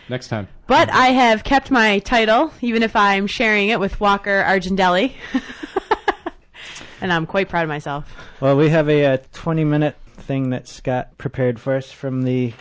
Next 0.09 0.29
time. 0.29 0.47
But 0.67 0.89
I 0.89 1.07
have 1.07 1.43
kept 1.43 1.69
my 1.69 1.99
title, 1.99 2.51
even 2.61 2.81
if 2.81 2.95
I'm 2.95 3.27
sharing 3.27 3.69
it 3.69 3.79
with 3.79 3.99
Walker 3.99 4.43
Argendelli. 4.45 5.13
and 7.01 7.11
I'm 7.11 7.25
quite 7.25 7.49
proud 7.49 7.63
of 7.63 7.69
myself. 7.69 8.09
Well, 8.39 8.55
we 8.55 8.69
have 8.69 8.89
a, 8.89 9.05
uh 9.05 9.17
20 9.33 9.65
minute 9.65 9.97
thing 10.15 10.51
that 10.51 10.67
Scott 10.67 11.17
prepared 11.17 11.59
for 11.59 11.75
us 11.75 11.91
from 11.91 12.21
the 12.21 12.53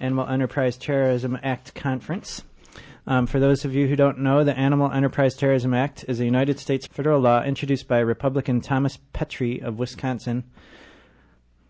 Animal 0.00 0.26
Enterprise 0.26 0.76
Terrorism 0.76 1.38
Act 1.42 1.74
conference. 1.74 2.42
Um, 3.06 3.26
for 3.26 3.40
those 3.40 3.64
of 3.64 3.74
you 3.74 3.86
who 3.86 3.96
don't 3.96 4.18
know, 4.18 4.44
the 4.44 4.56
Animal 4.56 4.92
Enterprise 4.92 5.34
Terrorism 5.34 5.74
Act 5.74 6.04
is 6.08 6.20
a 6.20 6.24
United 6.24 6.58
States 6.58 6.86
federal 6.86 7.20
law 7.20 7.42
introduced 7.42 7.88
by 7.88 7.98
Republican 8.00 8.60
Thomas 8.60 8.98
Petri 9.12 9.60
of 9.60 9.78
Wisconsin. 9.78 10.44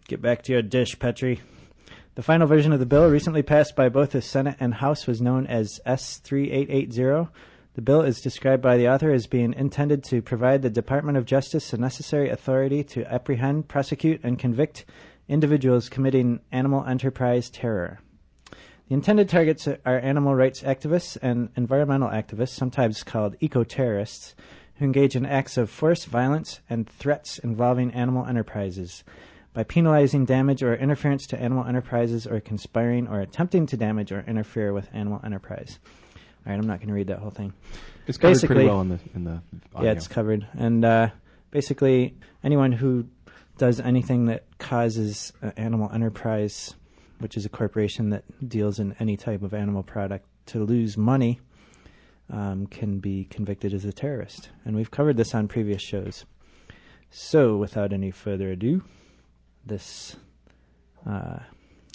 Get 0.09 0.20
back 0.20 0.42
to 0.42 0.52
your 0.52 0.62
dish, 0.62 0.98
Petri. 0.98 1.40
The 2.19 2.25
final 2.25 2.49
version 2.49 2.73
of 2.73 2.81
the 2.81 2.85
bill, 2.85 3.09
recently 3.09 3.45
passed 3.45 3.77
by 3.77 3.89
both 3.89 4.11
the 4.11 4.21
Senate 4.21 4.57
and 4.59 4.75
House, 4.75 5.07
was 5.07 5.23
known 5.23 5.47
as 5.47 5.79
S3880. 5.87 7.29
The 7.75 7.81
bill 7.81 8.01
is 8.01 8.21
described 8.21 8.61
by 8.61 8.77
the 8.77 8.89
author 8.89 9.12
as 9.12 9.29
being 9.29 9.55
intended 9.55 10.03
to 10.07 10.21
provide 10.21 10.62
the 10.62 10.69
Department 10.69 11.16
of 11.16 11.27
Justice 11.27 11.71
the 11.71 11.79
necessary 11.79 12.29
authority 12.29 12.83
to 12.83 13.05
apprehend, 13.05 13.69
prosecute, 13.69 14.21
and 14.25 14.37
convict 14.37 14.85
individuals 15.29 15.89
committing 15.89 16.41
animal 16.51 16.85
enterprise 16.85 17.51
terror. 17.51 18.01
The 18.89 18.95
intended 18.95 19.29
targets 19.29 19.69
are 19.69 20.01
animal 20.01 20.35
rights 20.35 20.62
activists 20.62 21.16
and 21.23 21.51
environmental 21.55 22.09
activists, 22.09 22.49
sometimes 22.49 23.05
called 23.05 23.37
eco 23.39 23.62
terrorists, 23.62 24.35
who 24.79 24.87
engage 24.87 25.14
in 25.14 25.25
acts 25.25 25.57
of 25.57 25.71
force, 25.71 26.05
violence, 26.05 26.59
and 26.69 26.89
threats 26.89 27.39
involving 27.39 27.93
animal 27.93 28.27
enterprises. 28.27 29.05
By 29.59 29.64
penalizing 29.64 30.24
damage 30.24 30.62
or 30.62 30.76
interference 30.76 31.26
to 31.26 31.40
animal 31.40 31.66
enterprises 31.66 32.28
or 32.28 32.38
conspiring 32.38 33.09
or 33.09 33.18
attempting 33.18 33.66
to 33.66 33.76
damage 33.76 34.12
or 34.12 34.20
interfere 34.20 34.72
with 34.72 34.88
animal 34.92 35.20
enterprise. 35.24 35.80
All 36.46 36.52
right, 36.52 36.61
I'm 36.61 36.68
not 36.68 36.78
going 36.78 36.86
to 36.86 36.94
read 36.94 37.09
that 37.09 37.18
whole 37.18 37.32
thing. 37.32 37.52
It's 38.06 38.16
covered 38.18 38.34
Basically- 38.34 38.54
pretty 38.54 38.68
well 38.68 38.82
in 38.82 38.88
the 38.90 39.00
in 39.16 39.24
the 39.24 39.42
audio. 39.74 39.90
Yeah, 39.90 39.96
it's 39.96 40.06
covered. 40.06 40.46
And 40.56 40.84
uh, 40.84 41.09
basically, 41.50 42.14
anyone 42.44 42.70
who 42.70 43.09
does 43.56 43.80
anything 43.80 44.26
that 44.26 44.44
causes 44.59 45.32
uh, 45.42 45.50
animal 45.56 45.90
enterprise, 45.92 46.76
which 47.18 47.36
is 47.36 47.44
a 47.44 47.48
corporation 47.48 48.11
that 48.11 48.22
deals 48.48 48.78
in 48.78 48.94
any 49.00 49.16
type 49.16 49.42
of 49.42 49.52
animal 49.52 49.82
product, 49.82 50.24
to 50.46 50.62
lose 50.62 50.96
money, 50.96 51.40
um, 52.30 52.68
can 52.68 53.00
be 53.00 53.24
convicted 53.24 53.74
as 53.74 53.84
a 53.84 53.92
terrorist. 53.92 54.50
And 54.64 54.76
we've 54.76 54.92
covered 54.92 55.16
this 55.16 55.34
on 55.34 55.48
previous 55.48 55.82
shows. 55.82 56.26
So, 57.11 57.56
without 57.56 57.92
any 57.92 58.12
further 58.12 58.52
ado, 58.52 58.84
this. 59.69 60.16
Uh, 61.09 61.39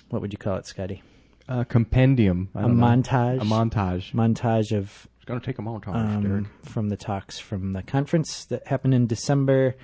what 0.09 0.21
would 0.21 0.31
you 0.31 0.37
call 0.37 0.57
it, 0.57 0.65
Scotty? 0.65 1.01
uh, 1.49 1.63
compendium. 1.65 2.49
I 2.55 2.59
A 2.59 2.61
don't 2.63 2.77
know. 2.79 2.85
montage. 2.85 3.41
A 3.41 3.45
montage. 3.45 4.11
Montage 4.13 4.71
of 4.77 5.07
It's 5.17 5.25
going 5.25 5.39
to 5.39 5.45
take 5.45 5.59
a 5.59 5.61
montage, 5.61 5.93
Derek. 6.23 6.45
um, 6.45 6.49
from 6.63 6.87
the 6.89 6.95
talks 6.97 7.37
from 7.39 7.73
the 7.73 7.83
conference 7.83 8.45
that 8.45 8.65
happened 8.67 8.93
in 8.93 9.07
December 9.07 9.75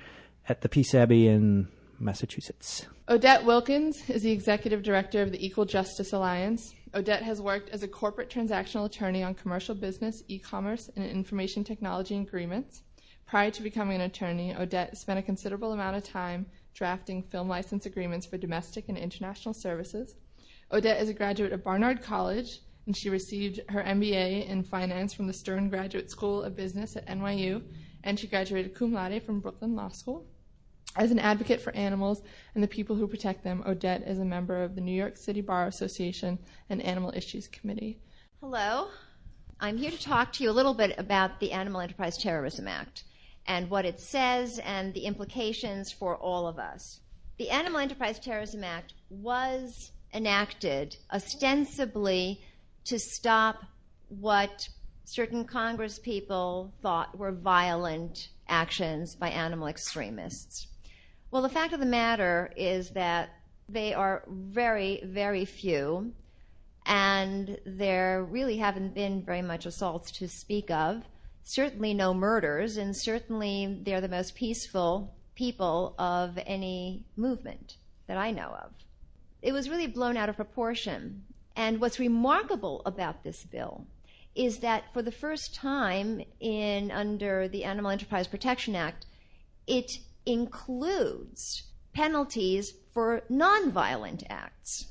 at 0.48 0.62
the 0.62 0.68
Peace 0.70 0.94
Abbey 0.94 1.28
in 1.28 1.68
Massachusetts. 1.98 2.86
Odette 3.10 3.44
Wilkins 3.44 4.08
is 4.08 4.22
the 4.22 4.30
executive 4.30 4.82
director 4.82 5.20
of 5.20 5.32
the 5.32 5.44
Equal 5.44 5.66
Justice 5.66 6.12
Alliance. 6.14 6.72
Odette 6.94 7.22
has 7.22 7.42
worked 7.42 7.68
as 7.70 7.82
a 7.82 7.88
corporate 7.88 8.30
transactional 8.30 8.86
attorney 8.86 9.22
on 9.22 9.34
commercial 9.34 9.74
business, 9.74 10.22
e 10.28 10.38
commerce, 10.38 10.88
and 10.96 11.04
information 11.04 11.62
technology 11.62 12.16
agreements. 12.16 12.82
Prior 13.26 13.50
to 13.50 13.62
becoming 13.62 13.96
an 13.96 14.02
attorney, 14.02 14.54
Odette 14.56 14.96
spent 14.96 15.18
a 15.18 15.22
considerable 15.22 15.72
amount 15.72 15.96
of 15.96 16.04
time 16.04 16.46
drafting 16.74 17.22
film 17.22 17.48
license 17.48 17.86
agreements 17.86 18.26
for 18.26 18.38
domestic 18.38 18.88
and 18.88 18.98
international 18.98 19.54
services. 19.54 20.14
Odette 20.72 21.02
is 21.02 21.08
a 21.08 21.14
graduate 21.14 21.52
of 21.52 21.64
Barnard 21.64 22.02
College, 22.02 22.60
and 22.86 22.96
she 22.96 23.10
received 23.10 23.60
her 23.68 23.82
MBA 23.82 24.48
in 24.48 24.62
finance 24.62 25.12
from 25.12 25.26
the 25.26 25.32
Stern 25.32 25.68
Graduate 25.68 26.10
School 26.10 26.42
of 26.42 26.56
Business 26.56 26.96
at 26.96 27.06
NYU 27.06 27.62
and 28.04 28.18
she 28.18 28.26
graduated 28.26 28.74
cum 28.74 28.92
laude 28.92 29.22
from 29.22 29.40
Brooklyn 29.40 29.74
Law 29.74 29.88
School. 29.88 30.26
As 30.96 31.10
an 31.10 31.18
advocate 31.18 31.60
for 31.60 31.74
animals 31.76 32.22
and 32.54 32.64
the 32.64 32.68
people 32.68 32.96
who 32.96 33.06
protect 33.06 33.44
them, 33.44 33.62
Odette 33.66 34.02
is 34.02 34.18
a 34.18 34.24
member 34.24 34.62
of 34.62 34.74
the 34.74 34.80
New 34.80 34.94
York 34.94 35.16
City 35.16 35.40
Bar 35.40 35.68
Association 35.68 36.38
and 36.68 36.82
Animal 36.82 37.12
Issues 37.14 37.46
Committee. 37.46 38.00
Hello. 38.40 38.88
I'm 39.60 39.76
here 39.76 39.90
to 39.90 40.02
talk 40.02 40.32
to 40.32 40.42
you 40.42 40.50
a 40.50 40.52
little 40.52 40.74
bit 40.74 40.94
about 40.98 41.38
the 41.38 41.52
Animal 41.52 41.82
Enterprise 41.82 42.18
Terrorism 42.18 42.66
Act 42.66 43.04
and 43.50 43.68
what 43.68 43.84
it 43.84 43.98
says 43.98 44.60
and 44.60 44.94
the 44.94 45.06
implications 45.06 45.90
for 45.90 46.16
all 46.16 46.46
of 46.46 46.60
us. 46.60 47.00
The 47.36 47.50
Animal 47.50 47.80
Enterprise 47.80 48.20
Terrorism 48.20 48.62
Act 48.62 48.94
was 49.10 49.90
enacted 50.14 50.96
ostensibly 51.12 52.40
to 52.84 52.96
stop 53.00 53.64
what 54.08 54.68
certain 55.04 55.44
Congress 55.44 55.98
people 55.98 56.72
thought 56.80 57.18
were 57.18 57.32
violent 57.32 58.28
actions 58.46 59.16
by 59.16 59.30
animal 59.30 59.66
extremists. 59.66 60.68
Well, 61.32 61.42
the 61.42 61.48
fact 61.48 61.72
of 61.72 61.80
the 61.80 61.86
matter 61.86 62.52
is 62.56 62.90
that 62.90 63.30
they 63.68 63.94
are 63.94 64.22
very, 64.28 65.02
very 65.04 65.44
few, 65.44 66.12
and 66.86 67.58
there 67.66 68.22
really 68.22 68.58
haven't 68.58 68.94
been 68.94 69.24
very 69.24 69.42
much 69.42 69.66
assaults 69.66 70.12
to 70.12 70.28
speak 70.28 70.70
of. 70.70 71.02
Certainly 71.50 71.94
no 71.94 72.14
murders, 72.14 72.76
and 72.76 72.96
certainly 72.96 73.80
they're 73.82 74.00
the 74.00 74.06
most 74.06 74.36
peaceful 74.36 75.12
people 75.34 75.96
of 75.98 76.38
any 76.46 77.02
movement 77.16 77.76
that 78.06 78.16
I 78.16 78.30
know 78.30 78.56
of. 78.62 78.70
It 79.42 79.50
was 79.50 79.68
really 79.68 79.88
blown 79.88 80.16
out 80.16 80.28
of 80.28 80.36
proportion. 80.36 81.24
And 81.56 81.80
what's 81.80 81.98
remarkable 81.98 82.82
about 82.86 83.24
this 83.24 83.42
bill 83.42 83.84
is 84.36 84.60
that 84.60 84.92
for 84.92 85.02
the 85.02 85.10
first 85.10 85.52
time 85.52 86.22
in 86.38 86.92
under 86.92 87.48
the 87.48 87.64
Animal 87.64 87.90
Enterprise 87.90 88.28
Protection 88.28 88.76
Act, 88.76 89.06
it 89.66 89.90
includes 90.26 91.64
penalties 91.92 92.74
for 92.94 93.22
nonviolent 93.28 94.22
acts. 94.30 94.86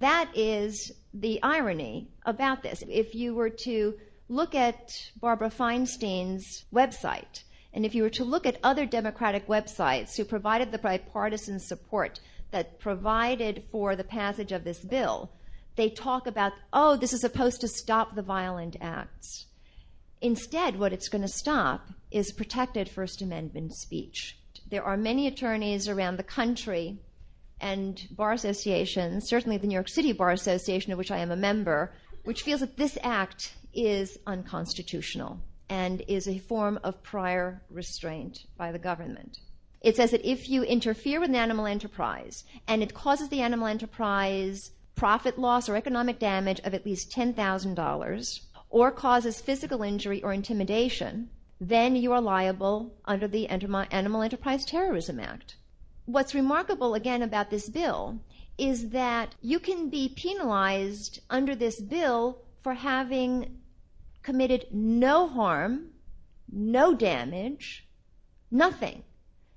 That 0.00 0.30
is 0.34 0.92
the 1.14 1.42
irony 1.42 2.10
about 2.26 2.62
this. 2.62 2.84
If 2.86 3.14
you 3.14 3.34
were 3.34 3.50
to 3.64 3.94
look 4.28 4.54
at 4.54 5.10
Barbara 5.20 5.50
Feinstein's 5.50 6.64
website, 6.72 7.44
and 7.72 7.86
if 7.86 7.94
you 7.94 8.02
were 8.02 8.10
to 8.10 8.24
look 8.24 8.46
at 8.46 8.58
other 8.62 8.86
Democratic 8.86 9.46
websites 9.46 10.16
who 10.16 10.24
provided 10.24 10.70
the 10.70 10.78
bipartisan 10.78 11.60
support 11.60 12.20
that 12.50 12.78
provided 12.78 13.64
for 13.70 13.96
the 13.96 14.04
passage 14.04 14.52
of 14.52 14.64
this 14.64 14.84
bill, 14.84 15.30
they 15.76 15.88
talk 15.88 16.26
about, 16.26 16.52
oh, 16.72 16.96
this 16.96 17.12
is 17.12 17.20
supposed 17.20 17.60
to 17.60 17.68
stop 17.68 18.14
the 18.14 18.22
violent 18.22 18.76
acts. 18.80 19.46
Instead, 20.20 20.78
what 20.78 20.92
it's 20.92 21.08
going 21.08 21.22
to 21.22 21.28
stop 21.28 21.88
is 22.10 22.32
protected 22.32 22.88
First 22.88 23.22
Amendment 23.22 23.74
speech. 23.74 24.36
There 24.68 24.82
are 24.82 24.96
many 24.96 25.26
attorneys 25.26 25.88
around 25.88 26.16
the 26.16 26.24
country 26.24 26.98
and 27.60 28.00
bar 28.10 28.32
associations, 28.32 29.28
certainly 29.28 29.56
the 29.56 29.66
New 29.66 29.74
York 29.74 29.88
City 29.88 30.12
Bar 30.12 30.32
Association, 30.32 30.92
of 30.92 30.98
which 30.98 31.10
I 31.10 31.18
am 31.18 31.30
a 31.30 31.36
member, 31.36 31.92
which 32.28 32.42
feels 32.42 32.60
that 32.60 32.76
this 32.76 32.98
act 33.02 33.54
is 33.72 34.18
unconstitutional 34.26 35.40
and 35.70 36.02
is 36.08 36.28
a 36.28 36.38
form 36.40 36.78
of 36.84 37.02
prior 37.02 37.62
restraint 37.70 38.44
by 38.58 38.70
the 38.70 38.78
government. 38.78 39.38
It 39.80 39.96
says 39.96 40.10
that 40.10 40.30
if 40.30 40.46
you 40.46 40.62
interfere 40.62 41.20
with 41.20 41.30
an 41.30 41.36
animal 41.36 41.64
enterprise 41.64 42.44
and 42.66 42.82
it 42.82 42.92
causes 42.92 43.30
the 43.30 43.40
animal 43.40 43.66
enterprise 43.66 44.72
profit 44.94 45.38
loss 45.38 45.70
or 45.70 45.76
economic 45.76 46.18
damage 46.18 46.60
of 46.64 46.74
at 46.74 46.84
least 46.84 47.10
$10,000 47.10 48.40
or 48.68 48.90
causes 48.90 49.40
physical 49.40 49.82
injury 49.82 50.22
or 50.22 50.34
intimidation, 50.34 51.30
then 51.62 51.96
you 51.96 52.12
are 52.12 52.20
liable 52.20 52.92
under 53.06 53.26
the 53.26 53.48
Animal 53.48 54.20
Enterprise 54.20 54.66
Terrorism 54.66 55.18
Act. 55.18 55.56
What's 56.04 56.34
remarkable 56.34 56.92
again 56.92 57.22
about 57.22 57.48
this 57.48 57.70
bill 57.70 58.20
is 58.58 58.90
that 58.90 59.34
you 59.40 59.58
can 59.58 59.88
be 59.88 60.12
penalized 60.16 61.20
under 61.30 61.54
this 61.54 61.80
bill 61.80 62.42
for 62.62 62.74
having 62.74 63.58
committed 64.22 64.66
no 64.72 65.28
harm, 65.28 65.90
no 66.52 66.94
damage, 66.94 67.86
nothing, 68.50 69.02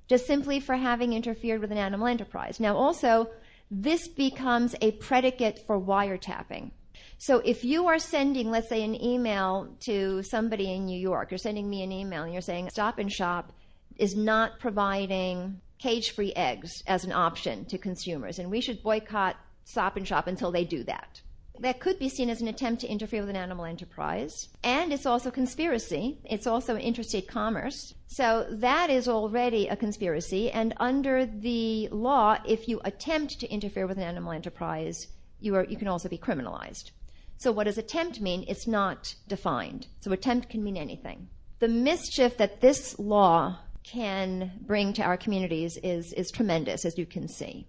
just 0.07 0.27
simply 0.27 0.59
for 0.59 0.75
having 0.75 1.13
interfered 1.13 1.59
with 1.59 1.71
an 1.71 1.77
animal 1.77 2.07
enterprise. 2.07 2.59
Now, 2.59 2.77
also, 2.77 3.29
this 3.71 4.07
becomes 4.07 4.75
a 4.81 4.91
predicate 4.91 5.65
for 5.65 5.79
wiretapping. 5.79 6.71
So 7.17 7.39
if 7.39 7.63
you 7.63 7.87
are 7.87 7.99
sending, 7.99 8.51
let's 8.51 8.69
say, 8.69 8.83
an 8.83 9.01
email 9.01 9.75
to 9.81 10.23
somebody 10.23 10.73
in 10.73 10.85
New 10.85 10.99
York, 10.99 11.31
you're 11.31 11.37
sending 11.37 11.69
me 11.69 11.83
an 11.83 11.91
email 11.91 12.23
and 12.23 12.33
you're 12.33 12.41
saying 12.41 12.69
Stop 12.69 12.99
and 12.99 13.11
Shop 13.11 13.53
is 13.97 14.15
not 14.15 14.59
providing 14.59 15.61
cage 15.81 16.11
free 16.11 16.31
eggs 16.35 16.83
as 16.85 17.03
an 17.03 17.11
option 17.11 17.65
to 17.65 17.77
consumers, 17.77 18.37
and 18.39 18.51
we 18.51 18.61
should 18.61 18.83
boycott 18.83 19.35
Stop 19.63 19.97
and 19.97 20.07
Shop 20.07 20.27
until 20.27 20.51
they 20.51 20.63
do 20.63 20.83
that. 20.83 21.21
That 21.59 21.79
could 21.79 21.99
be 21.99 22.09
seen 22.09 22.29
as 22.29 22.41
an 22.41 22.47
attempt 22.47 22.81
to 22.81 22.87
interfere 22.87 23.21
with 23.21 23.29
an 23.29 23.35
animal 23.35 23.65
enterprise. 23.65 24.49
And 24.63 24.91
it's 24.91 25.05
also 25.05 25.29
conspiracy. 25.29 26.19
It's 26.25 26.47
also 26.47 26.75
interstate 26.75 27.27
commerce. 27.27 27.93
So 28.07 28.47
that 28.49 28.89
is 28.89 29.07
already 29.07 29.67
a 29.67 29.75
conspiracy. 29.75 30.49
And 30.49 30.73
under 30.79 31.25
the 31.25 31.87
law, 31.89 32.37
if 32.47 32.67
you 32.67 32.81
attempt 32.83 33.39
to 33.39 33.51
interfere 33.51 33.85
with 33.85 33.97
an 33.97 34.03
animal 34.03 34.31
enterprise, 34.31 35.07
you, 35.39 35.55
are, 35.55 35.65
you 35.65 35.77
can 35.77 35.87
also 35.87 36.09
be 36.09 36.17
criminalized. 36.17 36.91
So 37.37 37.51
what 37.51 37.65
does 37.65 37.77
attempt 37.77 38.21
mean? 38.21 38.45
It's 38.47 38.67
not 38.67 39.13
defined. 39.27 39.87
So 39.99 40.11
attempt 40.11 40.49
can 40.49 40.63
mean 40.63 40.77
anything. 40.77 41.27
The 41.59 41.67
mischief 41.67 42.37
that 42.37 42.61
this 42.61 42.97
law 42.97 43.59
can 43.83 44.51
bring 44.61 44.93
to 44.93 45.03
our 45.03 45.17
communities 45.17 45.77
is, 45.77 46.13
is 46.13 46.31
tremendous, 46.31 46.85
as 46.85 46.97
you 46.97 47.05
can 47.05 47.27
see. 47.27 47.65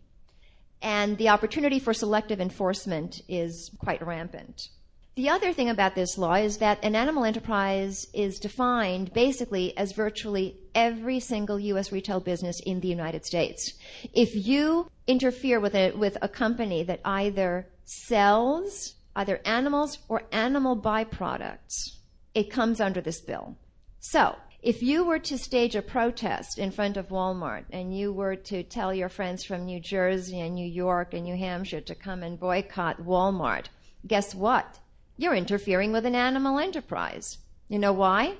And 0.83 1.17
the 1.17 1.29
opportunity 1.29 1.79
for 1.79 1.95
selective 1.95 2.41
enforcement 2.41 3.23
is 3.29 3.71
quite 3.79 4.05
rampant. 4.05 4.69
The 5.15 5.29
other 5.29 5.53
thing 5.53 5.69
about 5.69 5.95
this 5.95 6.17
law 6.17 6.35
is 6.35 6.57
that 6.59 6.83
an 6.83 6.97
animal 6.97 7.25
enterprise 7.25 8.07
is 8.15 8.41
defined 8.41 9.13
basically 9.13 9.77
as 9.77 9.93
virtually 9.93 10.57
every 10.75 11.21
single 11.21 11.61
U.S. 11.61 11.93
retail 11.93 12.19
business 12.19 12.61
in 12.61 12.81
the 12.81 12.89
United 12.89 13.27
States. 13.27 13.75
If 14.15 14.35
you 14.35 14.91
interfere 15.07 15.61
with 15.61 15.75
a, 15.75 15.93
with 15.93 16.17
a 16.23 16.29
company 16.29 16.83
that 16.85 17.01
either 17.05 17.67
sells 17.85 18.95
either 19.15 19.41
animals 19.45 19.99
or 20.09 20.23
animal 20.33 20.77
byproducts, 20.77 21.97
it 22.35 22.51
comes 22.51 22.81
under 22.81 23.03
this 23.03 23.21
bill. 23.21 23.55
So, 24.01 24.35
if 24.63 24.81
you 24.81 25.05
were 25.05 25.19
to 25.19 25.37
stage 25.37 25.75
a 25.75 25.83
protest 25.83 26.57
in 26.57 26.71
front 26.71 26.97
of 26.97 27.09
Walmart 27.09 27.65
and 27.73 27.97
you 27.97 28.13
were 28.13 28.37
to 28.37 28.63
tell 28.63 28.95
your 28.95 29.09
friends 29.09 29.43
from 29.43 29.65
New 29.65 29.81
Jersey 29.81 30.39
and 30.39 30.55
New 30.55 30.69
York 30.69 31.15
and 31.15 31.25
New 31.25 31.37
Hampshire 31.37 31.81
to 31.81 31.97
come 31.97 32.23
and 32.23 32.39
boycott 32.39 33.03
Walmart, 33.03 33.67
guess 34.07 34.37
what? 34.37 34.79
You're 35.17 35.35
interfering 35.35 35.91
with 35.91 36.07
an 36.07 36.15
animal 36.15 36.61
enterprise. 36.61 37.39
You 37.69 37.81
know 37.81 37.93
why? 37.93 38.37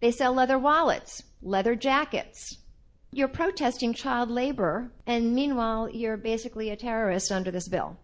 They 0.00 0.10
sell 0.10 0.32
leather 0.32 0.58
wallets, 0.58 1.22
leather 1.42 1.74
jackets. 1.74 2.56
You're 3.12 3.28
protesting 3.28 3.92
child 3.92 4.30
labor, 4.30 4.90
and 5.06 5.34
meanwhile, 5.34 5.90
you're 5.90 6.16
basically 6.16 6.70
a 6.70 6.76
terrorist 6.76 7.30
under 7.30 7.50
this 7.50 7.68
bill. 7.68 7.98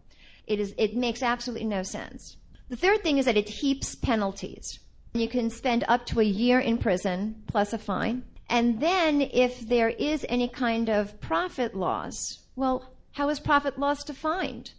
It, 0.47 0.61
is, 0.61 0.75
it 0.77 0.95
makes 0.95 1.23
absolutely 1.23 1.67
no 1.67 1.83
sense. 1.83 2.37
The 2.69 2.77
third 2.77 3.03
thing 3.03 3.17
is 3.17 3.25
that 3.25 3.39
it 3.39 3.49
heaps 3.49 3.95
penalties. 3.95 4.79
You 5.13 5.29
can 5.29 5.51
spend 5.51 5.85
up 5.89 6.07
to 6.07 6.21
a 6.21 6.25
year 6.25 6.61
in 6.61 6.79
prison 6.79 7.43
plus 7.47 7.73
a 7.73 7.79
fine. 7.79 8.25
And 8.49 8.81
then 8.81 9.23
if 9.23 9.61
there 9.61 9.89
is 9.89 10.25
any 10.29 10.49
kind 10.49 10.89
of 10.89 11.21
profit 11.21 11.75
loss, 11.75 12.39
well, 12.57 12.93
how 13.13 13.29
is 13.29 13.41
profit 13.41 13.79
loss 13.79 14.05
defined? 14.05 14.73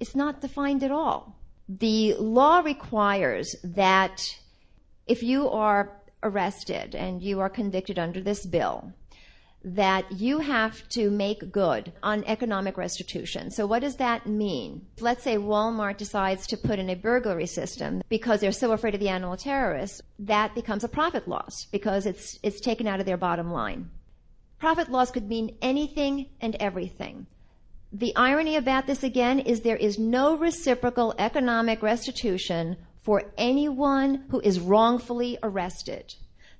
It's 0.00 0.14
not 0.14 0.40
defined 0.40 0.82
at 0.82 0.90
all. 0.90 1.36
The 1.68 2.14
law 2.14 2.60
requires 2.60 3.56
that 3.64 4.36
if 5.06 5.22
you 5.22 5.48
are 5.48 6.00
arrested 6.22 6.94
and 6.94 7.22
you 7.22 7.40
are 7.40 7.50
convicted 7.50 7.98
under 7.98 8.20
this 8.20 8.46
bill, 8.46 8.92
that 9.64 10.12
you 10.12 10.38
have 10.40 10.86
to 10.90 11.10
make 11.10 11.50
good 11.50 11.92
on 12.02 12.22
economic 12.24 12.76
restitution. 12.76 13.50
So 13.50 13.66
what 13.66 13.80
does 13.80 13.96
that 13.96 14.26
mean? 14.26 14.86
Let's 15.00 15.24
say 15.24 15.36
Walmart 15.36 15.96
decides 15.96 16.46
to 16.48 16.58
put 16.58 16.78
in 16.78 16.90
a 16.90 16.94
burglary 16.94 17.46
system 17.46 18.02
because 18.10 18.40
they're 18.40 18.52
so 18.52 18.72
afraid 18.72 18.94
of 18.94 19.00
the 19.00 19.08
animal 19.08 19.38
terrorists, 19.38 20.02
that 20.18 20.54
becomes 20.54 20.84
a 20.84 20.88
profit 20.88 21.26
loss 21.26 21.66
because 21.72 22.04
it's 22.04 22.38
it's 22.42 22.60
taken 22.60 22.86
out 22.86 23.00
of 23.00 23.06
their 23.06 23.16
bottom 23.16 23.50
line. 23.50 23.90
Profit 24.58 24.90
loss 24.90 25.10
could 25.10 25.28
mean 25.28 25.56
anything 25.62 26.26
and 26.40 26.54
everything. 26.56 27.26
The 27.92 28.14
irony 28.16 28.56
about 28.56 28.86
this 28.86 29.02
again 29.02 29.38
is 29.38 29.60
there 29.60 29.76
is 29.76 29.98
no 29.98 30.36
reciprocal 30.36 31.14
economic 31.18 31.82
restitution 31.82 32.76
for 33.02 33.22
anyone 33.38 34.24
who 34.30 34.40
is 34.40 34.60
wrongfully 34.60 35.38
arrested 35.42 36.14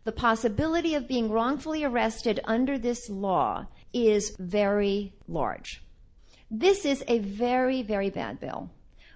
the 0.05 0.13
possibility 0.13 0.95
of 0.95 1.09
being 1.09 1.31
wrongfully 1.31 1.83
arrested 1.83 2.39
under 2.45 2.79
this 2.79 3.09
law 3.09 3.67
is 3.93 4.37
very 4.39 5.15
large. 5.27 5.83
This 6.51 6.85
is 6.85 7.03
a 7.09 7.19
very, 7.21 7.83
very 7.83 8.11
bad 8.11 8.39
bill. 8.39 8.71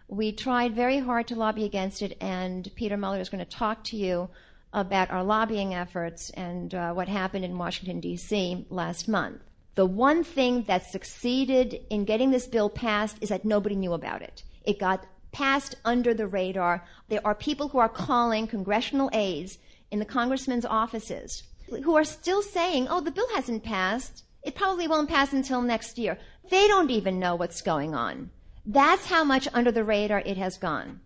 We 0.08 0.32
tried 0.32 0.74
very 0.74 0.98
hard 0.98 1.28
to 1.28 1.34
lobby 1.34 1.64
against 1.64 2.00
it, 2.00 2.16
and 2.20 2.70
Peter 2.74 2.96
Mueller 2.96 3.20
is 3.20 3.28
going 3.28 3.44
to 3.44 3.50
talk 3.50 3.84
to 3.84 3.96
you 3.96 4.30
about 4.72 5.10
our 5.10 5.22
lobbying 5.22 5.74
efforts 5.74 6.30
and 6.30 6.74
uh, 6.74 6.92
what 6.92 7.08
happened 7.08 7.44
in 7.44 7.58
Washington, 7.58 8.00
D.C. 8.00 8.66
last 8.70 9.08
month. 9.08 9.42
The 9.74 9.86
one 9.86 10.24
thing 10.24 10.64
that 10.64 10.90
succeeded 10.90 11.80
in 11.90 12.04
getting 12.04 12.30
this 12.30 12.46
bill 12.46 12.70
passed 12.70 13.18
is 13.20 13.28
that 13.28 13.44
nobody 13.44 13.76
knew 13.76 13.92
about 13.92 14.22
it. 14.22 14.42
It 14.64 14.78
got 14.78 15.04
passed 15.32 15.76
under 15.84 16.14
the 16.14 16.26
radar. 16.26 16.84
There 17.08 17.24
are 17.26 17.34
people 17.34 17.68
who 17.68 17.78
are 17.78 17.88
calling 17.88 18.46
congressional 18.46 19.10
aides 19.12 19.58
in 19.90 19.98
the 19.98 20.04
congressmen's 20.04 20.64
offices 20.64 21.42
who 21.68 21.96
are 21.96 22.04
still 22.04 22.42
saying, 22.42 22.88
oh, 22.88 23.00
the 23.00 23.10
bill 23.10 23.28
hasn't 23.34 23.64
passed. 23.64 24.24
It 24.42 24.54
probably 24.54 24.88
won't 24.88 25.08
pass 25.08 25.32
until 25.32 25.60
next 25.62 25.98
year. 25.98 26.18
They 26.50 26.66
don't 26.68 26.90
even 26.90 27.18
know 27.18 27.36
what's 27.36 27.60
going 27.62 27.94
on. 27.94 28.30
That's 28.64 29.06
how 29.06 29.24
much 29.24 29.48
under 29.52 29.72
the 29.72 29.84
radar 29.84 30.20
it 30.20 30.36
has 30.36 30.58
gone. 30.58 31.00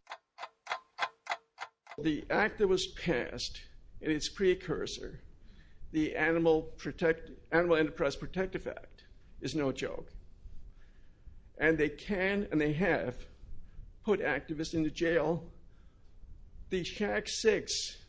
The 1.98 2.24
act 2.30 2.58
that 2.58 2.68
was 2.68 2.86
passed 2.88 3.60
and 4.00 4.12
its 4.12 4.28
precursor, 4.28 5.20
the 5.92 6.16
Animal, 6.16 6.72
Enterprise 7.52 8.16
Protective 8.16 8.66
Act, 8.66 9.04
is 9.40 9.54
no 9.54 9.72
joke. 9.72 10.10
And 11.58 11.78
they 11.78 11.88
can 11.88 12.48
and 12.50 12.60
they 12.60 12.72
have 12.72 13.14
put 14.04 14.20
activists 14.20 14.74
into 14.74 14.90
jail. 14.90 15.44
The 16.70 16.82
SHAC 16.82 17.28
Six, 17.28 17.96
uh, 17.96 18.01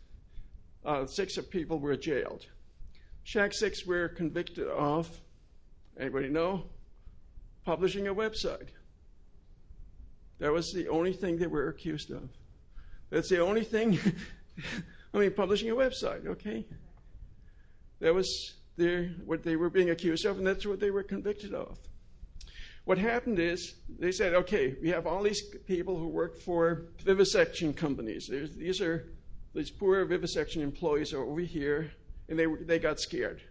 Uh, 0.85 1.05
six 1.05 1.37
of 1.37 1.49
people 1.49 1.79
were 1.79 1.95
jailed. 1.95 2.45
SHAC 3.23 3.53
Six 3.53 3.85
were 3.85 4.09
convicted 4.09 4.67
of, 4.67 5.09
anybody 5.97 6.27
know? 6.27 6.65
Publishing 7.63 8.07
a 8.07 8.15
website. 8.15 8.67
That 10.39 10.51
was 10.51 10.73
the 10.73 10.89
only 10.89 11.13
thing 11.13 11.37
they 11.37 11.47
were 11.47 11.69
accused 11.69 12.11
of. 12.11 12.27
That's 13.09 13.29
the 13.29 13.39
only 13.39 13.63
thing. 13.63 13.97
I 15.13 15.17
mean, 15.17 15.31
publishing 15.31 15.69
a 15.69 15.75
website, 15.75 16.25
okay? 16.25 16.65
That 17.99 18.13
was 18.13 18.55
what 19.25 19.43
they 19.43 19.55
were 19.55 19.69
being 19.69 19.91
accused 19.91 20.25
of, 20.25 20.37
and 20.37 20.47
that's 20.47 20.65
what 20.65 20.79
they 20.79 20.91
were 20.91 21.03
convicted 21.03 21.53
of. 21.53 21.77
What 22.85 22.97
happened 22.97 23.39
is 23.39 23.75
they 23.99 24.11
said, 24.11 24.33
okay, 24.33 24.75
we 24.81 24.89
have 24.89 25.07
all 25.07 25.23
these 25.23 25.41
people 25.41 25.97
who 25.97 26.07
work 26.07 26.37
for 26.37 26.87
vivisection 27.05 27.73
companies. 27.73 28.27
These 28.27 28.81
are 28.81 29.07
these 29.53 29.69
poor 29.69 30.03
vivisection 30.05 30.61
employees 30.61 31.13
are 31.13 31.23
over 31.23 31.41
here, 31.41 31.91
and 32.27 32.37
they, 32.39 32.45
they 32.45 32.79
got 32.79 32.99
scared. 32.99 33.41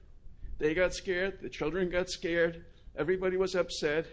They 0.59 0.75
got 0.75 0.95
scared, 0.95 1.39
the 1.41 1.49
children 1.49 1.91
got 1.91 2.11
scared, 2.11 2.65
everybody 2.97 3.37
was 3.37 3.55
upset, 3.55 4.07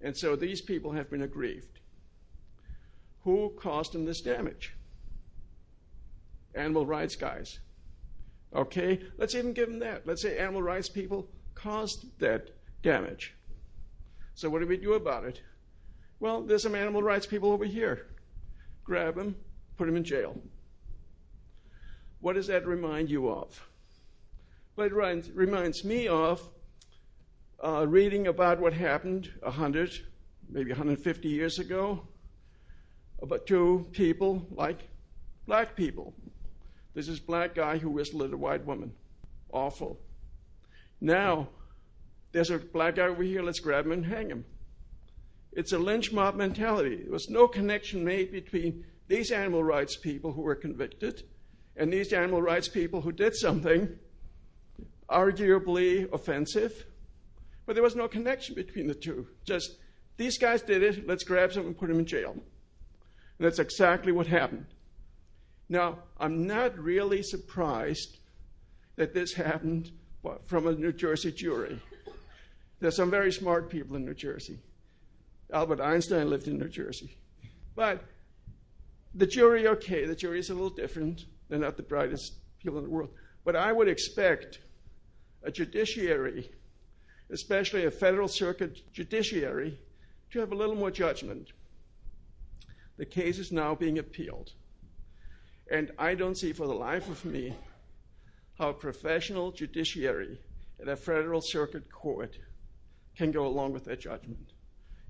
and 0.00 0.16
so 0.16 0.36
these 0.36 0.60
people 0.60 0.92
have 0.92 1.10
been 1.10 1.22
aggrieved. 1.22 1.80
Who 3.24 3.52
caused 3.58 3.92
them 3.92 4.04
this 4.04 4.20
damage? 4.20 4.74
Animal 6.54 6.86
rights 6.86 7.16
guys. 7.16 7.60
Okay, 8.54 9.00
let's 9.18 9.34
even 9.34 9.52
give 9.52 9.68
them 9.68 9.78
that. 9.80 10.06
Let's 10.06 10.22
say 10.22 10.38
animal 10.38 10.62
rights 10.62 10.88
people 10.88 11.28
caused 11.54 12.18
that 12.18 12.50
damage. 12.82 13.34
So 14.34 14.48
what 14.48 14.60
do 14.60 14.66
we 14.66 14.76
do 14.76 14.94
about 14.94 15.24
it? 15.24 15.40
Well, 16.18 16.42
there's 16.42 16.62
some 16.62 16.74
animal 16.74 17.02
rights 17.02 17.26
people 17.26 17.52
over 17.52 17.64
here. 17.64 18.06
Grab 18.84 19.14
them, 19.14 19.36
put 19.76 19.86
them 19.86 19.96
in 19.96 20.04
jail. 20.04 20.36
What 22.20 22.34
does 22.34 22.48
that 22.48 22.66
remind 22.66 23.10
you 23.10 23.30
of? 23.30 23.68
Well, 24.76 24.86
it 24.86 24.92
reminds, 25.34 25.84
me 25.84 26.06
of 26.08 26.46
uh, 27.64 27.86
reading 27.88 28.26
about 28.26 28.60
what 28.60 28.72
happened 28.72 29.30
100, 29.40 29.98
maybe 30.48 30.70
150 30.70 31.28
years 31.28 31.58
ago, 31.58 32.02
about 33.22 33.46
two 33.46 33.86
people 33.92 34.46
like 34.50 34.80
black 35.46 35.74
people. 35.76 36.14
This 36.94 37.18
black 37.18 37.54
guy 37.54 37.78
who 37.78 37.90
whistled 37.90 38.22
at 38.22 38.32
a 38.32 38.36
white 38.36 38.64
woman. 38.66 38.92
Awful. 39.52 39.98
Now, 41.00 41.48
there's 42.32 42.50
a 42.50 42.58
black 42.58 42.96
guy 42.96 43.06
over 43.06 43.22
here, 43.22 43.42
let's 43.42 43.60
grab 43.60 43.86
him 43.86 43.92
and 43.92 44.04
hang 44.04 44.28
him. 44.28 44.44
It's 45.52 45.72
a 45.72 45.78
lynch 45.78 46.12
mob 46.12 46.36
mentality. 46.36 46.96
There 46.96 47.12
was 47.12 47.30
no 47.30 47.48
connection 47.48 48.04
made 48.04 48.30
between 48.30 48.84
these 49.08 49.32
animal 49.32 49.64
rights 49.64 49.96
people 49.96 50.32
who 50.32 50.42
were 50.42 50.54
convicted 50.54 51.24
and 51.76 51.92
these 51.92 52.12
animal 52.12 52.42
rights 52.42 52.68
people 52.68 53.00
who 53.00 53.12
did 53.12 53.34
something 53.34 53.98
arguably 55.08 56.12
offensive, 56.12 56.86
but 57.66 57.74
there 57.74 57.82
was 57.82 57.96
no 57.96 58.08
connection 58.08 58.54
between 58.54 58.86
the 58.86 58.94
two. 58.94 59.26
Just 59.44 59.76
these 60.16 60.38
guys 60.38 60.62
did 60.62 60.82
it, 60.82 61.06
let's 61.06 61.24
grab 61.24 61.52
them 61.52 61.66
and 61.66 61.78
put 61.78 61.88
them 61.88 61.98
in 61.98 62.06
jail. 62.06 62.32
And 62.32 62.42
that's 63.46 63.58
exactly 63.58 64.12
what 64.12 64.26
happened. 64.26 64.66
Now, 65.68 66.00
I'm 66.18 66.46
not 66.46 66.78
really 66.78 67.22
surprised 67.22 68.18
that 68.96 69.14
this 69.14 69.32
happened 69.32 69.90
from 70.46 70.66
a 70.66 70.72
New 70.72 70.92
Jersey 70.92 71.32
jury. 71.32 71.80
There's 72.80 72.96
some 72.96 73.10
very 73.10 73.32
smart 73.32 73.70
people 73.70 73.96
in 73.96 74.04
New 74.04 74.14
Jersey. 74.14 74.58
Albert 75.52 75.80
Einstein 75.80 76.28
lived 76.28 76.48
in 76.48 76.58
New 76.58 76.68
Jersey. 76.68 77.16
But 77.74 78.04
the 79.14 79.26
jury, 79.26 79.66
okay, 79.68 80.06
the 80.06 80.14
jury 80.14 80.38
is 80.38 80.50
a 80.50 80.54
little 80.54 80.70
different. 80.70 81.24
They're 81.50 81.58
not 81.58 81.76
the 81.76 81.82
brightest 81.82 82.34
people 82.62 82.78
in 82.78 82.84
the 82.84 82.90
world. 82.90 83.10
But 83.44 83.56
I 83.56 83.72
would 83.72 83.88
expect 83.88 84.60
a 85.42 85.50
judiciary, 85.50 86.50
especially 87.30 87.84
a 87.84 87.90
federal 87.90 88.28
circuit 88.28 88.80
judiciary, 88.92 89.78
to 90.30 90.38
have 90.38 90.52
a 90.52 90.54
little 90.54 90.76
more 90.76 90.92
judgment. 90.92 91.48
The 92.96 93.04
case 93.04 93.38
is 93.38 93.50
now 93.50 93.74
being 93.74 93.98
appealed. 93.98 94.52
And 95.70 95.90
I 95.98 96.14
don't 96.14 96.36
see 96.36 96.52
for 96.52 96.66
the 96.66 96.74
life 96.74 97.08
of 97.08 97.24
me 97.24 97.54
how 98.56 98.68
a 98.68 98.74
professional 98.74 99.50
judiciary 99.50 100.38
at 100.80 100.88
a 100.88 100.96
federal 100.96 101.40
circuit 101.40 101.90
court 101.90 102.38
can 103.16 103.32
go 103.32 103.46
along 103.46 103.72
with 103.72 103.84
that 103.86 104.00
judgment. 104.00 104.52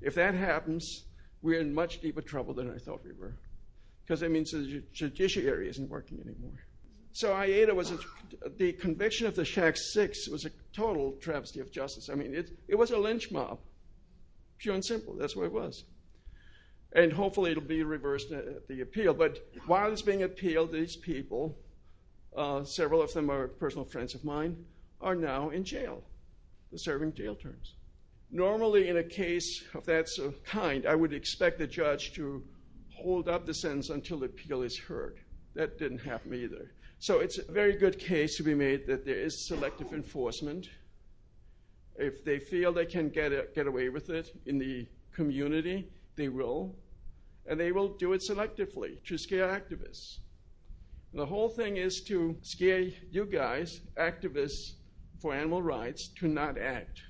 If 0.01 0.15
that 0.15 0.35
happens, 0.35 1.05
we're 1.43 1.61
in 1.61 1.75
much 1.75 2.01
deeper 2.01 2.23
trouble 2.23 2.55
than 2.55 2.73
I 2.73 2.79
thought 2.79 3.05
we 3.05 3.13
were, 3.13 3.35
because 4.05 4.21
that 4.21 4.31
means 4.31 4.51
the 4.51 4.83
judiciary 4.93 5.69
isn't 5.69 5.89
working 5.89 6.21
anymore. 6.21 6.59
So 7.13 7.31
IATA 7.31 7.75
was 7.75 7.93
the 8.57 8.73
conviction 8.73 9.27
of 9.27 9.35
the 9.35 9.45
SHAC 9.45 9.77
Six 9.77 10.29
was 10.29 10.45
a 10.45 10.51
total 10.73 11.13
travesty 11.21 11.61
of 11.61 11.71
justice. 11.73 12.09
I 12.09 12.15
mean, 12.15 12.35
it, 12.35 12.51
it 12.69 12.77
was 12.77 12.93
a 12.93 12.99
lynch 12.99 13.31
mob, 13.31 13.59
pure 14.59 14.75
and 14.75 14.85
simple. 14.85 15.15
That's 15.15 15.35
what 15.35 15.47
it 15.47 15.53
was. 15.53 15.85
And 16.93 17.13
hopefully 17.13 17.53
it'll 17.53 17.63
be 17.63 17.83
reversed 17.83 18.33
at 18.33 18.67
the 18.69 18.81
appeal. 18.81 19.15
But 19.15 19.39
while 19.67 19.93
it's 19.93 20.03
being 20.03 20.23
appealed, 20.23 20.73
these 20.73 20.97
people, 20.97 21.57
uh, 22.37 22.65
several 22.65 23.03
of 23.03 23.13
them 23.13 23.31
are 23.31 23.49
personal 23.49 23.85
friends 23.85 24.15
of 24.15 24.25
mine, 24.25 24.65
are 25.01 25.15
now 25.15 25.51
in 25.51 25.65
jail, 25.65 26.03
serving 26.77 27.15
jail 27.15 27.35
terms. 27.35 27.75
Normally, 28.31 28.89
in 28.89 28.97
a 28.99 29.03
case 29.03 29.65
of 29.75 29.85
that 29.87 30.09
kind, 30.45 30.87
I 30.87 30.95
would 30.95 31.13
expect 31.13 31.59
the 31.59 31.67
judge 31.67 32.13
to 32.15 32.43
hold 33.03 33.29
up 33.29 33.47
the 33.47 33.55
sentence 33.55 33.91
until 33.91 34.19
the 34.19 34.27
appeal 34.27 34.63
is 34.63 34.79
heard. 34.79 35.19
That 35.55 35.79
didn't 35.79 35.99
happen 35.99 36.35
either. 36.35 36.71
So 36.99 37.21
it's 37.21 37.39
a 37.39 37.51
very 37.51 37.77
good 37.77 37.99
case 37.99 38.37
to 38.37 38.43
be 38.43 38.55
made 38.55 38.87
that 38.87 39.05
there 39.05 39.17
is 39.17 39.47
selective 39.47 39.93
enforcement. 39.93 40.69
If 41.97 42.25
they 42.25 42.39
feel 42.39 42.73
they 42.73 42.87
can 42.87 43.09
get, 43.09 43.33
away 43.57 43.89
with 43.89 44.11
it 44.11 44.37
in 44.47 44.59
the 44.59 44.87
community, 45.13 45.89
they 46.17 46.29
will. 46.29 46.77
And 47.47 47.59
they 47.59 47.73
will 47.73 47.89
do 47.89 48.13
it 48.13 48.21
selectively 48.21 49.03
to 49.05 49.17
scare 49.17 49.49
activists. 49.49 50.19
The 51.15 51.27
whole 51.27 51.49
thing 51.49 51.79
is 51.79 52.03
to 52.03 52.37
scare 52.43 52.87
you 53.11 53.27
guys, 53.27 53.81
activists 53.97 54.75
for 55.21 55.35
animal 55.35 55.63
rights, 55.63 56.09
to 56.21 56.29
not 56.29 56.59
act. 56.59 57.03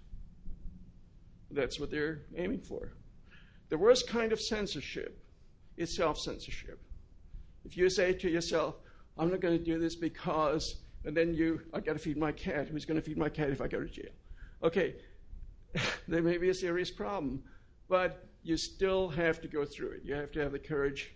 That's 1.51 1.79
what 1.79 1.91
they're 1.91 2.23
aiming 2.37 2.61
for. 2.61 2.93
The 3.69 3.79
worst 3.79 4.09
kind 4.09 4.33
of 4.33 4.41
censorship 4.41 5.23
is 5.81 5.95
self 5.95 6.19
censorship. 6.19 6.79
If 7.65 7.77
you 7.77 7.89
say 7.89 8.13
to 8.13 8.31
yourself, 8.31 8.77
I'm 9.19 9.31
not 9.31 9.41
going 9.41 9.59
to 9.59 9.65
do 9.65 9.79
this 9.79 9.97
because, 9.97 10.77
and 11.05 11.17
then 11.17 11.35
you, 11.35 11.61
I've 11.73 11.85
got 11.85 11.95
to 11.95 11.99
feed 11.99 12.17
my 12.17 12.33
cat. 12.33 12.69
Who's 12.69 12.85
going 12.85 13.01
to 13.01 13.03
feed 13.03 13.19
my 13.19 13.29
cat 13.29 13.51
if 13.51 13.61
I 13.61 13.69
go 13.69 13.81
to 13.81 13.89
jail? 13.89 14.13
Okay, 14.63 14.97
there 16.09 16.23
may 16.23 16.37
be 16.37 16.51
a 16.51 16.55
serious 16.55 16.91
problem, 16.91 17.43
but 17.89 18.27
you 18.43 18.57
still 18.57 19.09
have 19.09 19.41
to 19.41 19.49
go 19.49 19.65
through 19.65 19.93
it. 19.93 20.03
You 20.05 20.15
have 20.15 20.33
to 20.33 20.41
have 20.41 20.53
the 20.53 20.59
courage 20.59 21.13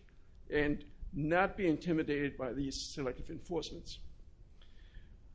and 0.50 0.84
not 1.12 1.56
be 1.56 1.66
intimidated 1.66 2.36
by 2.36 2.52
these 2.52 2.80
selective 2.80 3.30
enforcements. 3.30 3.98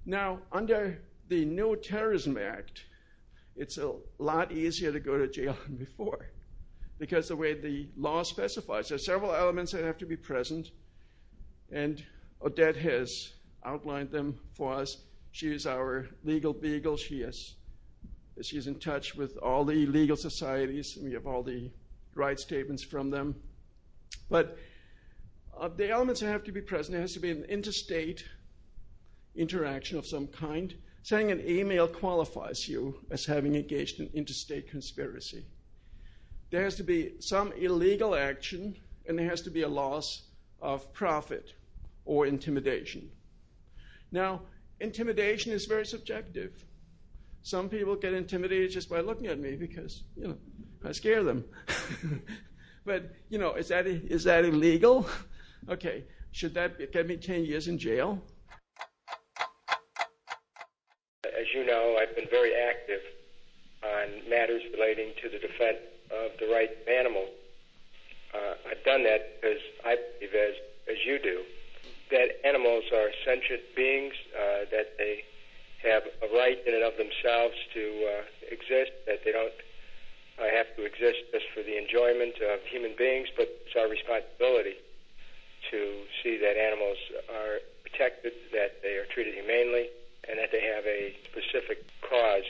Now, 0.06 0.40
under 0.52 1.02
the 1.28 1.46
No 1.46 1.76
Terrorism 1.76 2.38
Act, 2.38 2.86
it's 3.56 3.78
a 3.78 3.94
lot 4.18 4.52
easier 4.52 4.92
to 4.92 5.00
go 5.00 5.18
to 5.18 5.28
jail 5.28 5.56
than 5.66 5.76
before 5.76 6.30
because 7.00 7.30
the 7.30 7.36
way 7.36 7.54
the 7.54 7.88
law 7.98 8.22
specifies, 8.24 8.90
there 8.90 8.98
are 8.98 9.00
several 9.00 9.34
elements 9.34 9.72
that 9.72 9.84
have 9.84 9.98
to 9.98 10.06
be 10.06 10.18
present, 10.18 10.72
and 11.72 12.04
Odette 12.42 12.76
has 12.76 13.34
outlined 13.66 14.12
them 14.12 14.38
for 14.54 14.74
us. 14.74 14.98
She 15.32 15.52
is 15.52 15.66
our 15.66 16.08
legal 16.24 16.54
beagle. 16.54 16.98
She 16.98 17.22
is 17.22 17.56
in 18.68 18.80
touch 18.80 19.16
with 19.16 19.38
all 19.38 19.66
the 19.66 19.86
legal 19.86 20.18
societies, 20.18 20.98
and 20.98 21.06
we 21.06 21.14
have 21.14 21.26
all 21.26 21.44
the 21.44 21.72
right 22.16 22.40
statements 22.40 22.84
from 22.84 23.10
them. 23.10 23.36
But 24.30 24.58
uh, 25.60 25.70
the 25.70 25.90
elements 25.90 26.22
that 26.22 26.28
have 26.28 26.44
to 26.46 26.52
be 26.52 26.62
present. 26.62 26.94
There 26.94 27.02
has 27.02 27.14
to 27.14 27.20
be 27.20 27.32
an 27.32 27.44
interstate 27.46 28.24
interaction 29.36 29.98
of 29.98 30.06
some 30.06 30.28
kind. 30.28 30.74
Sending 31.04 31.32
an 31.32 31.48
email 31.48 31.88
qualifies 31.88 32.68
you 32.68 33.00
as 33.10 33.26
having 33.26 33.56
engaged 33.56 34.00
in 34.00 34.10
interstate 34.14 34.70
conspiracy. 34.70 35.46
There 36.52 36.64
has 36.64 36.76
to 36.76 36.84
be 36.84 37.14
some 37.20 37.52
illegal 37.54 38.16
action, 38.16 38.76
and 39.08 39.18
there 39.18 39.30
has 39.30 39.42
to 39.44 39.52
be 39.52 39.62
a 39.62 39.68
loss 39.68 40.24
of 40.62 40.92
profit 40.94 41.54
or 42.06 42.26
intimidation. 42.26 43.10
Now, 44.12 44.42
intimidation 44.80 45.52
is 45.52 45.66
very 45.66 45.86
subjective. 45.86 46.52
Some 47.44 47.70
people 47.70 47.96
get 47.96 48.14
intimidated 48.14 48.72
just 48.72 48.90
by 48.90 49.02
looking 49.02 49.28
at 49.28 49.40
me 49.40 49.56
because, 49.56 50.04
you 50.16 50.30
know, 50.30 50.38
I 50.84 50.92
scare 50.92 51.24
them. 51.24 51.46
but, 52.86 53.14
you 53.30 53.38
know, 53.38 53.54
is 53.54 53.68
that, 53.68 53.86
is 53.86 54.24
that 54.24 54.46
illegal? 54.46 55.08
Okay, 55.68 56.06
should 56.32 56.54
that 56.54 56.92
get 56.94 57.06
me 57.06 57.18
10 57.18 57.44
years 57.44 57.68
in 57.68 57.78
jail? 57.78 58.24
As 61.26 61.46
you 61.54 61.66
know, 61.66 61.98
I've 62.00 62.16
been 62.16 62.30
very 62.32 62.54
active 62.56 63.02
on 63.84 64.30
matters 64.30 64.64
relating 64.74 65.12
to 65.22 65.30
the 65.30 65.38
defense 65.38 65.78
of 66.12 66.32
the 66.40 66.48
rights 66.48 66.74
of 66.82 66.88
animals. 66.88 67.30
Uh, 68.34 68.70
I've 68.70 68.84
done 68.86 69.04
that 69.04 69.42
because 69.42 69.62
I 69.86 69.98
believe, 69.98 70.34
as, 70.34 70.56
as 70.90 70.98
you 71.06 71.18
do, 71.18 71.42
that 72.12 72.42
animals 72.46 72.84
are 72.94 73.10
sentient 73.26 73.62
beings, 73.76 74.14
uh, 74.34 74.66
that 74.72 74.98
they 74.98 75.24
have 75.84 76.04
a 76.22 76.28
right 76.36 76.58
in 76.68 76.74
and 76.76 76.84
of 76.84 76.98
themselves 76.98 77.56
to 77.74 77.84
uh, 78.06 78.52
exist, 78.52 78.92
that 79.08 79.24
they 79.24 79.32
don't 79.32 79.56
uh, 80.38 80.50
have 80.52 80.68
to 80.76 80.86
exist 80.86 81.20
just 81.32 81.46
for 81.54 81.64
the 81.64 81.78
enjoyment 81.78 82.36
of 82.42 82.60
human 82.66 82.94
beings, 82.98 83.30
but 83.38 83.48
it's 83.66 83.76
our 83.78 83.88
responsibility 83.88 84.76
to 85.72 86.04
see 86.24 86.38
that 86.38 86.58
animals 86.58 86.98
are 87.30 87.60
protected, 87.84 88.34
that 88.52 88.82
they 88.82 88.98
are 88.98 89.06
treated 89.14 89.34
humanely, 89.34 89.90
and 90.28 90.38
that 90.38 90.52
they 90.52 90.62
have 90.62 90.86
a 90.86 91.14
specific 91.30 91.86
cause 92.02 92.48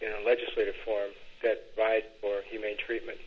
in 0.00 0.10
a 0.12 0.20
legislative 0.26 0.74
form 0.84 1.10
that 1.42 1.74
provides 1.74 2.06
for 2.20 2.42
humane 2.48 2.76
treatment. 2.78 3.18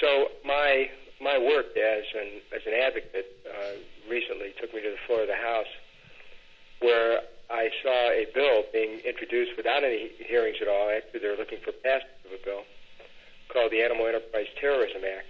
So 0.00 0.28
my 0.44 0.90
my 1.20 1.36
work 1.38 1.76
as 1.76 2.04
an 2.14 2.40
as 2.54 2.62
an 2.66 2.74
advocate 2.74 3.28
uh, 3.46 3.76
recently 4.08 4.54
took 4.60 4.72
me 4.74 4.80
to 4.82 4.90
the 4.90 5.02
floor 5.06 5.22
of 5.22 5.28
the 5.28 5.36
House, 5.36 5.70
where 6.80 7.20
I 7.50 7.68
saw 7.82 8.10
a 8.14 8.26
bill 8.32 8.64
being 8.72 9.00
introduced 9.04 9.56
without 9.56 9.82
any 9.82 10.10
hearings 10.18 10.58
at 10.62 10.68
all. 10.68 10.88
Actually, 10.88 11.20
they're 11.20 11.36
looking 11.36 11.58
for 11.60 11.72
passage 11.72 12.06
of 12.24 12.32
a 12.32 12.42
bill 12.44 12.62
called 13.52 13.72
the 13.72 13.82
Animal 13.82 14.06
Enterprise 14.06 14.46
Terrorism 14.60 15.02
Act. 15.02 15.26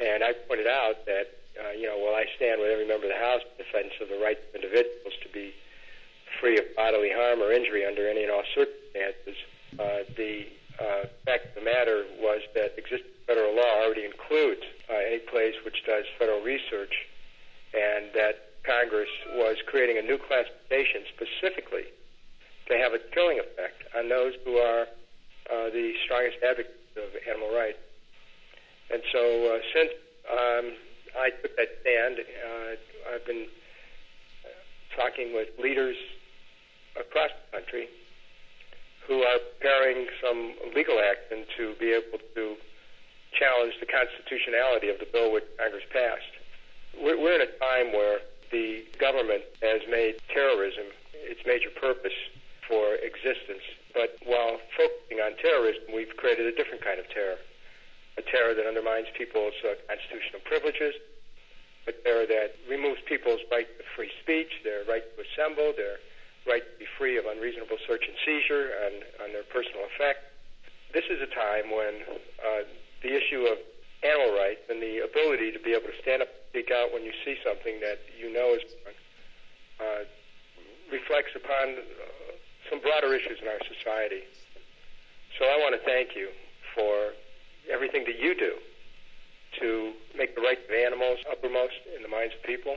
And 0.00 0.22
I 0.22 0.36
pointed 0.46 0.66
out 0.66 1.06
that, 1.06 1.32
uh, 1.56 1.72
you 1.72 1.88
know, 1.88 1.96
while 1.96 2.14
I 2.14 2.26
stand 2.36 2.60
with 2.60 2.68
every 2.68 2.86
member 2.86 3.08
of 3.08 3.12
the 3.16 3.22
House 3.24 3.40
in 3.40 3.64
defense 3.64 3.96
of 4.02 4.12
the 4.12 4.20
right 4.20 4.36
of 4.36 4.54
individuals 4.54 5.16
to 5.24 5.28
be 5.32 5.54
free 6.40 6.58
of 6.58 6.64
bodily 6.76 7.10
harm 7.14 7.40
or 7.40 7.52
injury 7.52 7.86
under 7.86 8.04
any 8.08 8.22
and 8.22 8.32
all 8.32 8.44
circumstances, 8.54 9.40
the 10.16 10.46
uh, 10.78 11.06
fact 11.24 11.54
of 11.54 11.62
the 11.62 11.64
matter 11.64 12.04
was 12.20 12.42
that 12.54 12.74
existing 12.76 13.10
federal 13.26 13.54
law 13.54 13.82
already 13.82 14.04
includes 14.04 14.62
uh, 14.90 14.94
any 14.94 15.18
place 15.18 15.54
which 15.64 15.84
does 15.86 16.04
federal 16.18 16.42
research, 16.42 16.92
and 17.72 18.10
that 18.14 18.58
Congress 18.66 19.08
was 19.34 19.56
creating 19.66 19.98
a 19.98 20.02
new 20.02 20.18
classification 20.18 21.04
specifically 21.14 21.88
to 22.68 22.74
have 22.76 22.92
a 22.92 23.00
chilling 23.12 23.38
effect 23.38 23.84
on 23.96 24.08
those 24.08 24.32
who 24.44 24.56
are 24.56 24.82
uh, 25.52 25.68
the 25.70 25.92
strongest 26.04 26.38
advocates 26.42 26.96
of 26.96 27.10
animal 27.28 27.54
rights. 27.54 27.78
And 28.90 29.02
so 29.12 29.54
uh, 29.54 29.58
since 29.72 29.92
um, 30.30 30.66
I 31.18 31.30
took 31.30 31.56
that 31.56 31.70
stand, 31.80 32.18
uh, 32.20 33.14
I've 33.14 33.26
been 33.26 33.46
talking 34.96 35.34
with 35.34 35.48
leaders 35.58 35.96
across 36.98 37.30
the 37.50 37.58
country 37.58 37.88
who 39.06 39.22
are 39.22 39.38
preparing 39.38 40.06
some 40.22 40.54
legal 40.74 40.98
action 40.98 41.44
to 41.56 41.74
be 41.78 41.92
able 41.92 42.18
to 42.34 42.56
challenge 43.36 43.74
the 43.80 43.86
constitutionality 43.86 44.88
of 44.88 44.98
the 44.98 45.08
bill 45.10 45.32
which 45.32 45.44
Congress 45.58 45.84
passed. 45.92 46.32
We're, 46.96 47.18
we're 47.20 47.36
in 47.40 47.44
a 47.44 47.52
time 47.58 47.92
where 47.92 48.20
the 48.50 48.84
government 48.98 49.42
has 49.62 49.82
made 49.90 50.16
terrorism 50.32 50.86
its 51.12 51.40
major 51.46 51.70
purpose 51.70 52.14
for 52.68 52.94
existence. 53.02 53.64
But 53.92 54.16
while 54.24 54.58
focusing 54.76 55.20
on 55.20 55.36
terrorism, 55.36 55.92
we've 55.94 56.14
created 56.16 56.46
a 56.46 56.54
different 56.54 56.82
kind 56.82 56.98
of 56.98 57.08
terror. 57.10 57.36
A 58.16 58.22
terror 58.22 58.54
that 58.54 58.66
undermines 58.66 59.08
people's 59.18 59.58
uh, 59.66 59.74
constitutional 59.90 60.40
privileges, 60.46 60.94
a 61.86 61.92
terror 61.92 62.26
that 62.26 62.54
removes 62.70 63.02
people's 63.06 63.40
right 63.50 63.66
to 63.66 63.84
free 63.96 64.10
speech, 64.22 64.62
their 64.62 64.84
right 64.86 65.02
to 65.02 65.16
assemble, 65.20 65.74
their 65.76 65.98
right 66.46 66.62
to 66.62 66.74
be 66.78 66.88
free 66.98 67.16
of 67.16 67.24
unreasonable 67.24 67.80
search 67.88 68.04
and 68.04 68.16
seizure 68.24 68.72
and 68.84 69.04
on 69.24 69.32
their 69.32 69.44
personal 69.48 69.84
effect. 69.94 70.24
This 70.92 71.04
is 71.10 71.18
a 71.20 71.30
time 71.32 71.72
when 71.72 71.94
uh, 72.38 72.62
the 73.02 73.12
issue 73.16 73.48
of 73.48 73.58
animal 74.04 74.36
rights 74.36 74.62
and 74.68 74.80
the 74.80 75.00
ability 75.00 75.50
to 75.52 75.60
be 75.60 75.72
able 75.72 75.88
to 75.88 75.98
stand 76.04 76.20
up 76.20 76.28
and 76.28 76.44
speak 76.52 76.68
out 76.70 76.92
when 76.92 77.02
you 77.02 77.12
see 77.24 77.40
something 77.40 77.80
that 77.80 77.98
you 78.12 78.28
know 78.28 78.54
is 78.54 78.62
wrong 78.84 78.94
uh, 79.80 80.02
reflects 80.92 81.34
upon 81.34 81.80
uh, 81.80 82.36
some 82.70 82.78
broader 82.80 83.10
issues 83.14 83.40
in 83.40 83.48
our 83.48 83.58
society. 83.66 84.22
So 85.38 85.46
I 85.46 85.58
want 85.58 85.74
to 85.74 85.82
thank 85.82 86.14
you 86.14 86.28
for 86.76 87.16
everything 87.66 88.04
that 88.06 88.20
you 88.20 88.36
do 88.38 88.54
to 89.60 89.92
make 90.14 90.34
the 90.34 90.42
rights 90.42 90.62
of 90.68 90.74
animals 90.74 91.18
uppermost 91.30 91.74
in 91.96 92.02
the 92.02 92.08
minds 92.08 92.34
of 92.36 92.42
people. 92.46 92.76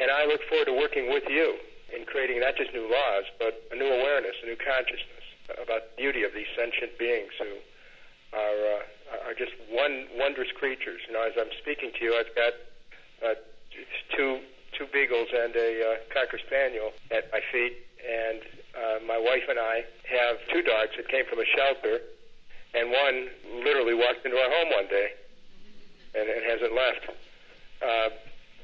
And 0.00 0.10
I 0.10 0.24
look 0.24 0.40
forward 0.48 0.66
to 0.66 0.76
working 0.76 1.10
with 1.10 1.24
you 1.28 1.58
in 1.94 2.04
creating 2.04 2.40
not 2.40 2.56
just 2.56 2.72
new 2.72 2.88
laws, 2.88 3.24
but 3.38 3.64
a 3.72 3.76
new 3.76 3.88
awareness, 3.88 4.36
a 4.42 4.46
new 4.46 4.56
consciousness 4.56 5.24
about 5.56 5.88
the 5.88 5.94
beauty 5.96 6.22
of 6.22 6.32
these 6.36 6.48
sentient 6.52 6.98
beings 6.98 7.32
who 7.40 7.56
are 8.36 8.60
uh, 8.76 9.28
are 9.28 9.32
just 9.32 9.52
one 9.72 10.06
wondrous 10.16 10.52
creatures. 10.52 11.00
You 11.08 11.16
know, 11.16 11.24
as 11.24 11.32
I'm 11.40 11.52
speaking 11.62 11.92
to 11.96 12.00
you, 12.04 12.12
I've 12.12 12.34
got 12.36 12.52
uh, 13.24 13.34
two 14.12 14.40
two 14.76 14.86
beagles 14.92 15.28
and 15.32 15.56
a 15.56 15.70
uh, 15.80 15.94
cocker 16.12 16.38
spaniel 16.44 16.92
at 17.10 17.32
my 17.32 17.40
feet, 17.50 17.80
and 18.04 18.44
uh, 18.76 18.98
my 19.08 19.16
wife 19.16 19.48
and 19.48 19.58
I 19.58 19.84
have 20.12 20.36
two 20.52 20.60
dogs 20.60 20.92
that 20.96 21.08
came 21.08 21.24
from 21.24 21.40
a 21.40 21.48
shelter, 21.56 22.04
and 22.76 22.92
one 22.92 23.64
literally 23.64 23.96
walked 23.96 24.24
into 24.28 24.36
our 24.36 24.50
home 24.52 24.70
one 24.76 24.88
day, 24.92 25.16
and, 26.14 26.28
and 26.28 26.44
hasn't 26.44 26.74
left. 26.76 27.04
Uh, 27.80 28.10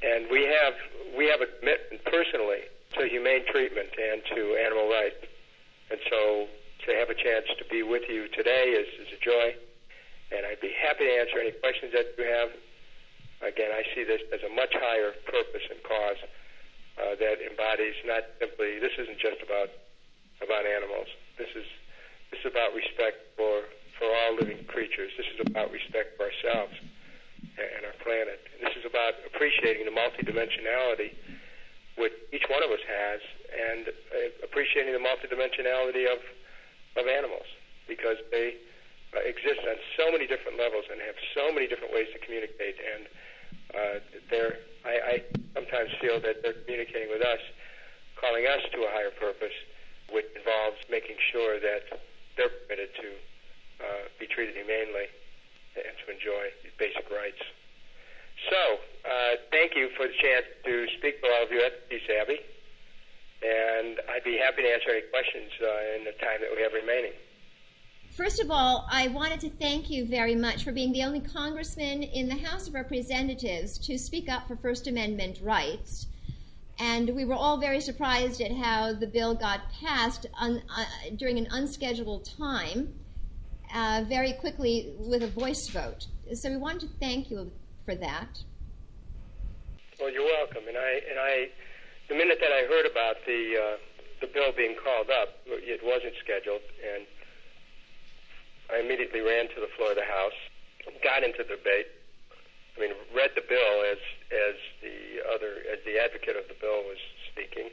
and 0.04 0.28
we 0.28 0.44
have 0.44 0.74
we 1.16 1.24
have 1.32 1.40
a 1.40 1.48
commitment 1.58 2.04
personally 2.04 2.68
to 2.98 3.08
humane 3.08 3.44
treatment 3.50 3.90
and 3.96 4.22
to 4.34 4.40
animal 4.58 4.88
rights, 4.88 5.22
and 5.90 6.00
so 6.10 6.46
to 6.86 6.90
have 6.94 7.08
a 7.08 7.16
chance 7.16 7.48
to 7.58 7.64
be 7.70 7.82
with 7.82 8.04
you 8.08 8.28
today 8.36 8.76
is, 8.76 8.88
is 9.00 9.10
a 9.14 9.20
joy, 9.24 9.56
and 10.34 10.46
I'd 10.46 10.60
be 10.60 10.72
happy 10.74 11.08
to 11.08 11.14
answer 11.18 11.40
any 11.40 11.52
questions 11.58 11.92
that 11.96 12.14
you 12.18 12.26
have. 12.28 12.50
Again, 13.42 13.72
I 13.72 13.82
see 13.94 14.04
this 14.04 14.22
as 14.32 14.40
a 14.44 14.52
much 14.52 14.72
higher 14.72 15.12
purpose 15.26 15.64
and 15.68 15.80
cause 15.84 16.20
uh, 16.96 17.14
that 17.18 17.42
embodies 17.42 17.98
not 18.06 18.22
simply 18.38 18.78
this 18.78 18.94
isn't 18.96 19.18
just 19.18 19.42
about 19.42 19.68
about 20.42 20.66
animals. 20.66 21.08
This 21.38 21.50
is 21.56 21.66
this 22.30 22.40
is 22.44 22.48
about 22.50 22.74
respect 22.74 23.34
for 23.36 23.66
for 23.98 24.06
all 24.06 24.38
living 24.38 24.64
creatures. 24.70 25.10
This 25.18 25.26
is 25.34 25.40
about 25.42 25.70
respect 25.70 26.16
for 26.16 26.30
ourselves 26.30 26.74
and 27.58 27.86
our 27.86 27.96
planet. 28.02 28.40
And 28.54 28.66
this 28.66 28.74
is 28.78 28.84
about 28.86 29.14
appreciating 29.26 29.86
the 29.86 29.94
multidimensionality 29.94 31.14
which 31.96 32.12
each 32.32 32.46
one 32.50 32.62
of 32.62 32.70
us 32.70 32.82
has, 32.82 33.20
and 33.54 33.88
uh, 33.88 34.46
appreciating 34.46 34.92
the 34.92 35.02
multidimensionality 35.02 36.10
of 36.10 36.18
of 36.96 37.06
animals 37.10 37.46
because 37.88 38.16
they 38.30 38.54
uh, 39.14 39.22
exist 39.26 39.62
on 39.66 39.76
so 39.98 40.10
many 40.10 40.26
different 40.26 40.58
levels 40.58 40.84
and 40.90 40.98
have 41.02 41.18
so 41.34 41.52
many 41.52 41.66
different 41.66 41.92
ways 41.92 42.06
to 42.14 42.18
communicate. 42.22 42.78
And 42.78 43.02
uh, 43.74 43.96
they're, 44.30 44.58
I, 44.86 44.94
I 44.94 45.14
sometimes 45.54 45.90
feel 46.00 46.22
that 46.22 46.42
they're 46.42 46.58
communicating 46.64 47.10
with 47.10 47.22
us, 47.22 47.42
calling 48.18 48.46
us 48.46 48.62
to 48.72 48.78
a 48.86 48.90
higher 48.90 49.14
purpose, 49.14 49.54
which 50.10 50.26
involves 50.34 50.78
making 50.90 51.18
sure 51.34 51.58
that 51.58 51.98
they're 52.36 52.50
permitted 52.66 52.90
to 52.98 53.08
uh, 53.82 54.04
be 54.18 54.26
treated 54.26 54.54
humanely 54.54 55.10
and 55.74 55.94
to 55.98 56.06
enjoy 56.10 56.50
basic 56.78 57.06
rights. 57.10 57.42
So, 58.50 58.78
uh, 59.08 59.36
thank 59.50 59.74
you 59.74 59.90
for 59.96 60.06
the 60.06 60.14
chance 60.20 60.46
to 60.64 60.86
speak 60.98 61.20
to 61.22 61.28
all 61.28 61.44
of 61.44 61.50
you 61.50 61.60
at 61.62 61.88
the 61.88 61.98
Savvy 62.06 62.40
and 63.44 64.00
I'd 64.08 64.24
be 64.24 64.38
happy 64.38 64.62
to 64.62 64.68
answer 64.68 64.90
any 64.90 65.02
questions 65.02 65.50
uh, 65.60 65.98
in 65.98 66.04
the 66.04 66.12
time 66.12 66.40
that 66.40 66.50
we 66.54 66.62
have 66.62 66.72
remaining. 66.72 67.12
First 68.16 68.40
of 68.40 68.50
all, 68.50 68.86
I 68.90 69.08
wanted 69.08 69.40
to 69.40 69.50
thank 69.50 69.90
you 69.90 70.06
very 70.06 70.34
much 70.34 70.64
for 70.64 70.72
being 70.72 70.92
the 70.92 71.02
only 71.02 71.20
congressman 71.20 72.02
in 72.02 72.28
the 72.28 72.36
House 72.36 72.68
of 72.68 72.74
Representatives 72.74 73.76
to 73.86 73.98
speak 73.98 74.28
up 74.30 74.48
for 74.48 74.56
First 74.56 74.86
Amendment 74.86 75.40
rights. 75.42 76.06
And 76.78 77.14
we 77.14 77.24
were 77.24 77.34
all 77.34 77.58
very 77.58 77.80
surprised 77.80 78.40
at 78.40 78.52
how 78.52 78.94
the 78.94 79.06
bill 79.06 79.34
got 79.34 79.60
passed 79.80 80.26
uh, 80.40 80.54
during 81.16 81.38
an 81.38 81.48
unscheduled 81.50 82.24
time, 82.24 82.94
uh, 83.74 84.04
very 84.08 84.32
quickly 84.32 84.94
with 84.98 85.22
a 85.22 85.28
voice 85.28 85.68
vote. 85.68 86.06
So 86.34 86.50
we 86.50 86.56
wanted 86.56 86.80
to 86.80 86.88
thank 86.98 87.30
you 87.30 87.50
for 87.84 87.94
that. 87.94 88.42
Well, 90.00 90.10
you're 90.12 90.26
welcome. 90.26 90.66
And 90.66 90.76
I 90.76 90.90
and 91.08 91.18
I, 91.18 91.48
the 92.08 92.16
minute 92.16 92.38
that 92.40 92.50
I 92.50 92.66
heard 92.66 92.86
about 92.86 93.16
the 93.26 93.40
uh, 93.54 93.76
the 94.20 94.26
bill 94.26 94.52
being 94.56 94.74
called 94.74 95.10
up, 95.10 95.36
it 95.46 95.80
wasn't 95.84 96.14
scheduled, 96.22 96.64
and 96.82 97.06
I 98.72 98.80
immediately 98.80 99.20
ran 99.20 99.48
to 99.52 99.58
the 99.60 99.70
floor 99.76 99.92
of 99.92 99.98
the 100.00 100.08
House, 100.08 100.38
got 101.04 101.22
into 101.22 101.44
the 101.44 101.56
debate. 101.60 101.88
I 102.74 102.80
mean, 102.80 102.92
read 103.14 103.30
the 103.38 103.46
bill 103.46 103.74
as 103.86 104.00
as 104.32 104.56
the 104.82 105.22
other 105.30 105.62
as 105.70 105.78
the 105.86 106.00
advocate 106.00 106.34
of 106.34 106.48
the 106.50 106.58
bill 106.58 106.82
was 106.88 106.98
speaking, 107.30 107.70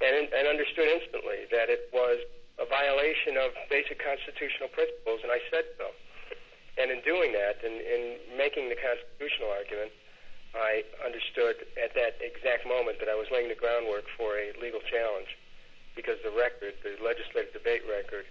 and 0.00 0.32
and 0.32 0.48
understood 0.48 0.88
instantly 0.88 1.44
that 1.52 1.68
it 1.68 1.92
was 1.92 2.24
a 2.56 2.64
violation 2.64 3.36
of 3.36 3.52
basic 3.68 4.00
constitutional 4.00 4.72
principles, 4.72 5.20
and 5.20 5.28
I 5.28 5.44
said 5.52 5.68
so. 5.76 5.92
And 6.76 6.92
in 6.92 7.00
doing 7.02 7.32
that, 7.32 7.64
and 7.64 7.80
in 7.80 8.02
making 8.36 8.68
the 8.68 8.76
constitutional 8.76 9.48
argument, 9.48 9.92
I 10.52 10.84
understood 11.04 11.64
at 11.76 11.92
that 11.96 12.20
exact 12.20 12.68
moment 12.68 13.00
that 13.00 13.08
I 13.08 13.16
was 13.16 13.28
laying 13.32 13.48
the 13.48 13.56
groundwork 13.56 14.04
for 14.16 14.36
a 14.36 14.52
legal 14.60 14.80
challenge, 14.84 15.28
because 15.96 16.20
the 16.24 16.32
record, 16.32 16.76
the 16.84 17.00
legislative 17.00 17.52
debate 17.52 17.84
record, 17.88 18.28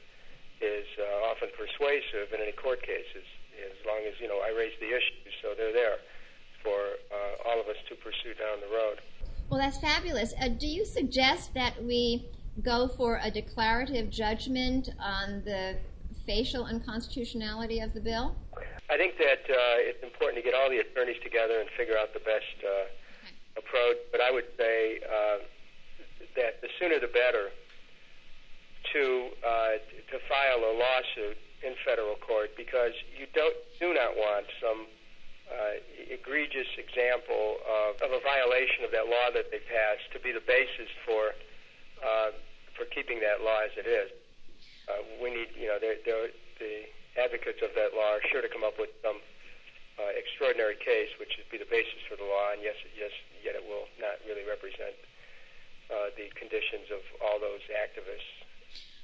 is 0.62 0.86
uh, 0.98 1.30
often 1.30 1.50
persuasive 1.58 2.34
in 2.34 2.40
any 2.42 2.54
court 2.54 2.82
cases, 2.82 3.26
as 3.62 3.78
long 3.86 4.06
as 4.08 4.14
you 4.22 4.28
know 4.28 4.42
I 4.42 4.54
raise 4.54 4.74
the 4.80 4.90
issues, 4.94 5.34
so 5.42 5.54
they're 5.58 5.74
there 5.74 5.98
for 6.64 6.98
uh, 7.14 7.50
all 7.50 7.60
of 7.62 7.68
us 7.68 7.78
to 7.90 7.96
pursue 7.96 8.34
down 8.38 8.62
the 8.62 8.74
road. 8.74 9.02
Well, 9.50 9.60
that's 9.60 9.78
fabulous. 9.78 10.34
Uh, 10.42 10.50
do 10.50 10.66
you 10.66 10.86
suggest 10.86 11.54
that 11.54 11.84
we 11.84 12.26
go 12.64 12.88
for 12.88 13.20
a 13.22 13.30
declarative 13.30 14.10
judgment 14.10 14.90
on 15.00 15.44
the 15.46 15.78
facial 16.26 16.66
unconstitutionality 16.66 17.80
of 17.80 17.94
the 17.94 18.02
bill? 18.02 18.36
I 18.90 18.98
think 18.98 19.18
that 19.18 19.42
uh, 19.50 19.90
it's 19.90 20.04
important 20.04 20.38
to 20.38 20.46
get 20.46 20.54
all 20.54 20.70
the 20.70 20.78
attorneys 20.78 21.18
together 21.24 21.60
and 21.60 21.70
figure 21.78 21.98
out 21.98 22.14
the 22.14 22.22
best 22.22 22.54
uh, 22.62 22.86
approach. 23.58 23.98
But 24.12 24.22
I 24.22 24.30
would 24.30 24.46
say 24.58 25.02
uh, 25.02 25.38
that 26.38 26.62
the 26.62 26.70
sooner 26.78 27.00
the 27.02 27.10
better 27.10 27.50
to 28.94 29.04
uh, 29.42 29.82
to 30.14 30.16
file 30.30 30.62
a 30.62 30.74
lawsuit 30.78 31.38
in 31.66 31.74
federal 31.82 32.16
court 32.22 32.54
because 32.54 32.94
you 33.18 33.26
don't 33.34 33.58
do 33.82 33.94
not 33.94 34.14
want 34.14 34.46
some 34.62 34.86
uh, 35.50 35.82
egregious 36.10 36.70
example 36.78 37.58
of, 37.66 37.98
of 38.02 38.10
a 38.14 38.22
violation 38.22 38.86
of 38.86 38.92
that 38.94 39.10
law 39.10 39.34
that 39.34 39.50
they 39.50 39.62
passed 39.66 40.06
to 40.14 40.20
be 40.22 40.30
the 40.30 40.44
basis 40.46 40.90
for 41.06 41.34
uh, 42.06 42.30
for 42.78 42.86
keeping 42.94 43.18
that 43.24 43.42
law 43.42 43.66
as 43.66 43.74
it 43.80 43.90
is. 43.90 44.12
Uh, 44.88 45.02
we 45.22 45.34
need, 45.34 45.50
you 45.58 45.68
know, 45.68 45.78
they're, 45.82 45.98
they're, 46.06 46.30
the 46.60 46.86
advocates 47.18 47.60
of 47.64 47.74
that 47.76 47.98
law 47.98 48.16
are 48.16 48.24
sure 48.32 48.42
to 48.42 48.50
come 48.50 48.64
up 48.64 48.78
with 48.78 48.90
some 49.02 49.18
uh, 49.98 50.12
extraordinary 50.14 50.76
case, 50.76 51.10
which 51.20 51.34
would 51.38 51.50
be 51.50 51.58
the 51.58 51.70
basis 51.70 52.04
for 52.10 52.16
the 52.16 52.28
law, 52.28 52.52
and 52.54 52.62
yes, 52.62 52.76
yes, 52.98 53.12
yet 53.44 53.56
it 53.56 53.64
will 53.64 53.88
not 54.00 54.20
really 54.28 54.44
represent 54.44 54.94
uh, 55.90 56.12
the 56.18 56.28
conditions 56.36 56.92
of 56.92 57.02
all 57.24 57.40
those 57.40 57.64
activists. 57.72 58.30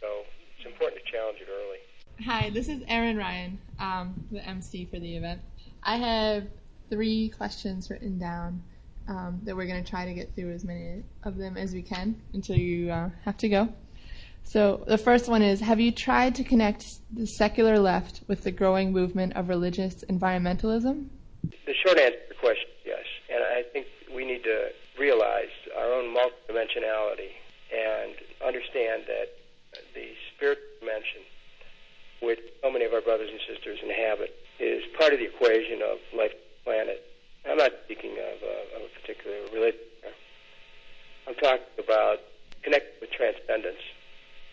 So 0.02 0.26
it's 0.58 0.66
important 0.66 1.04
to 1.04 1.12
challenge 1.12 1.40
it 1.42 1.48
early. 1.50 1.80
Hi, 2.26 2.50
this 2.50 2.68
is 2.68 2.84
Erin 2.88 3.18
Ryan, 3.18 3.58
um, 3.80 4.14
the 4.32 4.46
MC 4.46 4.86
for 4.86 5.00
the 5.00 5.16
event. 5.16 5.42
I 5.84 5.98
have 5.98 6.44
three 6.90 7.30
questions 7.30 7.90
written 7.90 8.20
down 8.20 8.62
um, 9.08 9.40
that 9.44 9.56
we're 9.56 9.66
going 9.66 9.84
to 9.84 9.90
try 9.90 10.06
to 10.06 10.14
get 10.14 10.34
through 10.36 10.52
as 10.52 10.64
many 10.64 11.04
of 11.24 11.38
them 11.38 11.58
as 11.58 11.74
we 11.74 11.82
can 11.82 12.20
until 12.34 12.58
you 12.58 12.92
uh, 12.92 13.10
have 13.24 13.38
to 13.38 13.50
go. 13.50 13.70
So 14.44 14.84
the 14.88 14.98
first 14.98 15.30
one 15.30 15.42
is 15.42 15.60
Have 15.62 15.80
you 15.80 15.92
tried 15.92 16.36
to 16.36 16.44
connect 16.44 16.86
the 17.14 17.26
secular 17.26 17.80
left 17.80 18.22
with 18.28 18.44
the 18.44 18.52
growing 18.52 18.92
movement 18.92 19.34
of 19.36 19.50
religious 19.50 20.04
environmentalism? 20.10 21.08
The 21.66 21.74
short 21.86 21.98
answer 21.98 22.18
to 22.18 22.30
the 22.30 22.36
question 22.36 22.70
is 22.70 22.86
yes. 22.86 23.06
And 23.34 23.44
I 23.44 23.64
think 23.72 23.88
we 24.14 24.26
need 24.26 24.44
to 24.44 24.70
realize 25.00 25.54
our 25.78 25.94
own 25.94 26.14
multidimensionality 26.16 27.32
and 27.72 28.14
understand 28.46 29.04
that 29.08 29.32
the 29.96 30.08
spiritual 30.36 30.64
dimension, 30.80 31.22
which 32.22 32.40
so 32.62 32.72
many 32.72 32.86
of 32.86 32.94
our 32.94 33.02
brothers 33.02 33.30
and 33.32 33.40
sisters 33.48 33.80
inhabit, 33.82 34.36
is 34.60 34.84
part 35.00 35.14
of 35.14 35.20
the 35.20 35.26
equation 35.26 35.82
of 35.82 35.98
life 36.14 36.36
on 36.36 36.38
the 36.38 36.64
planet. 36.64 37.00
I'm 37.50 37.58
not 37.58 37.72
speaking 37.86 38.12
of, 38.20 38.38
uh, 38.44 38.78
of 38.78 38.82
a 38.86 38.92
particular 39.00 39.38
religion. 39.54 39.80
I'm 41.28 41.36
talking 41.36 41.66
about 41.80 42.20
connecting 42.62 43.00
with 43.00 43.12
transcendence. 43.12 43.82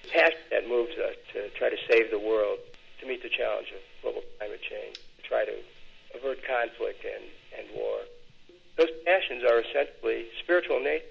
Passion 0.07 0.47
that 0.51 0.69
moves 0.69 0.93
us 0.97 1.17
to 1.35 1.51
try 1.59 1.69
to 1.69 1.77
save 1.91 2.11
the 2.11 2.19
world, 2.19 2.59
to 3.01 3.07
meet 3.07 3.23
the 3.23 3.29
challenge 3.29 3.69
of 3.75 3.83
global 4.03 4.23
climate 4.39 4.61
change, 4.63 4.97
to 4.97 5.23
try 5.23 5.45
to 5.45 5.53
avert 6.15 6.39
conflict 6.47 7.05
and, 7.05 7.25
and 7.59 7.69
war. 7.77 7.99
Those 8.77 8.89
passions 9.05 9.43
are 9.45 9.61
essentially 9.61 10.27
spiritual 10.43 10.81
nature. 10.81 11.05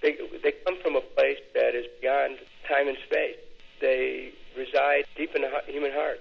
They, 0.00 0.16
they 0.42 0.52
come 0.64 0.78
from 0.80 0.96
a 0.96 1.00
place 1.00 1.38
that 1.54 1.74
is 1.74 1.86
beyond 2.00 2.38
time 2.68 2.88
and 2.88 2.96
space. 3.06 3.36
They 3.80 4.32
reside 4.56 5.04
deep 5.16 5.34
in 5.34 5.42
the 5.42 5.50
human 5.66 5.92
heart. 5.92 6.20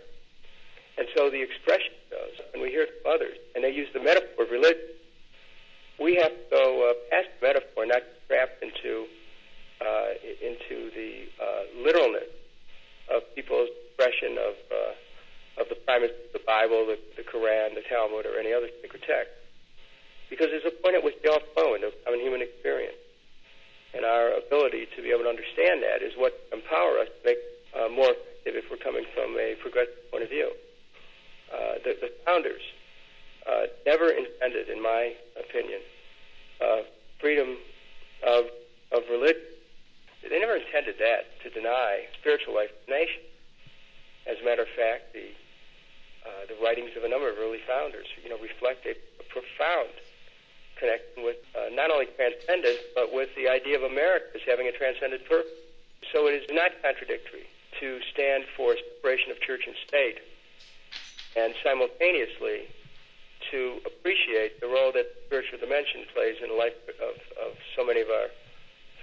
And 0.97 1.07
so 1.15 1.29
the 1.29 1.41
expression 1.41 1.93
goes, 2.09 2.39
and 2.53 2.61
we 2.61 2.69
hear 2.69 2.83
it 2.83 2.93
from 3.01 3.13
others, 3.13 3.37
and 3.53 3.63
they 3.63 3.71
use 3.71 3.87
the 3.93 3.99
metaphor 3.99 4.45
of 4.45 4.51
religion. 4.51 4.95
We 5.99 6.15
have 6.15 6.31
to 6.31 6.43
go 6.49 6.89
uh, 6.89 6.93
past 7.11 7.29
metaphor, 7.41 7.85
not 7.85 8.01
trapped 8.27 8.63
into 8.63 9.05
uh, 9.81 10.15
into 10.41 10.91
the 10.95 11.27
uh, 11.41 11.63
literalness 11.83 12.31
of 13.11 13.23
people's 13.35 13.69
expression 13.87 14.37
of 14.39 14.55
uh, 14.71 15.61
of 15.61 15.69
the 15.69 15.75
primacy 15.87 16.11
of 16.11 16.33
the 16.35 16.43
Bible, 16.43 16.83
the, 16.85 16.99
the 17.15 17.23
Quran, 17.23 17.75
the 17.75 17.83
Talmud, 17.87 18.25
or 18.27 18.35
any 18.39 18.51
other 18.51 18.67
sacred 18.81 19.03
text. 19.07 19.31
Because 20.29 20.51
there's 20.51 20.67
a 20.67 20.75
point 20.83 20.95
at 20.95 21.03
which 21.03 21.15
they 21.23 21.29
all 21.29 21.39
flow 21.55 21.75
into 21.75 21.91
common 22.03 22.19
human 22.19 22.41
experience. 22.41 22.99
And 23.95 24.03
our 24.03 24.35
ability 24.35 24.91
to 24.95 25.01
be 25.01 25.15
able 25.15 25.23
to 25.23 25.31
understand 25.31 25.79
that 25.79 26.03
is 26.03 26.11
what 26.19 26.35
empower 26.51 26.99
us 26.99 27.07
to 27.07 27.21
make 27.23 27.39
uh, 27.71 27.87
more 27.87 28.11
effective 28.11 28.59
if 28.59 28.67
we're 28.67 28.83
coming 28.83 29.07
from 29.15 29.39
a 29.39 29.55
progressive 29.63 29.95
point 30.11 30.23
of 30.23 30.29
view. 30.29 30.51
Uh, 31.47 31.79
the, 31.87 31.95
the 32.03 32.11
founders 32.25 32.61
uh, 33.47 33.71
never 33.85 34.11
intended, 34.11 34.67
in 34.67 34.83
my 34.83 35.15
opinion, 35.39 35.79
uh, 36.59 36.83
freedom 37.21 37.55
of 38.27 38.45
of 38.91 39.03
religion. 39.09 39.54
They 40.29 40.39
never 40.39 40.57
intended 40.57 40.97
that 40.99 41.39
to 41.43 41.49
deny 41.49 42.09
spiritual 42.19 42.55
life 42.55 42.69
to 42.69 42.81
the 42.87 42.91
nation. 42.91 43.21
As 44.25 44.41
a 44.41 44.45
matter 44.45 44.63
of 44.63 44.73
fact, 44.73 45.13
the 45.13 45.29
uh, 46.25 46.49
the 46.49 46.57
writings 46.57 46.89
of 46.97 47.05
a 47.05 47.09
number 47.09 47.29
of 47.29 47.37
early 47.37 47.61
founders, 47.69 48.09
you 48.23 48.29
know, 48.29 48.41
reflect 48.41 48.81
a, 48.89 48.97
profound 49.29 49.91
connection 50.79 51.27
with 51.27 51.35
uh, 51.59 51.67
not 51.75 51.91
only 51.91 52.07
transcendence, 52.15 52.79
but 52.95 53.11
with 53.11 53.27
the 53.35 53.51
idea 53.51 53.75
of 53.75 53.83
America 53.83 54.31
as 54.33 54.41
having 54.47 54.65
a 54.67 54.71
transcendent 54.71 55.27
purpose. 55.27 55.51
So 56.15 56.27
it 56.31 56.39
is 56.39 56.47
not 56.55 56.71
contradictory 56.81 57.43
to 57.83 57.99
stand 58.15 58.45
for 58.55 58.79
separation 58.79 59.29
of 59.31 59.41
church 59.43 59.67
and 59.67 59.75
state 59.85 60.23
and 61.35 61.53
simultaneously 61.63 62.71
to 63.51 63.83
appreciate 63.83 64.63
the 64.63 64.67
role 64.67 64.95
that 64.95 65.03
spiritual 65.27 65.59
dimension 65.59 66.07
plays 66.15 66.39
in 66.41 66.47
the 66.47 66.55
life 66.55 66.79
of, 66.87 67.19
of 67.43 67.59
so 67.75 67.83
many 67.83 67.99
of 67.99 68.07
our 68.07 68.31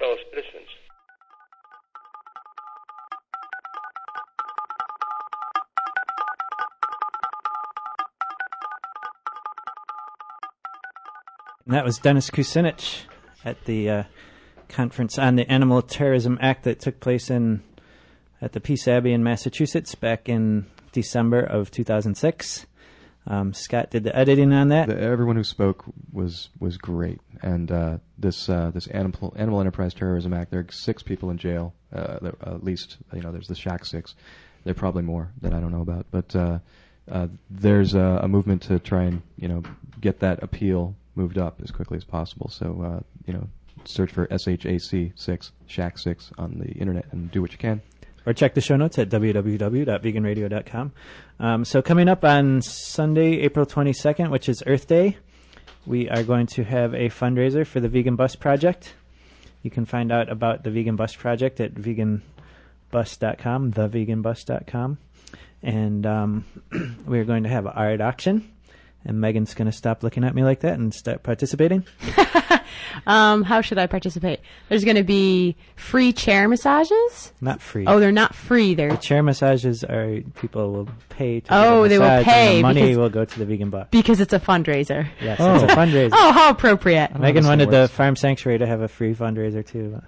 fellow 0.00 0.16
citizens. 0.32 0.72
And 11.64 11.74
that 11.74 11.84
was 11.84 11.98
Dennis 11.98 12.30
Kucinich 12.30 13.02
at 13.44 13.64
the 13.64 13.88
uh, 13.88 14.02
conference 14.68 15.18
on 15.18 15.36
the 15.36 15.48
Animal 15.50 15.82
Terrorism 15.82 16.38
Act 16.40 16.64
that 16.64 16.80
took 16.80 16.98
place 17.00 17.30
in 17.30 17.62
at 18.40 18.52
the 18.52 18.60
Peace 18.60 18.88
Abbey 18.88 19.12
in 19.12 19.22
Massachusetts 19.22 19.94
back 19.94 20.28
in 20.28 20.66
December 20.90 21.40
of 21.40 21.70
2006. 21.70 22.66
Um, 23.24 23.54
Scott 23.54 23.90
did 23.90 24.02
the 24.02 24.16
editing 24.16 24.52
on 24.52 24.68
that. 24.68 24.88
The, 24.88 25.00
everyone 25.00 25.36
who 25.36 25.44
spoke 25.44 25.84
was 26.12 26.48
was 26.58 26.76
great, 26.76 27.20
and 27.40 27.70
uh, 27.70 27.98
this 28.18 28.48
uh, 28.48 28.72
this 28.74 28.88
animal 28.88 29.32
animal 29.36 29.60
enterprise 29.60 29.94
terrorism 29.94 30.32
act. 30.32 30.50
There 30.50 30.58
are 30.58 30.66
six 30.72 31.04
people 31.04 31.30
in 31.30 31.38
jail, 31.38 31.72
uh, 31.94 32.18
there, 32.20 32.34
at 32.42 32.64
least. 32.64 32.96
You 33.14 33.20
know, 33.20 33.30
there's 33.30 33.46
the 33.46 33.54
SHAC 33.54 33.86
Six. 33.86 34.16
There 34.64 34.72
are 34.72 34.74
probably 34.74 35.02
more 35.02 35.30
that 35.40 35.54
I 35.54 35.60
don't 35.60 35.70
know 35.70 35.82
about, 35.82 36.06
but 36.10 36.34
uh, 36.34 36.58
uh, 37.08 37.28
there's 37.48 37.94
a, 37.94 38.20
a 38.24 38.28
movement 38.28 38.62
to 38.62 38.80
try 38.80 39.04
and 39.04 39.22
you 39.36 39.46
know 39.46 39.62
get 40.00 40.18
that 40.18 40.42
appeal 40.42 40.96
moved 41.14 41.38
up 41.38 41.60
as 41.62 41.70
quickly 41.70 41.96
as 41.96 42.04
possible. 42.04 42.48
So 42.48 42.82
uh, 42.82 43.00
you 43.26 43.32
know, 43.34 43.48
search 43.84 44.10
for 44.12 44.26
SHAC 44.28 45.12
six 45.16 45.52
SHAC 45.66 45.98
Six 45.98 46.30
on 46.38 46.58
the 46.58 46.70
internet 46.72 47.06
and 47.12 47.30
do 47.30 47.40
what 47.42 47.52
you 47.52 47.58
can. 47.58 47.80
or 48.26 48.32
check 48.32 48.54
the 48.54 48.60
show 48.60 48.76
notes 48.76 48.98
at 48.98 49.08
www.veganradio.com. 49.08 50.92
Um, 51.40 51.64
so 51.64 51.82
coming 51.82 52.08
up 52.08 52.24
on 52.24 52.62
Sunday, 52.62 53.40
April 53.40 53.66
22nd, 53.66 54.30
which 54.30 54.48
is 54.48 54.62
Earth 54.66 54.86
Day, 54.86 55.16
we 55.86 56.08
are 56.08 56.22
going 56.22 56.46
to 56.48 56.62
have 56.62 56.94
a 56.94 57.08
fundraiser 57.08 57.66
for 57.66 57.80
the 57.80 57.88
Vegan 57.88 58.14
Bus 58.14 58.36
Project. 58.36 58.94
You 59.62 59.70
can 59.70 59.84
find 59.84 60.12
out 60.12 60.30
about 60.30 60.62
the 60.62 60.70
Vegan 60.70 60.94
Bus 60.96 61.14
Project 61.16 61.60
at 61.60 61.74
veganbus.com, 61.74 63.72
theveganbus.com. 63.72 64.98
And 65.64 66.06
um, 66.06 66.44
we're 67.06 67.24
going 67.24 67.42
to 67.44 67.48
have 67.48 67.66
an 67.66 67.72
art 67.74 68.00
auction 68.00 68.52
And 69.04 69.20
Megan's 69.20 69.54
going 69.54 69.66
to 69.66 69.76
stop 69.76 70.02
looking 70.02 70.22
at 70.24 70.34
me 70.34 70.44
like 70.44 70.60
that 70.60 70.78
and 70.78 70.94
start 70.94 71.22
participating. 71.22 71.84
Um, 73.06 73.42
how 73.42 73.60
should 73.60 73.78
I 73.78 73.86
participate? 73.86 74.40
There's 74.68 74.84
going 74.84 74.96
to 74.96 75.02
be 75.02 75.56
free 75.76 76.12
chair 76.12 76.48
massages. 76.48 77.32
Not 77.40 77.60
free. 77.60 77.84
Oh, 77.86 77.98
they're 78.00 78.12
not 78.12 78.34
free. 78.34 78.74
They're 78.74 78.90
The 78.90 78.96
chair 78.96 79.22
massages 79.22 79.82
are 79.84 80.20
people 80.36 80.72
will 80.72 80.88
pay 81.08 81.40
to 81.40 81.46
Oh, 81.54 81.82
get 81.82 81.86
a 81.86 81.88
they 81.88 81.98
will 81.98 82.06
massage, 82.06 82.16
and 82.18 82.24
pay 82.26 82.56
the 82.56 82.62
money 82.62 82.80
because- 82.82 82.96
will 82.98 83.08
go 83.10 83.24
to 83.24 83.38
the 83.38 83.44
vegan 83.44 83.70
boss. 83.70 83.88
because 83.90 84.20
it's 84.20 84.32
a 84.32 84.40
fundraiser. 84.40 85.08
Yes, 85.20 85.38
Oh. 85.40 85.54
it's 85.54 85.64
a 85.64 85.76
fundraiser. 85.76 86.10
Oh, 86.12 86.32
how 86.32 86.50
appropriate. 86.50 87.18
Megan 87.18 87.42
this 87.42 87.48
wanted 87.48 87.70
the 87.70 87.76
works. 87.82 87.92
farm 87.92 88.16
sanctuary 88.16 88.58
to 88.58 88.66
have 88.66 88.80
a 88.82 88.88
free 88.88 89.14
fundraiser 89.14 89.66
too. 89.66 90.00